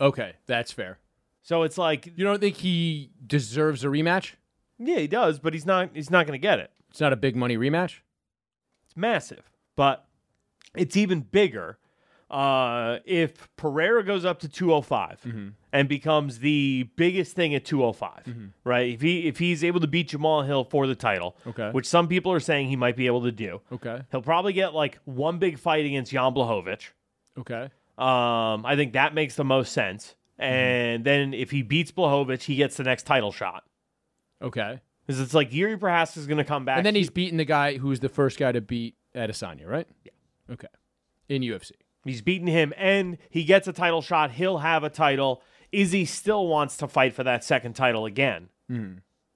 Okay, 0.00 0.32
that's 0.46 0.72
fair. 0.72 0.98
So 1.42 1.62
it's 1.64 1.76
like, 1.78 2.06
You 2.16 2.24
don't 2.24 2.40
think 2.40 2.56
he 2.56 3.10
deserves 3.26 3.84
a 3.84 3.88
rematch? 3.88 4.34
yeah, 4.78 4.98
he 4.98 5.06
does, 5.06 5.38
but 5.38 5.52
he's 5.52 5.66
not. 5.66 5.90
He's 5.94 6.10
not 6.10 6.26
going 6.26 6.38
to 6.38 6.42
get 6.42 6.58
it. 6.58 6.70
It's 6.90 7.00
not 7.00 7.12
a 7.12 7.16
big 7.16 7.36
money 7.36 7.56
rematch. 7.56 7.98
It's 8.86 8.96
massive, 8.96 9.50
but 9.76 10.06
it's 10.76 10.96
even 10.96 11.20
bigger 11.20 11.78
Uh, 12.30 12.98
if 13.04 13.46
Pereira 13.56 14.02
goes 14.02 14.24
up 14.24 14.38
to 14.40 14.48
205 14.48 15.20
Mm-hmm. 15.26 15.48
and 15.74 15.86
becomes 15.88 16.38
the 16.38 16.88
biggest 16.96 17.36
thing 17.36 17.54
at 17.54 17.64
205, 17.66 18.24
Mm-hmm. 18.24 18.46
right? 18.64 18.88
If 18.94 19.02
he 19.02 19.28
if 19.28 19.38
he's 19.38 19.62
able 19.62 19.80
to 19.80 19.86
beat 19.86 20.08
Jamahal 20.10 20.46
Hill 20.46 20.64
for 20.64 20.86
the 20.86 20.94
title, 20.94 21.36
Okay. 21.46 21.70
which 21.72 21.86
some 21.86 22.08
people 22.08 22.32
are 22.32 22.40
saying 22.40 22.68
he 22.68 22.76
might 22.76 22.96
be 22.96 23.06
able 23.06 23.22
to 23.24 23.32
do, 23.32 23.60
Okay. 23.70 24.00
he'll 24.10 24.22
probably 24.22 24.54
get 24.54 24.72
like 24.74 24.98
one 25.04 25.38
big 25.38 25.58
fight 25.58 25.84
against 25.84 26.10
Jan 26.12 26.32
Blachowicz. 26.32 26.88
Okay. 27.38 27.64
Um, 27.98 28.64
I 28.64 28.74
think 28.76 28.94
that 28.94 29.12
makes 29.14 29.34
the 29.36 29.44
most 29.44 29.72
sense. 29.72 30.14
Mm-hmm. 30.42 30.54
And 30.54 31.04
then 31.04 31.34
if 31.34 31.50
he 31.50 31.62
beats 31.62 31.90
Blachowicz, 31.92 32.42
he 32.42 32.56
gets 32.56 32.76
the 32.76 32.84
next 32.84 33.04
title 33.04 33.32
shot. 33.32 33.64
Okay. 34.40 34.80
Because 35.06 35.20
it's 35.20 35.34
like 35.34 35.50
Jiri 35.50 35.78
Prochazka 35.78 36.18
is 36.18 36.26
going 36.26 36.38
to 36.38 36.44
come 36.44 36.64
back. 36.64 36.76
And 36.78 36.86
then 36.86 36.94
He- 36.94 37.00
he's 37.00 37.10
beating 37.10 37.36
the 37.38 37.44
guy 37.44 37.76
who's 37.78 38.00
the 38.00 38.08
first 38.08 38.38
guy 38.38 38.52
to 38.52 38.60
beat 38.60 38.94
Adesanya, 39.14 39.66
right? 39.66 39.86
Yeah. 40.04 40.12
Okay. 40.54 40.68
In 41.28 41.42
UFC. 41.42 41.72
He's 42.04 42.20
beaten 42.22 42.46
him 42.48 42.72
and 42.76 43.18
he 43.30 43.44
gets 43.44 43.68
a 43.68 43.72
title 43.72 44.02
shot. 44.02 44.32
He'll 44.32 44.58
have 44.58 44.82
a 44.84 44.90
title. 44.90 45.42
Izzy 45.70 46.04
still 46.04 46.46
wants 46.48 46.76
to 46.78 46.88
fight 46.88 47.14
for 47.14 47.22
that 47.24 47.44
second 47.44 47.74
title 47.74 48.04
again. 48.06 48.48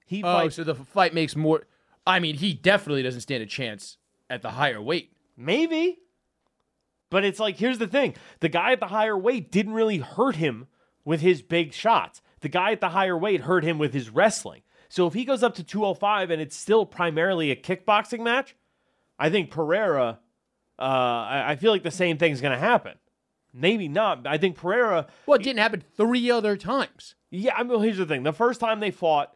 He 0.05 0.23
Oh, 0.23 0.33
fights 0.33 0.55
so 0.55 0.63
the 0.63 0.75
fight 0.75 1.13
makes 1.13 1.35
more. 1.35 1.63
I 2.05 2.19
mean, 2.19 2.35
he 2.35 2.53
definitely 2.53 3.03
doesn't 3.03 3.21
stand 3.21 3.43
a 3.43 3.45
chance 3.45 3.97
at 4.29 4.41
the 4.41 4.51
higher 4.51 4.81
weight. 4.81 5.11
maybe. 5.37 5.99
But 7.09 7.23
it's 7.23 7.39
like 7.39 7.55
here's 7.57 7.77
the 7.77 7.87
thing. 7.87 8.15
The 8.41 8.49
guy 8.49 8.73
at 8.73 8.79
the 8.81 8.87
higher 8.87 9.17
weight 9.17 9.49
didn't 9.51 9.73
really 9.73 9.99
hurt 9.99 10.35
him 10.35 10.67
with 11.07 11.21
his 11.21 11.41
big 11.41 11.71
shots. 11.71 12.21
The 12.41 12.49
guy 12.49 12.73
at 12.73 12.81
the 12.81 12.89
higher 12.89 13.17
weight 13.17 13.41
hurt 13.41 13.63
him 13.63 13.77
with 13.79 13.93
his 13.93 14.09
wrestling. 14.09 14.61
So 14.89 15.07
if 15.07 15.13
he 15.13 15.23
goes 15.23 15.41
up 15.41 15.55
to 15.55 15.63
205 15.63 16.29
and 16.29 16.41
it's 16.41 16.55
still 16.55 16.85
primarily 16.85 17.49
a 17.49 17.55
kickboxing 17.55 18.19
match, 18.19 18.55
I 19.17 19.29
think 19.29 19.49
Pereira 19.49 20.19
uh, 20.77 20.81
I, 20.81 21.51
I 21.51 21.55
feel 21.55 21.71
like 21.71 21.83
the 21.83 21.91
same 21.91 22.17
thing's 22.17 22.41
going 22.41 22.53
to 22.53 22.59
happen. 22.59 22.95
Maybe 23.53 23.87
not. 23.87 24.27
I 24.27 24.37
think 24.37 24.57
Pereira 24.57 25.07
Well, 25.25 25.39
it 25.39 25.43
didn't 25.43 25.59
happen 25.59 25.81
three 25.95 26.29
other 26.29 26.57
times. 26.57 27.15
Yeah, 27.31 27.55
I 27.55 27.63
mean, 27.63 27.81
here's 27.81 27.97
the 27.97 28.05
thing. 28.05 28.23
The 28.23 28.33
first 28.33 28.59
time 28.59 28.81
they 28.81 28.91
fought, 28.91 29.33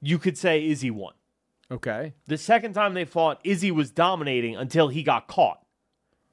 you 0.00 0.18
could 0.18 0.38
say 0.38 0.66
Izzy 0.66 0.90
won. 0.90 1.12
Okay. 1.70 2.14
The 2.26 2.38
second 2.38 2.72
time 2.72 2.94
they 2.94 3.04
fought, 3.04 3.38
Izzy 3.44 3.70
was 3.70 3.90
dominating 3.90 4.56
until 4.56 4.88
he 4.88 5.02
got 5.02 5.28
caught. 5.28 5.60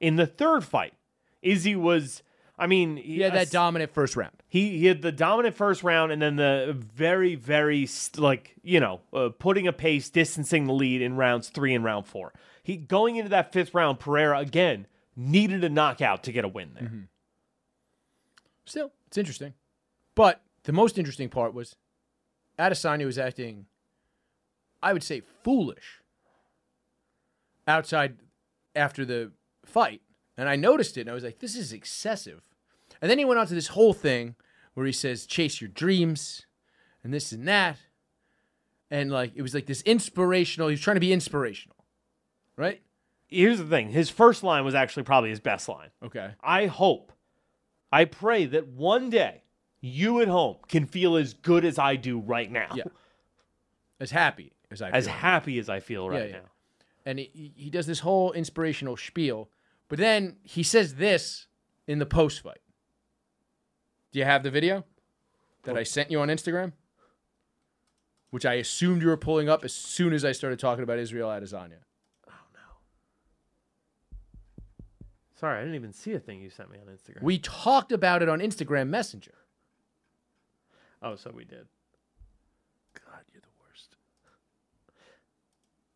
In 0.00 0.16
the 0.16 0.26
third 0.26 0.64
fight, 0.64 0.94
Izzy 1.42 1.76
was, 1.76 2.22
I 2.58 2.66
mean, 2.66 2.96
He 2.96 3.20
had 3.20 3.34
that 3.34 3.50
dominant 3.50 3.92
first 3.92 4.16
round. 4.16 4.39
He, 4.50 4.78
he 4.78 4.86
had 4.86 5.00
the 5.00 5.12
dominant 5.12 5.54
first 5.54 5.84
round 5.84 6.10
and 6.10 6.20
then 6.20 6.34
the 6.34 6.76
very, 6.76 7.36
very, 7.36 7.88
like, 8.16 8.56
you 8.64 8.80
know, 8.80 9.00
uh, 9.14 9.28
putting 9.38 9.68
a 9.68 9.72
pace, 9.72 10.10
distancing 10.10 10.66
the 10.66 10.72
lead 10.72 11.00
in 11.00 11.16
rounds 11.16 11.48
three 11.48 11.72
and 11.72 11.84
round 11.84 12.04
four. 12.06 12.32
He 12.64 12.76
Going 12.76 13.14
into 13.14 13.30
that 13.30 13.52
fifth 13.52 13.74
round, 13.74 14.00
Pereira, 14.00 14.40
again, 14.40 14.88
needed 15.14 15.62
a 15.62 15.68
knockout 15.68 16.24
to 16.24 16.32
get 16.32 16.44
a 16.44 16.48
win 16.48 16.72
there. 16.74 16.90
Still, 18.64 18.90
it's 19.06 19.16
interesting. 19.16 19.54
But 20.16 20.42
the 20.64 20.72
most 20.72 20.98
interesting 20.98 21.28
part 21.28 21.54
was 21.54 21.76
Adesanya 22.58 23.06
was 23.06 23.18
acting, 23.18 23.66
I 24.82 24.92
would 24.92 25.04
say, 25.04 25.22
foolish 25.44 26.00
outside 27.68 28.16
after 28.74 29.04
the 29.04 29.30
fight. 29.64 30.02
And 30.36 30.48
I 30.48 30.56
noticed 30.56 30.96
it 30.98 31.02
and 31.02 31.10
I 31.10 31.14
was 31.14 31.22
like, 31.22 31.38
this 31.38 31.54
is 31.54 31.72
excessive. 31.72 32.42
And 33.02 33.10
then 33.10 33.18
he 33.18 33.24
went 33.24 33.40
on 33.40 33.46
to 33.46 33.54
this 33.54 33.68
whole 33.68 33.92
thing 33.92 34.34
where 34.74 34.86
he 34.86 34.92
says, 34.92 35.26
chase 35.26 35.60
your 35.60 35.68
dreams 35.68 36.46
and 37.02 37.12
this 37.14 37.32
and 37.32 37.46
that. 37.48 37.76
And 38.90 39.10
like, 39.10 39.32
it 39.34 39.42
was 39.42 39.54
like 39.54 39.66
this 39.66 39.82
inspirational, 39.82 40.68
he 40.68 40.72
was 40.72 40.80
trying 40.80 40.96
to 40.96 41.00
be 41.00 41.12
inspirational, 41.12 41.76
right? 42.56 42.82
Here's 43.28 43.58
the 43.58 43.64
thing 43.64 43.90
his 43.90 44.10
first 44.10 44.42
line 44.42 44.64
was 44.64 44.74
actually 44.74 45.04
probably 45.04 45.30
his 45.30 45.40
best 45.40 45.68
line. 45.68 45.90
Okay. 46.02 46.30
I 46.42 46.66
hope, 46.66 47.12
I 47.92 48.04
pray 48.04 48.46
that 48.46 48.66
one 48.68 49.08
day 49.10 49.42
you 49.80 50.20
at 50.20 50.28
home 50.28 50.56
can 50.68 50.86
feel 50.86 51.16
as 51.16 51.32
good 51.34 51.64
as 51.64 51.78
I 51.78 51.96
do 51.96 52.18
right 52.18 52.50
now. 52.50 52.68
Yeah. 52.74 52.84
As 54.00 54.10
happy 54.10 54.52
as 54.70 54.82
I 54.82 54.90
As 54.90 55.04
feel. 55.06 55.14
happy 55.14 55.58
as 55.58 55.68
I 55.68 55.80
feel 55.80 56.08
right 56.08 56.22
Yeah, 56.22 56.26
yeah. 56.26 56.32
now. 56.32 56.48
and 57.06 57.18
he, 57.18 57.52
he 57.56 57.70
does 57.70 57.86
this 57.86 58.00
whole 58.00 58.32
inspirational 58.32 58.96
spiel, 58.96 59.48
but 59.88 59.98
then 59.98 60.36
he 60.42 60.62
says 60.62 60.96
this 60.96 61.46
in 61.86 61.98
the 61.98 62.06
post 62.06 62.42
fight. 62.42 62.58
Do 64.12 64.18
you 64.18 64.24
have 64.24 64.42
the 64.42 64.50
video 64.50 64.84
that 65.64 65.76
I 65.76 65.82
sent 65.84 66.10
you 66.10 66.20
on 66.20 66.28
Instagram? 66.28 66.72
Which 68.30 68.46
I 68.46 68.54
assumed 68.54 69.02
you 69.02 69.08
were 69.08 69.16
pulling 69.16 69.48
up 69.48 69.64
as 69.64 69.72
soon 69.74 70.12
as 70.12 70.24
I 70.24 70.32
started 70.32 70.58
talking 70.58 70.84
about 70.84 70.98
Israel 70.98 71.28
Adesanya. 71.28 71.78
Oh 72.28 72.32
no. 72.54 72.60
Sorry, 75.34 75.58
I 75.58 75.60
didn't 75.62 75.74
even 75.74 75.92
see 75.92 76.12
a 76.12 76.20
thing 76.20 76.40
you 76.40 76.50
sent 76.50 76.70
me 76.70 76.78
on 76.78 76.92
Instagram. 76.92 77.22
We 77.22 77.38
talked 77.38 77.90
about 77.92 78.22
it 78.22 78.28
on 78.28 78.38
Instagram 78.40 78.88
Messenger. 78.88 79.34
oh, 81.02 81.16
so 81.16 81.32
we 81.34 81.44
did. 81.44 81.66
God, 82.94 83.20
you're 83.32 83.42
the 83.42 83.48
worst. 83.66 83.96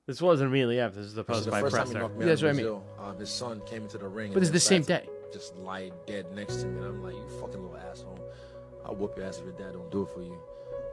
This 0.06 0.20
wasn't 0.20 0.50
immediately 0.50 0.80
after. 0.80 0.98
This 0.98 1.06
is 1.06 1.14
the 1.14 1.22
This 1.24 1.38
is 1.38 1.44
post 1.44 1.44
the 1.46 1.50
by 1.52 1.60
first 1.60 1.76
time 1.76 1.86
he 1.86 1.92
presser. 1.92 2.08
me 2.14 2.20
Yeah, 2.20 2.26
that's 2.26 2.42
what 2.42 2.48
I 2.48 2.52
mean. 2.52 2.64
Brazil. 2.64 2.84
Um, 2.98 3.18
his 3.18 3.30
son 3.30 3.60
came 3.66 3.82
into 3.82 3.98
the 3.98 4.08
ring. 4.08 4.32
But 4.32 4.38
it's 4.42 4.48
and 4.48 4.56
the 4.56 4.60
same 4.60 4.82
day. 4.82 5.08
Just 5.32 5.56
lie 5.56 5.90
dead 6.06 6.26
next 6.34 6.56
to 6.56 6.66
me, 6.66 6.78
and 6.78 6.86
I'm 6.86 7.02
like, 7.02 7.14
"You 7.14 7.26
fucking 7.40 7.60
little 7.60 7.76
asshole! 7.76 8.18
I'll 8.84 8.94
whoop 8.94 9.16
your 9.16 9.26
ass 9.26 9.38
if 9.38 9.44
your 9.44 9.52
dad 9.54 9.72
don't 9.72 9.90
do 9.90 10.02
it 10.02 10.08
for 10.10 10.22
you." 10.22 10.38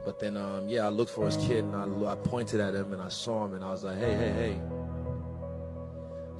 But 0.04 0.18
then, 0.18 0.36
um, 0.36 0.68
yeah, 0.68 0.86
I 0.86 0.88
looked 0.88 1.12
for 1.12 1.26
his 1.26 1.36
kid, 1.36 1.64
and 1.64 1.76
I, 1.76 2.12
I 2.12 2.14
pointed 2.16 2.60
at 2.60 2.74
him, 2.74 2.92
and 2.92 3.00
I 3.00 3.08
saw 3.08 3.44
him, 3.44 3.54
and 3.54 3.64
I 3.64 3.70
was 3.70 3.84
like, 3.84 3.98
"Hey, 3.98 4.14
hey, 4.14 4.32
hey!" 4.32 4.60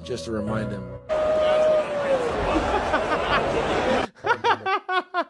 Just 0.03 0.25
to 0.25 0.31
remind 0.31 0.71
him. 0.71 0.83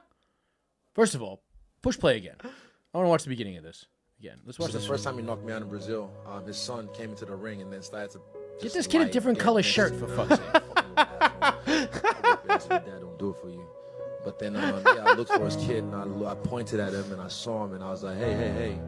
First 0.96 1.16
of 1.16 1.22
all, 1.22 1.42
push 1.82 1.98
play 1.98 2.18
again. 2.18 2.36
I 2.44 2.98
want 2.98 3.06
to 3.06 3.10
watch 3.10 3.24
the 3.24 3.30
beginning 3.30 3.58
of 3.58 3.64
this 3.64 3.86
again. 4.20 4.38
Let's 4.46 4.58
This 4.58 4.68
watch 4.68 4.76
is 4.76 4.82
the 4.84 4.88
first 4.88 5.04
time 5.04 5.18
he 5.18 5.24
knocked 5.24 5.44
me 5.44 5.52
out 5.52 5.64
in 5.64 5.68
Brazil. 5.68 6.12
Um, 6.28 6.46
his 6.46 6.56
son 6.58 6.88
came 6.94 7.10
into 7.10 7.26
the 7.26 7.36
ring, 7.36 7.62
and 7.62 7.74
then 7.74 7.82
started 7.82 8.12
to. 8.12 8.22
Get 8.62 8.74
this 8.74 8.86
kid 8.86 9.02
a 9.02 9.10
different 9.12 9.40
color 9.40 9.64
shirt 9.64 9.96
for 9.96 10.08
fuck's 10.16 10.38
sake. 10.38 11.83
Fucking 11.94 12.22
little. 12.22 12.26
I'll 12.26 12.38
whoop 12.38 12.44
your 12.46 12.52
ass 12.54 12.66
if 12.66 12.72
your 12.72 12.80
dad 12.80 13.02
don't 13.02 13.20
do 13.20 13.30
it 13.30 13.38
for 13.42 13.50
you. 13.50 13.66
But 14.24 14.40
then, 14.40 14.56
um, 14.56 14.82
yeah, 14.86 15.04
I 15.06 15.14
looked 15.16 15.32
for 15.32 15.44
his 15.46 15.58
kid 15.58 15.84
and 15.84 15.96
I, 15.96 16.32
I 16.32 16.36
pointed 16.36 16.80
at 16.80 16.94
him 16.94 17.12
and 17.12 17.22
I 17.22 17.28
saw 17.28 17.66
him 17.66 17.74
and 17.74 17.84
I 17.84 17.90
was 17.90 18.04
like, 18.04 18.18
hey, 18.18 18.34
hey, 18.34 18.52
hey. 18.52 18.80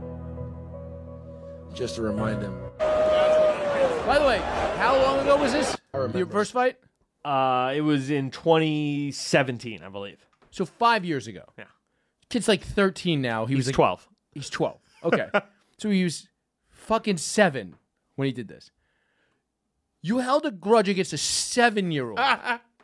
Just 1.73 1.95
to 1.95 2.01
remind 2.01 2.41
him. 2.41 2.57
By 2.79 4.17
the 4.19 4.25
way, 4.25 4.37
how 4.77 4.95
long 4.95 5.19
ago 5.19 5.35
was 5.35 5.51
this? 5.51 5.75
I 5.93 5.97
remember. 5.97 6.19
Your 6.19 6.27
first 6.27 6.53
fight? 6.53 6.77
Uh, 7.25 7.73
it 7.75 7.81
was 7.81 8.09
in 8.09 8.31
2017, 8.31 9.83
I 9.83 9.89
believe. 9.89 10.25
So 10.51 10.65
five 10.65 11.03
years 11.03 11.27
ago. 11.27 11.43
Yeah. 11.57 11.65
Kid's 12.29 12.47
like 12.47 12.63
13 12.63 13.21
now. 13.21 13.45
He 13.45 13.55
was 13.55 13.65
like 13.65 13.75
12. 13.75 14.07
He's 14.31 14.49
12. 14.49 14.79
Okay. 15.05 15.27
so 15.77 15.89
he 15.89 16.03
was 16.03 16.29
fucking 16.69 17.17
seven 17.17 17.75
when 18.15 18.27
he 18.27 18.31
did 18.31 18.47
this. 18.47 18.71
You 20.01 20.19
held 20.19 20.45
a 20.45 20.51
grudge 20.51 20.87
against 20.87 21.13
a 21.13 21.17
seven 21.17 21.91
year 21.91 22.09
old 22.09 22.19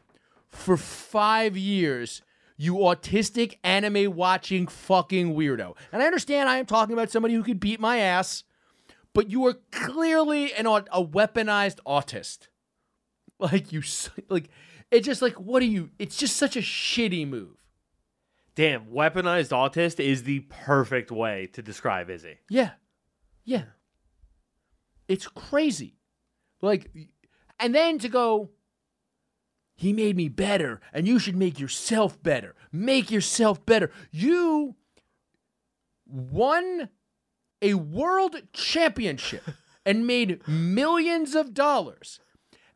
for 0.52 0.78
five 0.78 1.56
years, 1.58 2.22
you 2.58 2.76
autistic 2.76 3.58
anime 3.64 4.16
watching 4.16 4.68
fucking 4.68 5.34
weirdo. 5.34 5.76
And 5.92 6.04
I 6.04 6.06
understand 6.06 6.50
I 6.50 6.58
am 6.58 6.66
talking 6.66 6.94
about 6.94 7.10
somebody 7.10 7.34
who 7.34 7.44
could 7.44 7.60
beat 7.60 7.80
my 7.80 7.98
ass, 7.98 8.44
but 9.14 9.30
you 9.30 9.46
are 9.48 9.56
clearly 9.72 10.54
an, 10.54 10.68
a 10.68 11.04
weaponized 11.04 11.80
autist. 11.88 12.48
Like, 13.40 13.72
you, 13.72 13.82
like, 14.30 14.50
it's 14.92 15.08
just 15.08 15.22
like, 15.22 15.34
what 15.34 15.64
are 15.64 15.66
you? 15.66 15.90
It's 15.98 16.18
just 16.18 16.38
such 16.38 16.56
a 16.56 16.62
shitty 16.62 17.28
move. 17.28 17.58
Damn, 18.54 18.86
weaponized 18.88 19.50
autist 19.50 20.00
is 20.00 20.24
the 20.24 20.42
perfect 20.42 21.10
way 21.10 21.50
to 21.54 21.62
describe 21.62 22.10
Izzy. 22.10 22.38
Yeah. 22.50 22.72
Yeah. 23.46 23.64
It's 25.08 25.28
crazy. 25.28 25.96
Like, 26.62 26.92
and 27.60 27.74
then 27.74 27.98
to 28.00 28.10
go, 28.10 28.50
he 29.76 29.94
made 29.94 30.16
me 30.16 30.28
better, 30.28 30.80
and 30.94 31.08
you 31.08 31.20
should 31.20 31.36
make 31.36 31.60
yourself 31.60 32.22
better. 32.22 32.56
Make 32.72 33.10
yourself 33.10 33.66
better. 33.66 33.92
You 34.12 34.76
won 36.06 36.90
a 37.62 37.76
world 37.76 38.36
championship 38.54 39.44
and 39.86 40.06
made 40.06 40.48
millions 40.48 41.36
of 41.36 41.54
dollars 41.54 42.20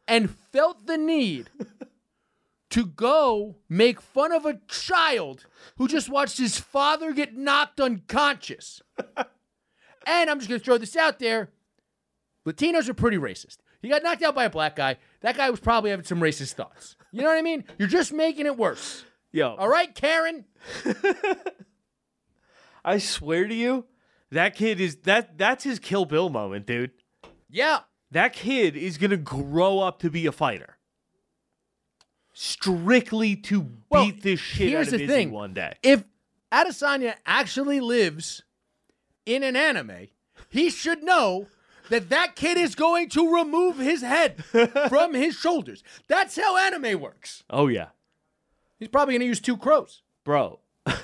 and 0.07 0.29
felt 0.29 0.87
the 0.87 0.97
need 0.97 1.49
to 2.69 2.85
go 2.85 3.57
make 3.69 4.01
fun 4.01 4.31
of 4.31 4.45
a 4.45 4.59
child 4.67 5.45
who 5.77 5.87
just 5.87 6.09
watched 6.09 6.37
his 6.37 6.59
father 6.59 7.13
get 7.13 7.35
knocked 7.35 7.79
unconscious. 7.79 8.81
and 10.05 10.29
I'm 10.29 10.39
just 10.39 10.49
going 10.49 10.59
to 10.59 10.65
throw 10.65 10.77
this 10.77 10.95
out 10.95 11.19
there 11.19 11.49
Latinos 12.45 12.87
are 12.87 12.93
pretty 12.93 13.17
racist. 13.17 13.57
He 13.85 13.91
got 13.91 14.01
knocked 14.01 14.23
out 14.23 14.33
by 14.33 14.45
a 14.45 14.49
black 14.49 14.75
guy. 14.75 14.97
That 15.21 15.37
guy 15.37 15.47
was 15.51 15.59
probably 15.59 15.91
having 15.91 16.05
some 16.05 16.19
racist 16.19 16.53
thoughts. 16.53 16.95
You 17.11 17.21
know 17.21 17.27
what 17.27 17.37
I 17.37 17.43
mean? 17.43 17.65
You're 17.77 17.87
just 17.87 18.11
making 18.11 18.47
it 18.47 18.57
worse. 18.57 19.05
Yo, 19.31 19.53
All 19.53 19.69
right, 19.69 19.93
Karen? 19.93 20.45
I 22.83 22.97
swear 22.97 23.47
to 23.47 23.53
you, 23.53 23.85
that 24.31 24.55
kid 24.55 24.81
is 24.81 24.95
that 25.03 25.37
that's 25.37 25.63
his 25.63 25.77
Kill 25.77 26.05
Bill 26.05 26.29
moment, 26.29 26.65
dude. 26.65 26.89
Yeah. 27.47 27.81
That 28.09 28.33
kid 28.33 28.75
is 28.75 28.97
gonna 28.97 29.17
grow 29.17 29.77
up 29.81 29.99
to 29.99 30.09
be 30.09 30.25
a 30.25 30.31
fighter. 30.31 30.77
strictly 32.33 33.35
to 33.35 33.67
beat 33.93 34.23
this 34.23 34.39
shit 34.39 34.69
here's 34.69 34.87
out 34.87 34.93
of 34.93 34.99
the 34.99 35.05
thing. 35.05 35.29
one 35.29 35.53
day. 35.53 35.75
If 35.83 36.03
Adesanya 36.51 37.13
actually 37.23 37.81
lives 37.81 38.41
in 39.27 39.43
an 39.43 39.55
anime, 39.55 40.07
he 40.49 40.71
should 40.71 41.03
know 41.03 41.45
that 41.89 42.09
that 42.09 42.35
kid 42.35 42.57
is 42.57 42.75
going 42.75 43.09
to 43.09 43.33
remove 43.35 43.77
his 43.77 44.01
head 44.01 44.43
from 44.89 45.13
his 45.13 45.35
shoulders. 45.35 45.83
That's 46.07 46.35
how 46.35 46.57
anime 46.57 46.99
works. 46.99 47.43
Oh 47.49 47.67
yeah, 47.67 47.87
He's 48.79 48.89
probably 48.89 49.13
going 49.13 49.21
to 49.21 49.27
use 49.27 49.39
two 49.39 49.57
crows. 49.57 50.01
bro. 50.23 50.59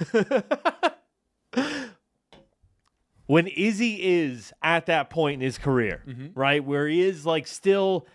when 3.27 3.47
Izzy 3.47 4.01
is 4.01 4.51
at 4.61 4.85
that 4.87 5.09
point 5.09 5.35
in 5.35 5.41
his 5.41 5.57
career, 5.57 6.03
Mm-hmm. 6.07 6.27
right, 6.39 6.63
where 6.63 6.87
he 6.87 7.01
is 7.01 7.25
like 7.25 7.47
still, 7.47 8.05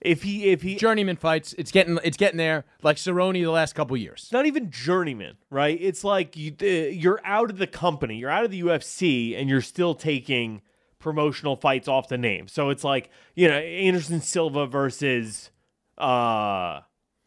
if 0.00 0.22
he 0.22 0.50
if 0.50 0.62
he 0.62 0.74
Journeyman 0.76 1.16
fights. 1.16 1.54
It's 1.56 1.70
getting 1.70 1.98
it's 2.04 2.16
getting 2.16 2.38
there. 2.38 2.64
Like 2.82 2.96
Cerrone 2.96 3.32
the 3.34 3.46
last 3.46 3.74
couple 3.74 3.96
years. 3.96 4.28
not 4.32 4.46
even 4.46 4.70
journeyman, 4.70 5.36
right? 5.50 5.78
It's 5.80 6.04
like 6.04 6.36
you, 6.36 6.54
uh, 6.60 6.64
you're 6.66 7.20
out 7.24 7.50
of 7.50 7.58
the 7.58 7.66
company, 7.66 8.16
you're 8.16 8.30
out 8.30 8.44
of 8.44 8.50
the 8.50 8.60
UFC, 8.62 9.38
and 9.38 9.48
you're 9.48 9.60
still 9.62 9.94
taking 9.94 10.60
promotional 11.02 11.56
fights 11.56 11.88
off 11.88 12.08
the 12.08 12.16
name. 12.16 12.48
So 12.48 12.70
it's 12.70 12.84
like 12.84 13.10
you 13.34 13.48
know 13.48 13.56
Anderson 13.58 14.20
Silva 14.22 14.66
versus 14.66 15.50
uh, 15.98 16.80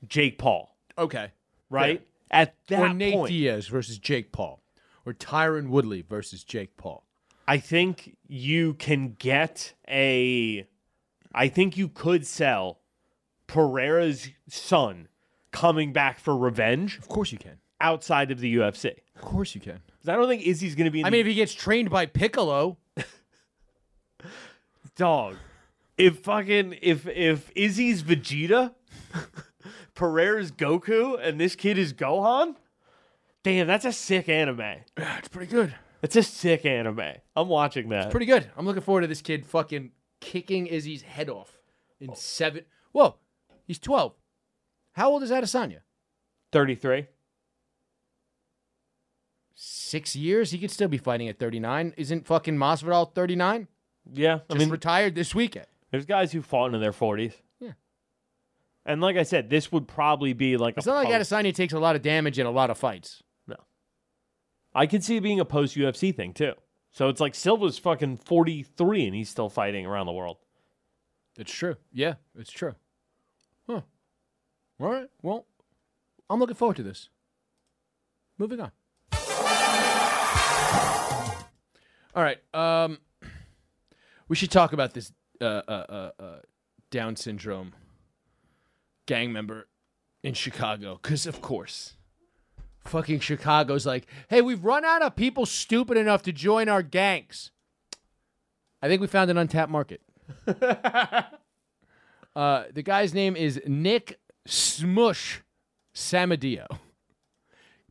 Jake 0.07 0.37
Paul, 0.39 0.75
Okay. 0.97 1.31
right? 1.69 2.01
At 2.31 2.55
that 2.69 2.79
or 2.81 2.93
Nate 2.93 3.13
point, 3.13 3.29
Diaz 3.31 3.67
versus 3.67 3.99
Jake 3.99 4.31
Paul, 4.31 4.61
or 5.05 5.13
Tyron 5.13 5.69
Woodley 5.69 6.01
versus 6.01 6.43
Jake 6.43 6.75
Paul. 6.77 7.05
I 7.47 7.57
think 7.59 8.17
you 8.27 8.73
can 8.73 9.15
get 9.19 9.73
a. 9.87 10.67
I 11.33 11.47
think 11.49 11.77
you 11.77 11.87
could 11.89 12.25
sell 12.25 12.79
Pereira's 13.47 14.29
son 14.47 15.07
coming 15.51 15.93
back 15.93 16.19
for 16.19 16.35
revenge 16.35 16.97
Of 16.97 17.07
course 17.07 17.31
you 17.31 17.37
can. 17.37 17.59
outside 17.79 18.31
of 18.31 18.39
the 18.39 18.55
UFC. 18.55 18.95
Of 19.15 19.21
course 19.21 19.53
you 19.55 19.61
can. 19.61 19.79
'Cause 20.01 20.09
I 20.09 20.15
don't 20.15 20.27
think 20.27 20.43
Izzy's 20.45 20.75
going 20.75 20.85
to 20.85 20.91
be. 20.91 21.01
In 21.01 21.05
I 21.05 21.09
mean, 21.09 21.21
if 21.21 21.27
he 21.27 21.33
gets 21.35 21.53
trained 21.53 21.89
by 21.89 22.05
Piccolo, 22.07 22.77
dog. 24.95 25.35
If 25.97 26.19
fucking 26.19 26.77
if 26.81 27.07
if 27.07 27.51
Izzy's 27.55 28.03
Vegeta, 28.03 28.73
Pereira's 29.95 30.51
Goku, 30.51 31.17
and 31.21 31.39
this 31.39 31.55
kid 31.55 31.77
is 31.77 31.93
Gohan, 31.93 32.55
damn, 33.43 33.67
that's 33.67 33.85
a 33.85 33.93
sick 33.93 34.27
anime. 34.27 34.59
Yeah, 34.59 35.17
it's 35.17 35.29
pretty 35.29 35.51
good. 35.51 35.73
It's 36.01 36.15
a 36.15 36.23
sick 36.23 36.65
anime. 36.65 37.13
I'm 37.35 37.47
watching 37.47 37.89
that. 37.89 38.05
It's 38.05 38.11
pretty 38.11 38.25
good. 38.25 38.49
I'm 38.57 38.65
looking 38.65 38.83
forward 38.83 39.01
to 39.01 39.07
this 39.07 39.21
kid 39.21 39.45
fucking 39.45 39.91
kicking 40.19 40.67
Izzy's 40.67 41.01
head 41.01 41.29
off 41.29 41.57
in 41.99 42.15
seven. 42.15 42.65
Whoa, 42.91 43.15
he's 43.65 43.79
12. 43.79 44.13
How 44.93 45.09
old 45.09 45.23
is 45.23 45.31
Adesanya? 45.31 45.79
Thirty 46.51 46.75
three. 46.75 47.07
Six 49.55 50.15
years? 50.15 50.51
He 50.51 50.59
could 50.59 50.71
still 50.71 50.89
be 50.89 50.97
fighting 50.97 51.29
at 51.29 51.39
39. 51.39 51.93
Isn't 51.95 52.27
fucking 52.27 52.57
Masvidal 52.57 53.13
39? 53.13 53.69
Yeah, 54.13 54.35
I 54.49 54.53
Just 54.53 54.59
mean, 54.59 54.69
retired 54.69 55.15
this 55.15 55.33
weekend. 55.35 55.65
there's 55.91 56.05
guys 56.05 56.31
who 56.31 56.41
fought 56.41 56.67
into 56.67 56.79
their 56.79 56.93
forties. 56.93 57.33
Yeah. 57.59 57.71
And 58.85 59.01
like 59.01 59.17
I 59.17 59.23
said, 59.23 59.49
this 59.49 59.71
would 59.71 59.87
probably 59.87 60.33
be 60.33 60.57
like 60.57 60.77
It's 60.77 60.85
a 60.85 60.89
not 60.91 61.03
like 61.03 61.07
post- 61.07 61.31
Adesanya 61.31 61.53
takes 61.53 61.73
a 61.73 61.79
lot 61.79 61.95
of 61.95 62.01
damage 62.01 62.37
in 62.39 62.45
a 62.45 62.51
lot 62.51 62.69
of 62.69 62.77
fights. 62.77 63.23
No. 63.47 63.55
I 64.73 64.85
could 64.85 65.03
see 65.03 65.17
it 65.17 65.21
being 65.21 65.39
a 65.39 65.45
post 65.45 65.75
UFC 65.75 66.15
thing 66.15 66.33
too. 66.33 66.53
So 66.91 67.09
it's 67.09 67.19
like 67.19 67.35
Silva's 67.35 67.77
fucking 67.77 68.17
43 68.17 69.05
and 69.07 69.15
he's 69.15 69.29
still 69.29 69.49
fighting 69.49 69.85
around 69.85 70.05
the 70.05 70.13
world. 70.13 70.37
It's 71.37 71.51
true. 71.51 71.75
Yeah, 71.91 72.13
it's 72.37 72.51
true. 72.51 72.75
Huh. 73.67 73.81
All 74.79 74.89
right. 74.91 75.07
Well, 75.21 75.45
I'm 76.29 76.39
looking 76.39 76.55
forward 76.55 76.77
to 76.77 76.83
this. 76.83 77.09
Moving 78.37 78.59
on. 78.61 78.71
All 82.15 82.23
right. 82.23 82.37
Um, 82.53 82.99
we 84.27 84.35
should 84.35 84.51
talk 84.51 84.73
about 84.73 84.93
this 84.93 85.11
uh, 85.41 85.43
uh, 85.45 85.71
uh, 85.89 86.11
uh, 86.21 86.39
Down 86.89 87.15
syndrome 87.15 87.73
gang 89.05 89.31
member 89.31 89.67
in 90.23 90.33
Chicago, 90.33 90.99
because 91.01 91.25
of 91.27 91.41
course, 91.41 91.95
fucking 92.85 93.19
Chicago's 93.19 93.85
like, 93.85 94.07
hey, 94.29 94.41
we've 94.41 94.63
run 94.63 94.85
out 94.85 95.01
of 95.01 95.15
people 95.15 95.45
stupid 95.45 95.97
enough 95.97 96.23
to 96.23 96.31
join 96.31 96.69
our 96.69 96.81
gangs. 96.81 97.51
I 98.81 98.87
think 98.87 99.01
we 99.01 99.07
found 99.07 99.29
an 99.31 99.37
untapped 99.37 99.71
market. 99.71 100.01
Uh, 102.35 102.65
the 102.73 102.83
guy's 102.83 103.13
name 103.13 103.35
is 103.35 103.61
Nick 103.65 104.19
Smush 104.45 105.41
Samadio. 105.95 106.65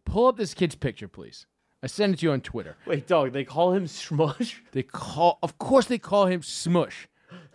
Pull 0.04 0.26
up 0.26 0.36
this 0.36 0.52
kid's 0.52 0.74
picture, 0.74 1.08
please. 1.08 1.46
I 1.84 1.86
sent 1.86 2.14
it 2.14 2.20
to 2.20 2.26
you 2.26 2.32
on 2.32 2.40
Twitter. 2.40 2.78
Wait, 2.86 3.06
dog, 3.06 3.34
they 3.34 3.44
call 3.44 3.74
him 3.74 3.86
Smush? 3.86 4.62
They 4.72 4.82
call, 4.82 5.38
of 5.42 5.58
course, 5.58 5.84
they 5.84 5.98
call 5.98 6.24
him 6.24 6.40
Smush. 6.40 7.08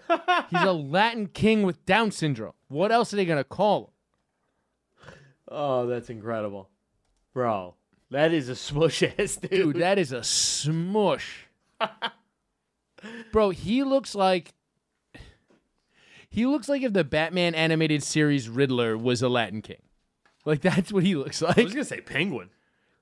He's 0.51 0.61
a 0.61 0.71
Latin 0.71 1.25
king 1.25 1.63
with 1.63 1.83
Down 1.87 2.11
syndrome. 2.11 2.53
What 2.67 2.91
else 2.91 3.11
are 3.11 3.15
they 3.15 3.25
gonna 3.25 3.43
call 3.43 3.85
him? 3.85 5.13
Oh, 5.47 5.87
that's 5.87 6.11
incredible. 6.11 6.69
Bro, 7.33 7.73
that 8.11 8.31
is 8.31 8.49
a 8.49 8.55
smush 8.55 9.01
ass 9.01 9.35
dude. 9.41 9.49
Dude, 9.49 9.75
that 9.77 9.97
is 9.97 10.11
a 10.11 10.23
smush. 10.23 11.47
Bro, 13.31 13.49
he 13.49 13.83
looks 13.83 14.13
like 14.13 14.53
he 16.29 16.45
looks 16.45 16.69
like 16.69 16.83
if 16.83 16.93
the 16.93 17.03
Batman 17.03 17.55
animated 17.55 18.03
series 18.03 18.47
Riddler 18.47 18.95
was 18.95 19.23
a 19.23 19.29
Latin 19.29 19.63
king. 19.63 19.81
Like 20.45 20.61
that's 20.61 20.93
what 20.93 21.03
he 21.03 21.15
looks 21.15 21.41
like. 21.41 21.57
I 21.57 21.63
was 21.63 21.73
going 21.73 21.83
to 21.83 21.89
say 21.89 22.01
penguin. 22.01 22.51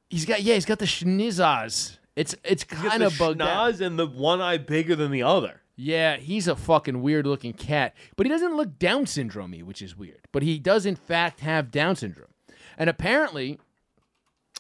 He's 0.10 0.26
got 0.26 0.42
yeah, 0.42 0.56
he's 0.56 0.66
got 0.66 0.80
the 0.80 0.86
schnizzers. 0.86 1.98
It's 2.16 2.36
it's 2.44 2.64
kind 2.64 3.04
of 3.04 3.18
bugged 3.18 3.42
out. 3.42 3.80
and 3.80 4.00
the 4.00 4.08
one 4.08 4.42
eye 4.42 4.58
bigger 4.58 4.96
than 4.96 5.12
the 5.12 5.24
other. 5.24 5.62
Yeah, 5.76 6.18
he's 6.18 6.48
a 6.48 6.56
fucking 6.56 7.04
weird 7.04 7.28
looking 7.28 7.54
cat, 7.54 7.96
but 8.16 8.26
he 8.26 8.32
doesn't 8.32 8.58
look 8.58 8.80
Down 8.80 9.06
syndrome 9.06 9.54
which 9.64 9.82
is 9.84 9.96
weird. 9.96 10.28
But 10.32 10.42
he 10.42 10.58
does 10.58 10.88
in 10.88 10.96
fact 10.96 11.42
have 11.42 11.70
Down 11.70 11.96
syndrome, 11.96 12.34
and 12.78 12.90
apparently, 12.90 13.60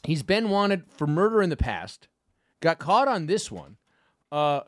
he's 0.03 0.21
been 0.21 0.49
wanted 0.49 0.83
for 0.95 1.07
murder 1.07 1.41
in 1.41 1.49
the 1.49 1.57
past. 1.57 2.07
Got 2.59 2.77
caught 2.77 3.07
on 3.07 3.25
this 3.25 3.51
one. 3.51 3.77
Uh, 4.31 4.61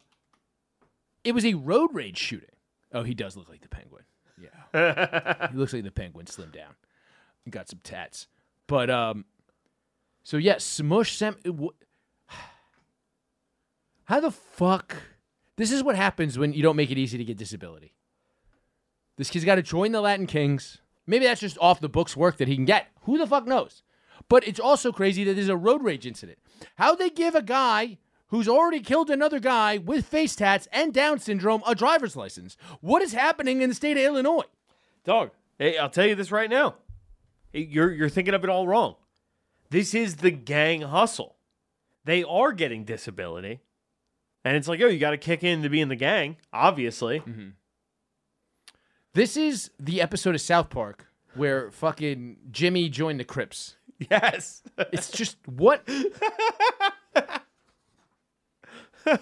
it 1.23 1.33
was 1.33 1.45
a 1.45 1.53
road 1.53 1.91
rage 1.93 2.17
shooting. 2.17 2.49
Oh, 2.91 3.03
he 3.03 3.13
does 3.13 3.37
look 3.37 3.49
like 3.49 3.61
the 3.61 3.69
penguin. 3.69 4.03
Yeah, 4.41 5.49
he 5.51 5.57
looks 5.57 5.73
like 5.73 5.83
the 5.83 5.91
penguin 5.91 6.25
slimmed 6.25 6.53
down 6.53 6.73
and 7.45 7.53
got 7.53 7.69
some 7.69 7.79
tats. 7.83 8.25
But 8.65 8.89
um, 8.89 9.25
so 10.29 10.37
yeah, 10.37 10.59
smush 10.59 11.17
Sam. 11.17 11.35
w- 11.43 11.71
How 14.03 14.19
the 14.19 14.29
fuck? 14.29 14.95
This 15.55 15.71
is 15.71 15.81
what 15.81 15.95
happens 15.95 16.37
when 16.37 16.53
you 16.53 16.61
don't 16.61 16.75
make 16.75 16.91
it 16.91 16.99
easy 16.99 17.17
to 17.17 17.23
get 17.23 17.35
disability. 17.35 17.95
This 19.17 19.31
kid's 19.31 19.43
got 19.43 19.55
to 19.55 19.63
join 19.63 19.91
the 19.91 20.01
Latin 20.01 20.27
Kings. 20.27 20.77
Maybe 21.07 21.25
that's 21.25 21.41
just 21.41 21.57
off 21.59 21.79
the 21.79 21.89
books 21.89 22.15
work 22.15 22.37
that 22.37 22.47
he 22.47 22.55
can 22.55 22.65
get. 22.65 22.89
Who 23.05 23.17
the 23.17 23.25
fuck 23.25 23.47
knows? 23.47 23.81
But 24.29 24.47
it's 24.47 24.59
also 24.59 24.91
crazy 24.91 25.23
that 25.23 25.33
there's 25.33 25.49
a 25.49 25.57
road 25.57 25.83
rage 25.83 26.05
incident. 26.05 26.37
How 26.75 26.93
they 26.93 27.09
give 27.09 27.33
a 27.33 27.41
guy 27.41 27.97
who's 28.27 28.47
already 28.47 28.81
killed 28.81 29.09
another 29.09 29.39
guy 29.39 29.79
with 29.79 30.05
face 30.05 30.35
tats 30.35 30.67
and 30.71 30.93
Down 30.93 31.17
syndrome 31.17 31.63
a 31.65 31.73
driver's 31.73 32.15
license? 32.15 32.55
What 32.81 33.01
is 33.01 33.13
happening 33.13 33.63
in 33.63 33.69
the 33.69 33.75
state 33.75 33.97
of 33.97 34.03
Illinois? 34.03 34.45
Dog, 35.03 35.31
hey, 35.57 35.79
I'll 35.79 35.89
tell 35.89 36.05
you 36.05 36.13
this 36.13 36.31
right 36.31 36.51
now. 36.51 36.75
You're 37.51 37.91
you're 37.91 38.09
thinking 38.09 38.35
of 38.35 38.43
it 38.43 38.49
all 38.51 38.67
wrong. 38.67 38.95
This 39.69 39.93
is 39.93 40.17
the 40.17 40.31
gang 40.31 40.81
hustle. 40.81 41.35
They 42.05 42.23
are 42.23 42.51
getting 42.53 42.85
disability. 42.85 43.59
And 44.43 44.57
it's 44.57 44.67
like, 44.67 44.81
oh, 44.81 44.87
you 44.87 44.99
got 44.99 45.11
to 45.11 45.17
kick 45.17 45.43
in 45.43 45.63
to 45.63 45.69
be 45.69 45.81
in 45.81 45.89
the 45.89 45.95
gang, 45.95 46.37
obviously. 46.51 47.19
Mm-hmm. 47.19 47.49
This 49.13 49.35
is 49.37 49.69
the 49.79 50.01
episode 50.01 50.33
of 50.33 50.41
South 50.41 50.69
Park 50.69 51.07
where 51.35 51.69
fucking 51.71 52.37
Jimmy 52.51 52.89
joined 52.89 53.19
the 53.19 53.25
Crips. 53.25 53.75
Yes. 54.09 54.63
It's 54.93 55.11
just 55.11 55.35
what? 55.45 55.87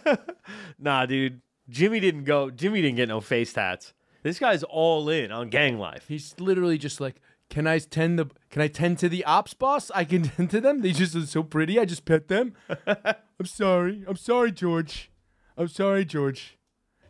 nah, 0.80 1.06
dude. 1.08 1.41
Jimmy 1.68 2.00
didn't 2.00 2.26
go. 2.26 2.52
Jimmy 2.52 2.82
didn't 2.82 2.98
get 2.98 3.10
no 3.10 3.20
face 3.20 3.52
tats. 3.52 3.93
This 4.24 4.39
guy's 4.39 4.64
all 4.64 5.10
in 5.10 5.32
on 5.32 5.50
gang 5.50 5.80
life. 5.80 6.06
He's 6.08 6.36
literally 6.39 6.78
just 6.78 7.02
like, 7.02 7.22
can 7.50 7.68
I 7.68 7.80
tend 7.80 8.20
the 8.20 8.28
can 8.50 8.62
I 8.62 8.68
tend 8.68 9.00
to 9.00 9.10
the 9.10 9.24
ops 9.26 9.54
boss? 9.54 9.91
I 9.95 10.04
can 10.04 10.24
tend 10.36 10.50
to 10.52 10.62
them. 10.62 10.82
They 10.82 10.91
just 10.91 11.16
are 11.16 11.26
so 11.26 11.43
pretty. 11.43 11.80
I 11.80 11.86
just 11.86 12.06
pet 12.06 12.28
them. 12.28 12.54
I'm 12.88 13.45
sorry. 13.45 14.04
I'm 14.08 14.18
sorry, 14.18 14.52
George. 14.52 15.12
I'm 15.58 15.68
sorry, 15.68 16.06
George. 16.06 16.58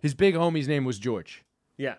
His 0.01 0.13
big 0.13 0.35
homie's 0.35 0.67
name 0.67 0.85
was 0.85 0.99
George. 0.99 1.43
Yeah. 1.77 1.95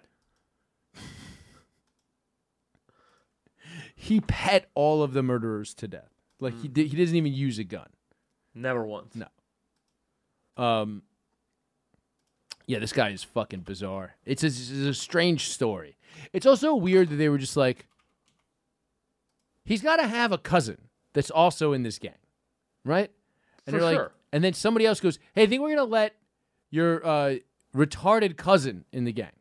He 3.94 4.20
pet 4.20 4.70
all 4.74 5.02
of 5.02 5.12
the 5.12 5.24
murderers 5.24 5.74
to 5.74 5.88
death. 5.88 6.12
Like 6.38 6.60
he 6.60 6.68
did, 6.68 6.86
he 6.86 6.96
doesn't 6.96 7.16
even 7.16 7.32
use 7.32 7.58
a 7.58 7.64
gun. 7.64 7.88
Never 8.54 8.86
once. 8.86 9.14
No. 9.16 9.26
Um. 10.62 11.02
Yeah, 12.66 12.78
this 12.78 12.92
guy 12.92 13.08
is 13.10 13.24
fucking 13.24 13.60
bizarre. 13.60 14.14
It's 14.26 14.44
a, 14.44 14.48
it's 14.48 14.70
a 14.70 14.94
strange 14.94 15.48
story. 15.48 15.96
It's 16.32 16.44
also 16.46 16.74
weird 16.74 17.08
that 17.08 17.16
they 17.16 17.30
were 17.30 17.38
just 17.38 17.56
like, 17.56 17.86
he's 19.68 19.82
got 19.82 19.96
to 19.96 20.06
have 20.06 20.32
a 20.32 20.38
cousin 20.38 20.78
that's 21.12 21.30
also 21.30 21.72
in 21.74 21.82
this 21.82 21.98
gang, 21.98 22.16
right? 22.84 23.10
And 23.66 23.74
For 23.74 23.80
they're 23.80 23.82
like, 23.82 23.96
sure. 23.96 24.12
and 24.32 24.42
then 24.42 24.54
somebody 24.54 24.86
else 24.86 24.98
goes, 25.00 25.18
"Hey, 25.34 25.42
I 25.42 25.46
think 25.46 25.60
we're 25.62 25.70
gonna 25.76 25.84
let 25.84 26.14
your 26.70 27.04
uh, 27.06 27.34
retarded 27.74 28.36
cousin 28.36 28.84
in 28.92 29.04
the 29.04 29.12
gang." 29.12 29.32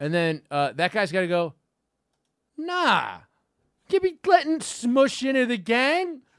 And 0.00 0.12
then 0.12 0.42
uh, 0.50 0.72
that 0.72 0.92
guy's 0.92 1.12
got 1.12 1.20
to 1.20 1.28
go, 1.28 1.54
"Nah, 2.56 3.18
you 3.90 4.00
be 4.00 4.18
letting 4.26 4.60
Smush 4.60 5.22
into 5.22 5.46
the 5.46 5.56
gang." 5.56 6.22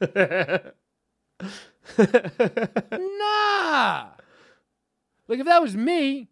nah. 2.92 4.06
Like 5.28 5.38
if 5.38 5.46
that 5.46 5.62
was 5.62 5.76
me, 5.76 6.28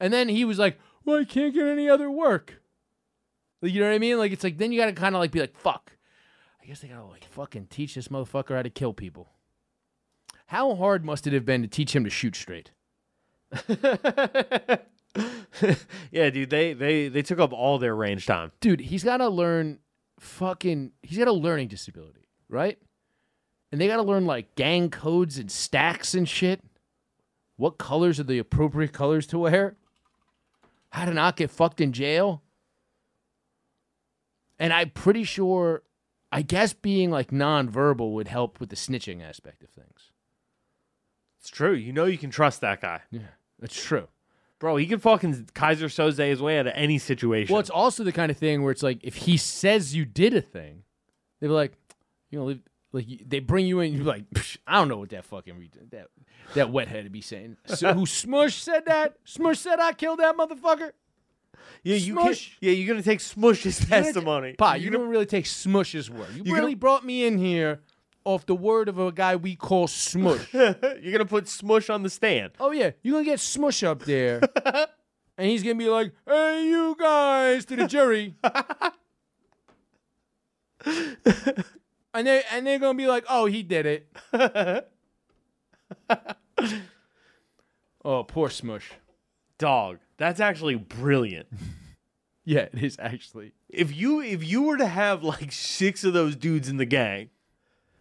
and 0.00 0.12
then 0.12 0.28
he 0.28 0.44
was 0.44 0.58
like, 0.58 0.78
"Well, 1.04 1.20
I 1.20 1.24
can't 1.24 1.52
get 1.54 1.66
any 1.66 1.88
other 1.88 2.10
work." 2.10 2.61
Like, 3.62 3.72
you 3.72 3.80
know 3.80 3.86
what 3.86 3.94
I 3.94 3.98
mean? 3.98 4.18
Like 4.18 4.32
it's 4.32 4.44
like 4.44 4.58
then 4.58 4.72
you 4.72 4.80
got 4.80 4.86
to 4.86 4.92
kind 4.92 5.14
of 5.14 5.20
like 5.20 5.30
be 5.30 5.40
like, 5.40 5.56
"Fuck." 5.56 5.92
I 6.60 6.66
guess 6.66 6.80
they 6.80 6.88
gotta 6.88 7.04
like 7.06 7.24
fucking 7.24 7.68
teach 7.68 7.94
this 7.94 8.08
motherfucker 8.08 8.56
how 8.56 8.62
to 8.62 8.70
kill 8.70 8.92
people. 8.92 9.30
How 10.46 10.74
hard 10.74 11.04
must 11.04 11.26
it 11.26 11.32
have 11.32 11.46
been 11.46 11.62
to 11.62 11.68
teach 11.68 11.94
him 11.94 12.04
to 12.04 12.10
shoot 12.10 12.36
straight? 12.36 12.72
yeah, 16.10 16.30
dude, 16.30 16.50
they 16.50 16.72
they 16.72 17.08
they 17.08 17.22
took 17.22 17.38
up 17.38 17.52
all 17.52 17.78
their 17.78 17.94
range 17.94 18.26
time. 18.26 18.52
Dude, 18.60 18.80
he's 18.80 19.04
got 19.04 19.18
to 19.18 19.28
learn 19.28 19.78
fucking. 20.20 20.92
He's 21.02 21.18
got 21.18 21.28
a 21.28 21.32
learning 21.32 21.68
disability, 21.68 22.28
right? 22.48 22.78
And 23.70 23.80
they 23.80 23.86
got 23.86 23.96
to 23.96 24.02
learn 24.02 24.26
like 24.26 24.54
gang 24.54 24.90
codes 24.90 25.38
and 25.38 25.50
stacks 25.50 26.14
and 26.14 26.28
shit. 26.28 26.62
What 27.56 27.78
colors 27.78 28.20
are 28.20 28.24
the 28.24 28.38
appropriate 28.38 28.92
colors 28.92 29.26
to 29.28 29.38
wear? 29.38 29.76
How 30.90 31.06
to 31.06 31.14
not 31.14 31.36
get 31.36 31.50
fucked 31.50 31.80
in 31.80 31.92
jail. 31.92 32.41
And 34.62 34.72
I'm 34.72 34.90
pretty 34.90 35.24
sure, 35.24 35.82
I 36.30 36.42
guess 36.42 36.72
being 36.72 37.10
like 37.10 37.32
nonverbal 37.32 38.12
would 38.12 38.28
help 38.28 38.60
with 38.60 38.68
the 38.68 38.76
snitching 38.76 39.20
aspect 39.20 39.64
of 39.64 39.70
things. 39.70 40.12
It's 41.40 41.50
true. 41.50 41.72
You 41.72 41.92
know 41.92 42.04
you 42.04 42.16
can 42.16 42.30
trust 42.30 42.60
that 42.60 42.80
guy. 42.80 43.00
Yeah, 43.10 43.22
that's 43.58 43.74
true. 43.74 44.06
Bro, 44.60 44.76
he 44.76 44.86
can 44.86 45.00
fucking 45.00 45.48
Keyser 45.52 45.86
Soze 45.86 46.24
his 46.24 46.40
way 46.40 46.60
out 46.60 46.68
of 46.68 46.74
any 46.76 46.98
situation. 46.98 47.52
Well, 47.52 47.58
it's 47.58 47.70
also 47.70 48.04
the 48.04 48.12
kind 48.12 48.30
of 48.30 48.38
thing 48.38 48.62
where 48.62 48.70
it's 48.70 48.84
like 48.84 49.00
if 49.02 49.16
he 49.16 49.36
says 49.36 49.96
you 49.96 50.04
did 50.04 50.32
a 50.32 50.40
thing, 50.40 50.84
they're 51.40 51.50
like, 51.50 51.72
you 52.30 52.38
know, 52.38 52.54
like 52.92 53.06
they 53.26 53.40
bring 53.40 53.66
you 53.66 53.80
in, 53.80 53.92
you're 53.92 54.04
like, 54.04 54.30
"Psh, 54.30 54.58
I 54.64 54.78
don't 54.78 54.86
know 54.86 54.98
what 54.98 55.10
that 55.10 55.24
fucking 55.24 55.70
that 55.90 56.06
that 56.54 56.68
wethead 56.68 57.10
be 57.10 57.20
saying. 57.20 57.56
So, 57.66 57.94
who 57.94 58.06
Smush 58.06 58.62
said 58.62 58.86
that? 58.86 59.16
Smush 59.24 59.58
said 59.58 59.80
I 59.80 59.92
killed 59.92 60.20
that 60.20 60.36
motherfucker. 60.36 60.92
Yeah, 61.82 61.96
you 61.96 62.14
can, 62.14 62.24
Smush. 62.26 62.56
yeah, 62.60 62.72
you're 62.72 62.88
gonna 62.88 63.02
take 63.02 63.20
Smush's 63.20 63.78
testimony. 63.88 64.54
Pa, 64.54 64.74
you 64.74 64.90
don't 64.90 65.08
really 65.08 65.26
take 65.26 65.44
Smush's 65.46 66.10
word. 66.10 66.28
You 66.34 66.44
really 66.52 66.60
gonna- 66.60 66.76
brought 66.76 67.04
me 67.04 67.24
in 67.24 67.38
here 67.38 67.80
off 68.24 68.46
the 68.46 68.54
word 68.54 68.88
of 68.88 68.98
a 68.98 69.10
guy 69.10 69.34
we 69.36 69.56
call 69.56 69.86
Smush. 69.88 70.46
you're 70.54 71.12
gonna 71.12 71.24
put 71.24 71.48
Smush 71.48 71.90
on 71.90 72.02
the 72.02 72.10
stand. 72.10 72.52
oh 72.60 72.70
yeah, 72.70 72.92
you're 73.02 73.14
gonna 73.14 73.24
get 73.24 73.40
Smush 73.40 73.82
up 73.82 74.04
there, 74.04 74.40
and 75.36 75.50
he's 75.50 75.62
gonna 75.62 75.74
be 75.74 75.88
like, 75.88 76.12
"Hey, 76.26 76.66
you 76.68 76.96
guys," 76.98 77.64
to 77.66 77.76
the 77.76 77.86
jury. 77.86 78.34
And 82.14 82.26
they 82.26 82.42
and 82.52 82.66
they're 82.66 82.78
gonna 82.78 82.98
be 82.98 83.06
like, 83.06 83.24
"Oh, 83.28 83.46
he 83.46 83.62
did 83.62 83.86
it." 83.86 84.06
oh, 88.04 88.24
poor 88.24 88.50
Smush. 88.50 88.90
Dog, 89.62 89.98
that's 90.16 90.40
actually 90.40 90.74
brilliant. 90.74 91.46
Yeah, 92.44 92.62
it 92.72 92.82
is 92.82 92.96
actually. 92.98 93.52
if 93.68 93.96
you 93.96 94.20
if 94.20 94.42
you 94.42 94.62
were 94.62 94.76
to 94.76 94.88
have 94.88 95.22
like 95.22 95.52
six 95.52 96.02
of 96.02 96.12
those 96.12 96.34
dudes 96.34 96.68
in 96.68 96.76
the 96.76 96.84
gang, 96.84 97.30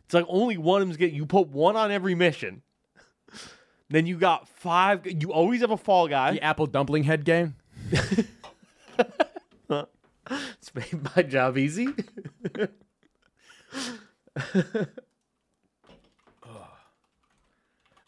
it's 0.04 0.16
like 0.16 0.26
only 0.28 0.58
one 0.58 0.82
of 0.82 0.88
them's 0.88 0.98
get 0.98 1.12
you 1.12 1.28
put 1.28 1.50
one 1.50 1.76
on 1.76 1.92
every 1.92 2.16
mission. 2.16 2.64
Then 3.90 4.08
you 4.08 4.18
got 4.18 4.50
five. 4.50 5.06
You 5.06 5.32
always 5.32 5.62
have 5.62 5.70
a 5.70 5.78
fall 5.78 6.08
guy. 6.08 6.32
The 6.32 6.42
apple 6.42 6.66
dumpling 6.66 7.04
head 7.04 7.24
gang. 7.24 7.54
It's 10.32 10.74
made 10.74 11.16
my 11.16 11.22
job 11.22 11.60
easy. 11.60 11.90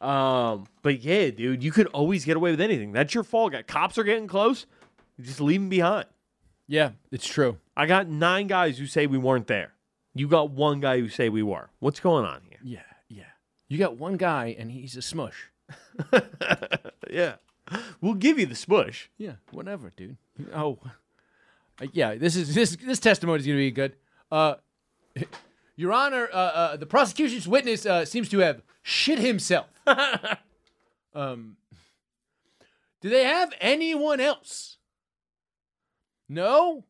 um, 0.04 0.66
but 0.82 1.02
yeah, 1.02 1.30
dude, 1.30 1.64
you 1.64 1.72
could 1.72 1.88
always 1.88 2.26
get 2.26 2.36
away 2.38 2.52
with 2.52 2.62
anything. 2.62 2.92
That's 2.92 3.14
your 3.14 3.24
fall 3.24 3.50
guy. 3.50 3.62
Cops 3.64 3.98
are 3.98 4.04
getting 4.04 4.28
close. 4.28 4.66
You 5.18 5.24
just 5.26 5.40
leave 5.42 5.60
them 5.62 5.70
behind. 5.70 6.06
Yeah, 6.68 6.92
it's 7.12 7.28
true. 7.28 7.58
I 7.78 7.86
got 7.86 8.08
nine 8.08 8.48
guys 8.48 8.78
who 8.78 8.86
say 8.88 9.06
we 9.08 9.18
weren't 9.18 9.48
there. 9.48 9.74
You 10.16 10.28
got 10.28 10.52
one 10.52 10.80
guy 10.80 11.00
who 11.00 11.10
say 11.10 11.30
we 11.30 11.44
were. 11.44 11.70
What's 11.80 12.00
going 12.00 12.26
on 12.26 12.42
here? 12.48 12.60
Yeah, 12.64 12.80
yeah. 13.10 13.24
You 13.68 13.78
got 13.78 13.98
one 13.98 14.18
guy 14.18 14.56
and 14.58 14.72
he's 14.72 14.96
a 14.96 15.02
smush. 15.02 15.50
Yeah, 17.10 17.36
we'll 18.02 18.16
give 18.16 18.40
you 18.40 18.46
the 18.48 18.56
smush. 18.56 19.10
Yeah, 19.18 19.34
whatever, 19.52 19.94
dude. 19.96 20.18
Oh, 20.54 20.80
Uh, 21.80 21.86
yeah. 21.94 22.16
This 22.16 22.36
is 22.36 22.56
this 22.56 22.76
this 22.76 23.00
testimony 23.00 23.40
is 23.40 23.46
gonna 23.46 23.58
be 23.60 23.70
good. 23.72 23.96
Uh, 24.32 24.56
Your 25.76 25.92
Honor, 25.92 26.30
uh, 26.32 26.36
uh, 26.38 26.76
the 26.78 26.86
prosecution's 26.86 27.48
witness 27.48 27.86
uh, 27.86 28.06
seems 28.06 28.30
to 28.30 28.40
have 28.40 28.62
shit 28.84 29.20
himself. 29.20 29.68
um, 31.16 31.58
do 33.02 33.10
they 33.10 33.24
have 33.24 33.54
anyone 33.60 34.20
else? 34.20 34.78
No. 36.30 36.86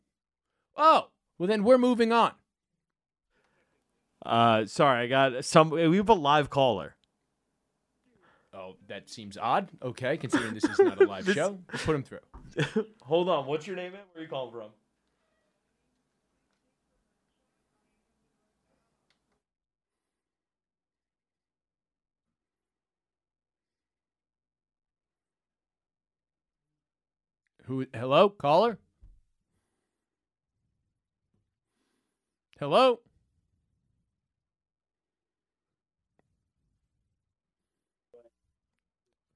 Oh, 0.76 1.08
well 1.38 1.46
then 1.48 1.64
we're 1.64 1.78
moving 1.78 2.12
on. 2.12 2.32
Uh, 4.24 4.64
sorry, 4.66 5.04
I 5.04 5.06
got 5.08 5.44
some. 5.44 5.70
We 5.70 5.96
have 5.96 6.08
a 6.08 6.14
live 6.14 6.48
caller. 6.50 6.96
Oh, 8.54 8.76
that 8.88 9.10
seems 9.10 9.36
odd. 9.36 9.68
Okay, 9.82 10.16
considering 10.16 10.54
this 10.54 10.64
is 10.64 10.78
not 10.78 11.00
a 11.00 11.06
live 11.06 11.24
This- 11.26 11.34
show, 11.34 11.58
let's 11.72 11.84
put 11.84 11.94
him 11.96 12.02
through. 12.02 12.20
Hold 13.02 13.28
on, 13.28 13.46
what's 13.46 13.66
your 13.66 13.76
name? 13.76 13.92
Man? 13.92 14.00
Where 14.12 14.20
are 14.20 14.24
you 14.24 14.30
calling 14.30 14.52
from? 14.52 14.70
Who? 27.66 27.86
Hello, 27.94 28.28
caller. 28.28 28.78
Hello. 32.58 33.00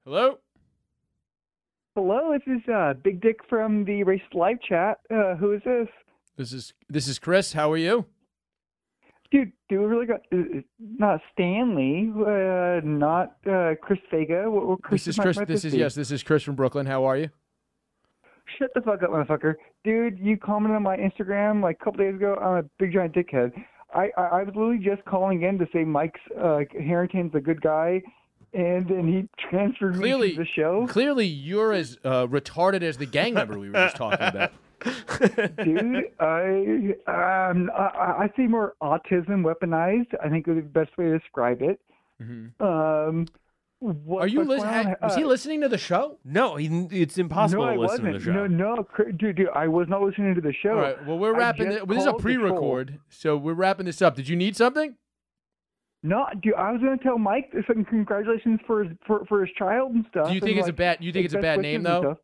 Hello. 0.05 0.37
Hello, 1.95 2.33
this 2.33 2.55
is 2.55 2.69
uh, 2.69 2.93
Big 3.03 3.19
Dick 3.21 3.41
from 3.49 3.83
the 3.85 4.03
Race 4.03 4.21
Live 4.33 4.61
Chat. 4.61 4.99
Uh, 5.11 5.35
who 5.35 5.53
is 5.53 5.61
this? 5.65 5.87
This 6.37 6.53
is 6.53 6.73
this 6.87 7.07
is 7.07 7.19
Chris. 7.19 7.53
How 7.53 7.71
are 7.71 7.77
you? 7.77 8.05
Dude, 9.31 9.51
do 9.69 9.79
we 9.79 9.85
really 9.85 10.05
got 10.05 10.21
uh, 10.31 10.61
not 10.79 11.19
Stanley, 11.33 12.11
uh, 12.15 12.79
not 12.83 13.35
uh, 13.45 13.75
Chris 13.81 13.99
Vega? 14.09 14.49
What, 14.49 14.67
what 14.67 14.81
Chris 14.81 15.05
This 15.05 15.17
is 15.17 15.19
Chris. 15.19 15.37
This 15.47 15.65
is 15.65 15.73
yes. 15.73 15.95
This 15.95 16.11
is 16.11 16.23
Chris 16.23 16.43
from 16.43 16.55
Brooklyn. 16.55 16.85
How 16.85 17.05
are 17.05 17.17
you? 17.17 17.29
Shut 18.57 18.71
the 18.73 18.81
fuck 18.81 19.03
up, 19.03 19.11
motherfucker. 19.11 19.55
Dude, 19.83 20.19
you 20.19 20.37
commented 20.37 20.75
on 20.75 20.83
my 20.83 20.97
Instagram 20.97 21.61
like 21.61 21.77
a 21.81 21.83
couple 21.83 22.03
days 22.03 22.15
ago. 22.15 22.35
I'm 22.35 22.57
a 22.57 22.63
big 22.79 22.93
giant 22.93 23.13
dickhead. 23.13 23.51
I, 23.93 24.09
I, 24.17 24.21
I 24.21 24.43
was 24.43 24.53
literally 24.55 24.77
just 24.77 25.03
calling 25.05 25.43
in 25.43 25.57
to 25.59 25.67
say 25.73 25.83
Mike's 25.83 26.19
uh, 26.39 26.59
Harrington's 26.79 27.33
a 27.35 27.39
good 27.39 27.61
guy, 27.61 28.01
and 28.53 28.87
then 28.87 29.07
he 29.07 29.27
transferred 29.49 29.95
Clearly, 29.95 30.29
me 30.29 30.35
to 30.35 30.41
the 30.41 30.47
show. 30.55 30.87
Clearly, 30.87 31.25
you're 31.25 31.73
as 31.73 31.97
uh, 32.03 32.27
retarded 32.27 32.81
as 32.83 32.97
the 32.97 33.05
gang 33.05 33.33
member 33.33 33.57
we 33.57 33.69
were 33.69 33.73
just 33.73 33.95
talking 33.95 34.19
about. 34.27 34.51
Dude, 35.63 36.05
I, 36.19 36.95
um, 37.07 37.69
I 37.75 38.25
I 38.25 38.29
see 38.37 38.47
more 38.47 38.75
autism 38.81 39.43
weaponized. 39.43 40.13
I 40.23 40.29
think 40.29 40.47
would 40.47 40.55
be 40.55 40.61
the 40.61 40.67
best 40.67 40.97
way 40.97 41.05
to 41.05 41.19
describe 41.19 41.61
it. 41.61 41.79
Um, 42.59 43.25
what, 43.79 44.21
Are 44.23 44.27
you 44.27 44.43
listening? 44.43 44.83
going? 44.83 44.95
Was 45.01 45.15
he 45.15 45.23
Uh, 45.23 45.27
listening 45.27 45.61
to 45.61 45.69
the 45.69 45.77
show? 45.77 46.17
No, 46.25 46.55
he, 46.57 46.67
it's 46.91 47.17
impossible 47.17 47.63
no, 47.63 47.69
I 47.69 47.73
to 47.75 47.79
listen 47.79 48.03
wasn't. 48.05 48.13
to 48.13 48.19
the 48.19 48.25
show. 48.25 48.47
No, 48.47 48.75
no, 48.75 48.87
dude, 49.17 49.35
dude, 49.35 49.49
I 49.55 49.67
was 49.67 49.87
not 49.87 50.01
listening 50.01 50.35
to 50.35 50.41
the 50.41 50.53
show. 50.53 50.71
All 50.71 50.75
right. 50.81 51.05
Well, 51.05 51.17
we're 51.17 51.35
wrapping. 51.37 51.69
This, 51.69 51.81
this 51.87 51.97
is 51.99 52.05
a 52.05 52.11
called 52.11 52.23
the 52.23 52.33
troll. 52.33 52.39
pre-record, 52.41 52.99
so 53.09 53.37
we're 53.37 53.53
wrapping 53.53 53.85
this 53.85 54.01
up. 54.01 54.15
Did 54.15 54.27
you 54.27 54.35
need 54.35 54.55
something? 54.57 54.95
No, 56.03 56.25
dude, 56.41 56.53
I 56.55 56.71
was 56.71 56.81
going 56.81 56.97
to 56.97 57.03
tell 57.03 57.17
Mike 57.17 57.53
some 57.67 57.83
congratulations 57.85 58.59
for 58.65 58.83
his 58.83 58.93
for, 59.05 59.25
for 59.25 59.45
his 59.45 59.53
child 59.57 59.91
and 59.93 60.05
stuff. 60.09 60.27
Do 60.27 60.33
you 60.33 60.39
and, 60.39 60.45
think 60.45 60.57
it's 60.57 60.67
a 60.67 60.71
like, 60.71 60.77
bad? 60.77 60.97
You 61.03 61.11
think 61.11 61.25
it's 61.25 61.33
a 61.33 61.39
bad 61.39 61.59
name 61.59 61.83
though? 61.83 62.17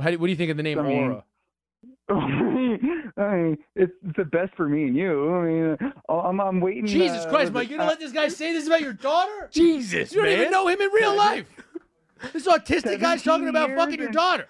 How 0.00 0.10
do, 0.10 0.18
what 0.18 0.26
do 0.26 0.30
you 0.30 0.36
think 0.36 0.50
of 0.50 0.56
the 0.56 0.62
name 0.62 0.78
I 0.78 0.82
mean, 0.82 0.98
Aura? 0.98 1.24
I 3.16 3.34
mean, 3.36 3.58
it's 3.76 3.92
it's 4.06 4.16
the 4.16 4.24
best 4.24 4.54
for 4.56 4.68
me 4.68 4.84
and 4.84 4.96
you. 4.96 5.34
I 5.34 5.44
mean, 5.44 5.92
I'm 6.08 6.40
I'm 6.40 6.60
waiting. 6.60 6.86
Jesus 6.86 7.24
uh, 7.24 7.28
Christ, 7.30 7.46
was 7.46 7.52
Mike! 7.52 7.68
You're 7.70 7.78
gonna 7.78 7.90
let 7.90 8.00
this 8.00 8.12
guy 8.12 8.28
say 8.28 8.52
this 8.52 8.66
about 8.66 8.80
your 8.82 8.92
daughter? 8.92 9.48
Jesus, 9.52 10.12
You 10.12 10.22
don't 10.22 10.32
even 10.32 10.50
know 10.50 10.68
him 10.68 10.80
in 10.80 10.90
real 10.90 11.16
life. 11.16 11.46
This 12.32 12.46
autistic 12.46 13.00
guy's 13.00 13.22
talking 13.22 13.48
about 13.48 13.68
years 13.70 13.78
fucking 13.80 13.98
your 14.00 14.10
daughter. 14.12 14.46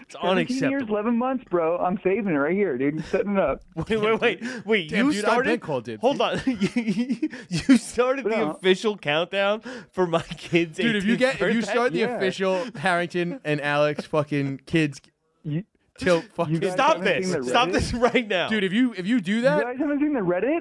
It's 0.00 0.16
17 0.20 0.70
years, 0.70 0.82
11 0.88 1.16
months, 1.16 1.44
bro. 1.50 1.78
I'm 1.78 2.00
saving 2.02 2.34
it 2.34 2.36
right 2.36 2.52
here, 2.54 2.76
dude. 2.76 2.94
I'm 2.94 3.02
setting 3.04 3.32
it 3.34 3.38
up. 3.38 3.60
Wait, 3.76 3.90
wait, 4.00 4.20
wait, 4.20 4.42
wait! 4.66 4.88
Damn, 4.90 5.06
you 5.06 5.12
dude, 5.12 5.20
started. 5.20 5.44
been 5.50 5.60
called 5.60 5.84
dibs, 5.84 6.00
Hold 6.00 6.20
on, 6.20 6.40
you 6.46 7.76
started 7.76 8.24
the 8.24 8.30
No. 8.30 8.50
official 8.50 8.96
countdown 8.98 9.62
for 9.92 10.06
my 10.08 10.22
kids. 10.22 10.78
Dude, 10.78 10.96
if 10.96 11.04
you 11.04 11.14
18th 11.14 11.18
get 11.18 11.34
if 11.34 11.40
you 11.40 11.46
birthday? 11.60 11.70
start 11.70 11.92
the 11.92 11.98
Yeah. 12.00 12.16
official 12.16 12.64
Harrington 12.76 13.40
and 13.44 13.60
Alex 13.60 14.04
fucking 14.04 14.62
kids 14.66 15.00
You, 15.44 15.62
till 15.98 16.22
fucking 16.34 16.58
guys 16.60 16.72
stop 16.72 16.96
haven't 16.96 17.04
this! 17.04 17.30
seen 17.30 17.40
the 17.42 17.48
Stop 17.48 17.68
Reddit? 17.68 17.72
this 17.72 17.94
right 17.94 18.26
now, 18.26 18.48
dude, 18.48 18.64
if 18.64 18.72
you 18.72 18.94
if 18.96 19.06
you 19.06 19.20
do 19.20 19.36
you 19.36 19.42
that, 19.42 19.62
guys 19.62 19.76
haven't 19.78 20.00
seen 20.00 20.14
the 20.14 20.20
Reddit? 20.20 20.60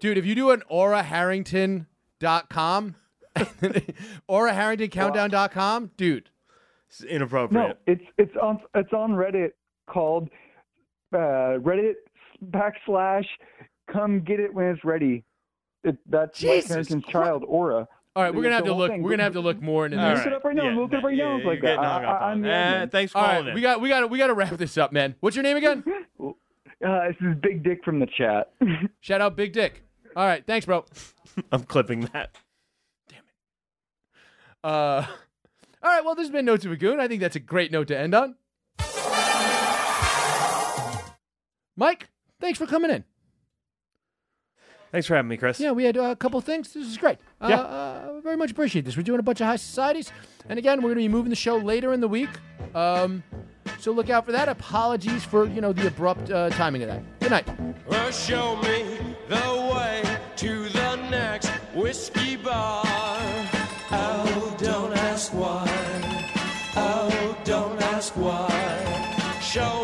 dude, 0.00 0.16
if 0.18 0.26
you 0.26 0.34
do 0.34 0.50
an 0.50 0.62
auraharrington.com 0.70 2.94
auraharringtoncountdown.com, 4.30 5.90
dude. 5.96 6.30
It's 6.88 7.02
inappropriate. 7.02 7.68
No, 7.68 7.74
it's 7.86 8.04
it's 8.18 8.36
on 8.40 8.60
it's 8.74 8.92
on 8.92 9.12
Reddit 9.12 9.50
called 9.88 10.28
uh, 11.12 11.58
Reddit 11.58 11.94
backslash 12.50 13.26
come 13.90 14.20
get 14.20 14.40
it 14.40 14.52
when 14.54 14.66
it's 14.66 14.84
ready. 14.84 15.24
It, 15.82 15.96
that's 16.08 16.38
Jesus 16.38 16.54
Mike 16.54 16.68
Harrington's 16.68 17.04
child, 17.06 17.44
Aura. 17.46 17.88
All 18.16 18.22
right, 18.22 18.32
we're 18.34 18.42
gonna 18.44 18.54
have 18.54 18.64
to 18.64 18.74
look. 18.74 18.90
thing. 18.92 19.02
We're 19.02 19.10
gonna 19.10 19.24
have 19.24 19.32
to 19.32 19.40
look 19.40 19.60
more 19.60 19.86
into 19.86 20.00
All 20.00 20.10
this. 20.10 20.18
Look 20.18 20.26
it 20.28 20.32
up 20.34 20.44
right 20.44 20.54
now. 20.54 20.68
Yeah, 20.70 20.76
Look 20.76 20.92
it 20.92 20.96
up 20.98 21.04
right 21.04 21.16
now. 21.16 21.30
yeah, 21.32 21.36
It's 21.38 21.46
like 21.46 21.54
you're 21.54 21.62
getting 21.62 21.82
that. 21.82 21.88
hung 21.90 22.04
I, 22.04 22.08
up 22.14 22.20
I, 22.22 22.24
on 22.26 22.32
I'm 22.32 22.44
it. 22.44 22.48
the 22.48 22.54
Eh, 22.54 22.86
thanks 22.92 23.12
for 23.12 23.18
All 23.18 23.24
calling 23.24 23.38
right, 23.40 23.48
in. 23.48 23.54
we 23.56 23.60
got 23.60 23.80
we 23.80 23.88
got 23.88 24.08
we 24.10 24.18
got 24.18 24.26
to 24.28 24.34
wrap 24.34 24.56
this 24.56 24.78
up, 24.78 24.92
man. 24.92 25.16
What's 25.20 25.34
your 25.36 25.42
name 25.42 25.56
again? 25.56 25.82
Uh, 26.84 27.06
this 27.08 27.16
is 27.20 27.34
Big 27.40 27.62
Dick 27.62 27.80
from 27.82 27.98
the 27.98 28.06
chat. 28.18 28.52
Shout 29.00 29.22
out 29.22 29.36
Big 29.36 29.52
Dick. 29.54 29.82
All 30.14 30.26
right, 30.26 30.44
thanks, 30.46 30.66
bro. 30.66 30.84
I'm 31.52 31.62
clipping 31.62 32.00
that. 32.12 32.36
Damn 33.08 33.20
it. 33.20 33.24
Uh, 34.62 35.06
all 35.82 35.90
right, 35.90 36.04
well, 36.04 36.14
this 36.14 36.24
has 36.24 36.30
been 36.30 36.44
Notes 36.44 36.66
of 36.66 36.72
a 36.72 36.76
Goon. 36.76 37.00
I 37.00 37.08
think 37.08 37.22
that's 37.22 37.36
a 37.36 37.40
great 37.40 37.72
note 37.72 37.88
to 37.88 37.98
end 37.98 38.14
on. 38.14 38.34
Mike, 41.76 42.08
thanks 42.40 42.58
for 42.58 42.66
coming 42.66 42.90
in. 42.90 43.04
Thanks 44.92 45.06
for 45.06 45.16
having 45.16 45.28
me, 45.28 45.36
Chris. 45.38 45.58
Yeah, 45.58 45.72
we 45.72 45.84
had 45.84 45.96
uh, 45.96 46.02
a 46.10 46.16
couple 46.16 46.40
things. 46.42 46.72
This 46.74 46.86
is 46.86 46.98
great. 46.98 47.18
Uh, 47.44 47.48
Yeah. 47.48 47.56
uh, 47.60 48.20
very 48.22 48.36
much 48.36 48.50
appreciate 48.50 48.84
this. 48.86 48.96
We're 48.96 49.02
doing 49.02 49.20
a 49.20 49.22
bunch 49.22 49.40
of 49.40 49.46
high 49.46 49.56
societies. 49.56 50.10
And 50.48 50.58
again, 50.58 50.78
we're 50.78 50.94
going 50.94 51.04
to 51.04 51.04
be 51.04 51.08
moving 51.08 51.30
the 51.30 51.36
show 51.36 51.56
later 51.58 51.92
in 51.92 52.00
the 52.00 52.08
week. 52.08 52.30
Um, 52.74 53.22
so 53.78 53.92
look 53.92 54.08
out 54.10 54.24
for 54.26 54.32
that. 54.32 54.48
Apologies 54.48 55.24
for, 55.24 55.46
you 55.46 55.60
know, 55.60 55.72
the 55.72 55.86
abrupt 55.88 56.30
uh, 56.30 56.50
timing 56.50 56.82
of 56.82 56.88
that. 56.88 57.20
Good 57.20 57.30
night. 57.30 57.46
Well, 57.86 58.10
show 58.10 58.56
me 58.62 58.98
the 59.28 59.70
way 59.74 60.02
to 60.36 60.68
the 60.70 60.96
next 61.10 61.48
whiskey 61.74 62.36
bar. 62.36 62.82
Oh, 63.90 64.56
don't 64.58 64.96
ask 64.96 65.32
why. 65.34 65.68
Oh, 66.76 67.36
don't 67.44 67.80
ask 67.82 68.14
why. 68.16 68.48
Show 69.40 69.83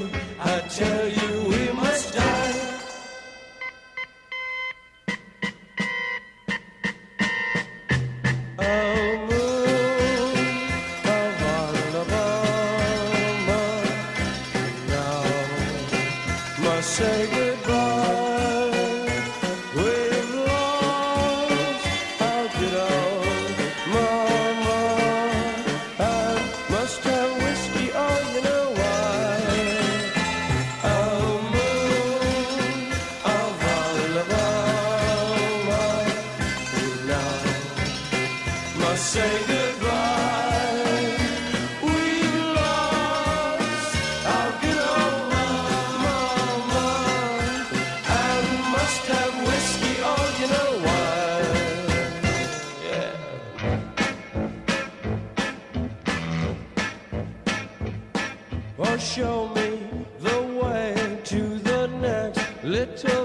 show 59.15 59.49
me 59.49 59.77
the 60.19 60.41
way 60.63 61.19
to 61.25 61.59
the 61.59 61.85
next 61.99 62.63
little 62.63 63.20